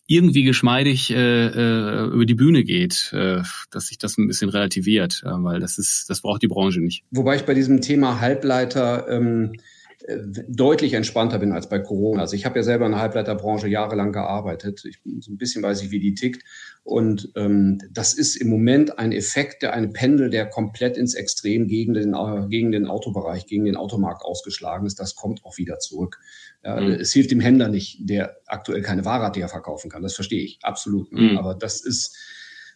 irgendwie 0.08 0.42
geschmeidig 0.42 1.10
äh, 1.10 1.46
äh, 1.46 2.06
über 2.06 2.24
die 2.24 2.34
Bühne 2.34 2.64
geht, 2.64 3.12
äh, 3.12 3.42
dass 3.70 3.88
sich 3.88 3.98
das 3.98 4.16
ein 4.16 4.26
bisschen 4.26 4.48
relativiert, 4.48 5.22
äh, 5.24 5.28
weil 5.30 5.60
das 5.60 5.76
ist, 5.76 6.08
das 6.08 6.22
braucht 6.22 6.42
die 6.42 6.48
Branche 6.48 6.80
nicht. 6.80 7.04
Wobei 7.10 7.36
ich 7.36 7.44
bei 7.44 7.52
diesem 7.52 7.82
Thema 7.82 8.18
Halbleiter 8.18 9.06
ähm, 9.10 9.52
äh, 9.52 9.58
deutlich 10.48 10.92
entspannter 10.92 11.38
bin 11.38 11.52
als 11.52 11.68
bei 11.68 11.80
Corona. 11.80 12.20
Also 12.20 12.36
ich 12.36 12.46
habe 12.46 12.58
ja 12.58 12.62
selber 12.62 12.86
in 12.86 12.92
der 12.92 13.00
Halbleiterbranche 13.00 13.66
jahrelang 13.66 14.12
gearbeitet. 14.12 14.84
Ich, 14.84 15.00
so 15.20 15.32
ein 15.32 15.38
bisschen 15.38 15.62
weiß 15.62 15.82
ich, 15.82 15.90
wie 15.90 15.98
die 15.98 16.14
tickt. 16.14 16.44
Und 16.84 17.32
ähm, 17.34 17.80
das 17.90 18.14
ist 18.14 18.36
im 18.36 18.48
Moment 18.48 18.98
ein 18.98 19.10
Effekt, 19.10 19.62
der 19.62 19.74
ein 19.74 19.92
Pendel, 19.92 20.30
der 20.30 20.46
komplett 20.46 20.96
ins 20.96 21.14
Extrem 21.14 21.66
gegen 21.66 21.94
den, 21.94 22.14
äh, 22.14 22.46
gegen 22.48 22.70
den 22.70 22.86
Autobereich, 22.86 23.46
gegen 23.46 23.64
den 23.64 23.76
Automarkt 23.76 24.22
ausgeschlagen 24.22 24.86
ist. 24.86 25.00
Das 25.00 25.16
kommt 25.16 25.44
auch 25.44 25.58
wieder 25.58 25.80
zurück. 25.80 26.20
Ja, 26.62 26.80
mhm. 26.80 26.92
Es 26.92 27.12
hilft 27.12 27.32
dem 27.32 27.40
Händler 27.40 27.68
nicht, 27.68 27.98
der 28.08 28.36
aktuell 28.46 28.82
keine 28.82 29.04
Ware 29.04 29.26
hat, 29.26 29.36
die 29.36 29.40
er 29.40 29.48
verkaufen 29.48 29.90
kann. 29.90 30.02
Das 30.02 30.14
verstehe 30.14 30.42
ich 30.42 30.60
absolut. 30.62 31.12
Mhm. 31.12 31.38
Aber 31.38 31.56
das 31.56 31.84
ist 31.84 32.16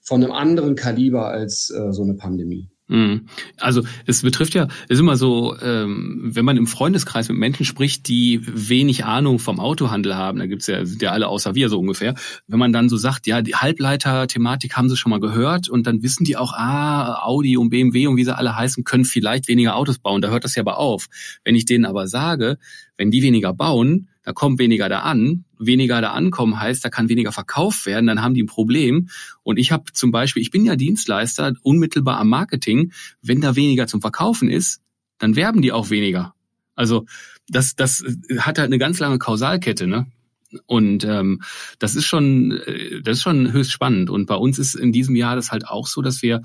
von 0.02 0.24
einem 0.24 0.32
anderen 0.32 0.74
Kaliber 0.74 1.28
als 1.28 1.70
äh, 1.70 1.92
so 1.92 2.02
eine 2.02 2.14
Pandemie. 2.14 2.71
Mhm. 2.92 3.22
Also 3.56 3.82
es 4.04 4.20
betrifft 4.20 4.52
ja, 4.52 4.64
es 4.84 4.96
ist 4.96 5.00
immer 5.00 5.16
so, 5.16 5.56
ähm, 5.62 6.20
wenn 6.34 6.44
man 6.44 6.58
im 6.58 6.66
Freundeskreis 6.66 7.26
mit 7.30 7.38
Menschen 7.38 7.64
spricht, 7.64 8.06
die 8.06 8.42
wenig 8.44 9.06
Ahnung 9.06 9.38
vom 9.38 9.60
Autohandel 9.60 10.14
haben, 10.14 10.38
da 10.38 10.44
gibt's 10.44 10.66
ja, 10.66 10.84
sind 10.84 11.00
ja 11.00 11.10
alle 11.10 11.28
außer 11.28 11.54
wir 11.54 11.70
so 11.70 11.78
ungefähr, 11.78 12.14
wenn 12.48 12.58
man 12.58 12.70
dann 12.70 12.90
so 12.90 12.98
sagt, 12.98 13.26
ja, 13.26 13.40
die 13.40 13.54
Halbleiter-Thematik 13.54 14.76
haben 14.76 14.90
sie 14.90 14.98
schon 14.98 15.08
mal 15.08 15.20
gehört 15.20 15.70
und 15.70 15.86
dann 15.86 16.02
wissen 16.02 16.24
die 16.24 16.36
auch, 16.36 16.52
ah, 16.52 17.22
Audi 17.24 17.56
und 17.56 17.70
BMW 17.70 18.08
und 18.08 18.18
wie 18.18 18.24
sie 18.24 18.36
alle 18.36 18.54
heißen, 18.54 18.84
können 18.84 19.06
vielleicht 19.06 19.48
weniger 19.48 19.74
Autos 19.74 19.98
bauen. 19.98 20.20
Da 20.20 20.28
hört 20.28 20.44
das 20.44 20.54
ja 20.54 20.60
aber 20.60 20.76
auf. 20.76 21.06
Wenn 21.44 21.54
ich 21.54 21.64
denen 21.64 21.86
aber 21.86 22.08
sage, 22.08 22.58
wenn 23.02 23.10
die 23.10 23.22
weniger 23.22 23.52
bauen, 23.52 24.08
da 24.22 24.32
kommt 24.32 24.60
weniger 24.60 24.88
da 24.88 25.00
an. 25.00 25.44
Weniger 25.58 26.00
da 26.00 26.12
ankommen 26.12 26.60
heißt, 26.60 26.84
da 26.84 26.88
kann 26.88 27.08
weniger 27.08 27.32
verkauft 27.32 27.84
werden, 27.84 28.06
dann 28.06 28.22
haben 28.22 28.34
die 28.34 28.44
ein 28.44 28.46
Problem. 28.46 29.08
Und 29.42 29.58
ich 29.58 29.72
habe 29.72 29.92
zum 29.92 30.12
Beispiel, 30.12 30.40
ich 30.40 30.52
bin 30.52 30.64
ja 30.64 30.76
Dienstleister, 30.76 31.52
unmittelbar 31.62 32.18
am 32.18 32.28
Marketing. 32.28 32.92
Wenn 33.20 33.40
da 33.40 33.56
weniger 33.56 33.88
zum 33.88 34.00
Verkaufen 34.00 34.48
ist, 34.48 34.80
dann 35.18 35.34
werben 35.34 35.62
die 35.62 35.72
auch 35.72 35.90
weniger. 35.90 36.34
Also 36.76 37.06
das, 37.48 37.74
das 37.74 38.04
hat 38.38 38.58
halt 38.58 38.68
eine 38.68 38.78
ganz 38.78 39.00
lange 39.00 39.18
Kausalkette, 39.18 39.88
ne? 39.88 40.06
Und 40.66 41.02
ähm, 41.04 41.40
das 41.80 41.96
ist 41.96 42.04
schon, 42.04 42.52
äh, 42.52 43.00
das 43.02 43.16
ist 43.16 43.22
schon 43.22 43.52
höchst 43.52 43.72
spannend. 43.72 44.10
Und 44.10 44.26
bei 44.26 44.36
uns 44.36 44.60
ist 44.60 44.76
in 44.76 44.92
diesem 44.92 45.16
Jahr 45.16 45.34
das 45.34 45.50
halt 45.50 45.66
auch 45.66 45.88
so, 45.88 46.02
dass 46.02 46.22
wir 46.22 46.42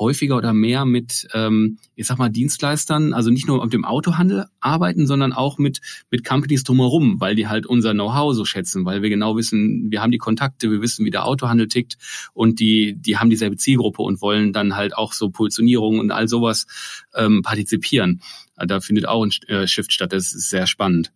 häufiger 0.00 0.36
oder 0.36 0.52
mehr 0.54 0.86
mit, 0.86 1.28
ähm, 1.34 1.78
ich 1.94 2.06
sag 2.06 2.18
mal, 2.18 2.30
Dienstleistern, 2.30 3.12
also 3.12 3.30
nicht 3.30 3.46
nur 3.46 3.62
auf 3.62 3.70
dem 3.70 3.84
Autohandel 3.84 4.46
arbeiten, 4.58 5.06
sondern 5.06 5.32
auch 5.32 5.58
mit, 5.58 5.80
mit 6.10 6.24
Companies 6.24 6.64
drumherum, 6.64 7.20
weil 7.20 7.34
die 7.34 7.46
halt 7.46 7.66
unser 7.66 7.92
Know-how 7.92 8.34
so 8.34 8.44
schätzen, 8.44 8.84
weil 8.86 9.02
wir 9.02 9.10
genau 9.10 9.36
wissen, 9.36 9.90
wir 9.90 10.02
haben 10.02 10.10
die 10.10 10.18
Kontakte, 10.18 10.70
wir 10.70 10.80
wissen, 10.80 11.04
wie 11.04 11.10
der 11.10 11.26
Autohandel 11.26 11.68
tickt 11.68 11.98
und 12.32 12.58
die, 12.58 12.96
die 12.98 13.18
haben 13.18 13.30
dieselbe 13.30 13.56
Zielgruppe 13.56 14.02
und 14.02 14.22
wollen 14.22 14.52
dann 14.52 14.74
halt 14.74 14.96
auch 14.96 15.12
so 15.12 15.28
Positionierung 15.28 15.98
und 15.98 16.10
all 16.10 16.26
sowas 16.26 16.66
ähm, 17.14 17.42
partizipieren. 17.42 18.22
Da 18.56 18.80
findet 18.80 19.06
auch 19.06 19.24
ein 19.24 19.30
äh, 19.48 19.66
Shift 19.66 19.92
statt, 19.92 20.12
das 20.12 20.32
ist 20.32 20.50
sehr 20.50 20.66
spannend. 20.66 21.12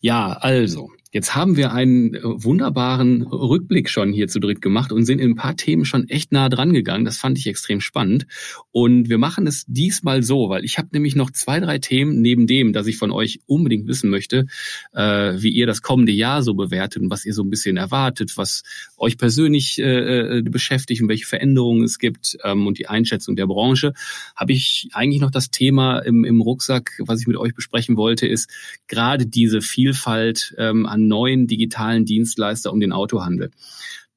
Ja, 0.00 0.32
also, 0.32 0.90
Jetzt 1.10 1.34
haben 1.34 1.56
wir 1.56 1.72
einen 1.72 2.14
äh, 2.14 2.20
wunderbaren 2.22 3.22
Rückblick 3.22 3.88
schon 3.88 4.12
hier 4.12 4.28
zu 4.28 4.40
dritt 4.40 4.60
gemacht 4.60 4.92
und 4.92 5.06
sind 5.06 5.20
in 5.20 5.30
ein 5.30 5.36
paar 5.36 5.56
Themen 5.56 5.86
schon 5.86 6.06
echt 6.08 6.32
nah 6.32 6.50
dran 6.50 6.74
gegangen. 6.74 7.06
Das 7.06 7.16
fand 7.16 7.38
ich 7.38 7.46
extrem 7.46 7.80
spannend. 7.80 8.26
Und 8.72 9.08
wir 9.08 9.16
machen 9.16 9.46
es 9.46 9.64
diesmal 9.66 10.22
so, 10.22 10.50
weil 10.50 10.66
ich 10.66 10.76
habe 10.76 10.88
nämlich 10.92 11.16
noch 11.16 11.30
zwei, 11.30 11.60
drei 11.60 11.78
Themen 11.78 12.20
neben 12.20 12.46
dem, 12.46 12.74
dass 12.74 12.86
ich 12.86 12.98
von 12.98 13.10
euch 13.10 13.40
unbedingt 13.46 13.86
wissen 13.86 14.10
möchte, 14.10 14.46
äh, 14.92 15.34
wie 15.38 15.48
ihr 15.48 15.66
das 15.66 15.80
kommende 15.80 16.12
Jahr 16.12 16.42
so 16.42 16.52
bewertet 16.52 17.02
und 17.02 17.10
was 17.10 17.24
ihr 17.24 17.32
so 17.32 17.42
ein 17.42 17.48
bisschen 17.48 17.78
erwartet, 17.78 18.36
was 18.36 18.62
euch 18.98 19.16
persönlich 19.16 19.78
äh, 19.78 20.38
äh 20.38 20.42
beschäftigt 20.42 21.00
und 21.00 21.08
welche 21.08 21.26
Veränderungen 21.26 21.84
es 21.84 21.98
gibt 21.98 22.36
ähm, 22.44 22.66
und 22.66 22.78
die 22.78 22.88
Einschätzung 22.88 23.34
der 23.34 23.46
Branche. 23.46 23.94
Habe 24.36 24.52
ich 24.52 24.88
eigentlich 24.92 25.22
noch 25.22 25.30
das 25.30 25.50
Thema 25.50 26.00
im, 26.00 26.24
im 26.24 26.42
Rucksack, 26.42 26.92
was 26.98 27.20
ich 27.20 27.26
mit 27.26 27.38
euch 27.38 27.54
besprechen 27.54 27.96
wollte, 27.96 28.26
ist 28.26 28.50
gerade 28.88 29.26
diese 29.26 29.62
Vielfalt 29.62 30.54
ähm, 30.58 30.84
an 30.84 30.97
neuen 31.06 31.46
digitalen 31.46 32.04
Dienstleister 32.04 32.72
um 32.72 32.80
den 32.80 32.92
Autohandel. 32.92 33.50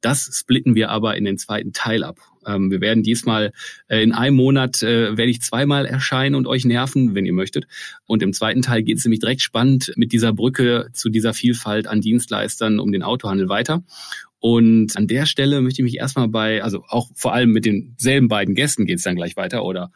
Das 0.02 0.32
splitten 0.34 0.74
wir 0.74 0.90
aber 0.90 1.16
in 1.16 1.26
den 1.26 1.38
zweiten 1.38 1.74
Teil 1.74 2.04
ab. 2.04 2.18
Ähm, 2.46 2.72
wir 2.72 2.82
werden 2.82 3.04
diesmal 3.04 3.52
äh, 3.88 4.02
in 4.02 4.14
einem 4.14 4.36
Monat 4.36 4.82
äh, 4.82 5.16
werde 5.16 5.30
ich 5.30 5.42
zweimal 5.42 5.86
erscheinen 5.86 6.34
und 6.34 6.48
euch 6.48 6.66
nerven, 6.66 7.14
wenn 7.14 7.26
ihr 7.26 7.34
möchtet. 7.34 7.68
Und 8.08 8.24
im 8.24 8.34
zweiten 8.34 8.64
Teil 8.64 8.82
geht 8.82 8.98
es 8.98 9.06
nämlich 9.06 9.20
direkt 9.20 9.42
spannend 9.42 9.94
mit 9.96 10.12
dieser 10.12 10.34
Brücke 10.34 10.90
zu 10.94 11.10
dieser 11.10 11.36
Vielfalt 11.36 11.86
an 11.86 12.02
Dienstleistern 12.02 12.80
um 12.80 12.92
den 12.92 13.04
Autohandel 13.04 13.48
weiter. 13.48 13.84
Und 14.40 14.98
an 14.98 15.06
der 15.06 15.28
Stelle 15.28 15.62
möchte 15.62 15.82
ich 15.82 15.86
mich 15.86 15.98
erstmal 15.98 16.28
bei, 16.28 16.64
also 16.64 16.84
auch 16.88 17.10
vor 17.14 17.34
allem 17.34 17.52
mit 17.52 17.66
denselben 17.66 18.28
beiden 18.28 18.56
Gästen 18.56 18.88
geht 18.88 18.98
es 18.98 19.04
dann 19.04 19.16
gleich 19.16 19.38
weiter 19.38 19.64
oder 19.64 19.92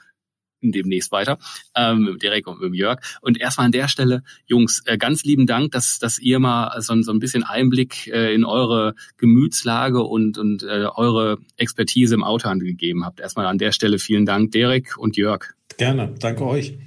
demnächst 0.61 1.11
weiter, 1.11 1.37
ähm, 1.75 2.03
mit 2.03 2.23
Derek 2.23 2.47
und 2.47 2.61
mit 2.61 2.73
Jörg. 2.75 2.99
Und 3.21 3.39
erstmal 3.39 3.65
an 3.65 3.71
der 3.71 3.87
Stelle, 3.87 4.23
Jungs, 4.45 4.81
äh, 4.85 4.97
ganz 4.97 5.23
lieben 5.23 5.45
Dank, 5.45 5.71
dass, 5.71 5.99
dass 5.99 6.19
ihr 6.19 6.39
mal 6.39 6.79
so, 6.81 6.99
so 7.01 7.11
ein 7.11 7.19
bisschen 7.19 7.43
Einblick 7.43 8.07
äh, 8.07 8.33
in 8.33 8.45
eure 8.45 8.95
Gemütslage 9.17 10.01
und, 10.01 10.37
und 10.37 10.63
äh, 10.63 10.87
eure 10.95 11.37
Expertise 11.57 12.15
im 12.15 12.23
Autohandel 12.23 12.67
gegeben 12.67 13.05
habt. 13.05 13.19
Erstmal 13.19 13.45
an 13.45 13.57
der 13.57 13.71
Stelle 13.71 13.99
vielen 13.99 14.25
Dank, 14.25 14.51
Derek 14.51 14.97
und 14.97 15.17
Jörg. 15.17 15.53
Gerne, 15.77 16.15
danke 16.19 16.45
euch. 16.45 16.77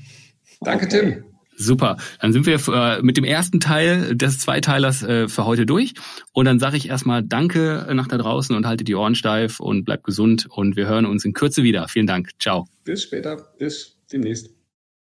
Danke, 0.60 0.88
Tim. 0.88 1.27
Super, 1.60 1.96
dann 2.20 2.32
sind 2.32 2.46
wir 2.46 2.60
äh, 2.68 3.02
mit 3.02 3.16
dem 3.16 3.24
ersten 3.24 3.58
Teil 3.58 4.14
des 4.14 4.38
Zweiteilers 4.38 5.02
äh, 5.02 5.28
für 5.28 5.44
heute 5.44 5.66
durch. 5.66 5.94
Und 6.32 6.44
dann 6.44 6.60
sage 6.60 6.76
ich 6.76 6.88
erstmal 6.88 7.24
Danke 7.24 7.88
nach 7.92 8.06
da 8.06 8.16
draußen 8.16 8.54
und 8.54 8.64
halte 8.64 8.84
die 8.84 8.94
Ohren 8.94 9.16
steif 9.16 9.58
und 9.58 9.84
bleibt 9.84 10.04
gesund. 10.04 10.46
Und 10.48 10.76
wir 10.76 10.86
hören 10.86 11.04
uns 11.04 11.24
in 11.24 11.32
Kürze 11.32 11.64
wieder. 11.64 11.88
Vielen 11.88 12.06
Dank. 12.06 12.30
Ciao. 12.38 12.66
Bis 12.84 13.02
später. 13.02 13.48
Bis 13.58 13.98
demnächst. 14.12 14.57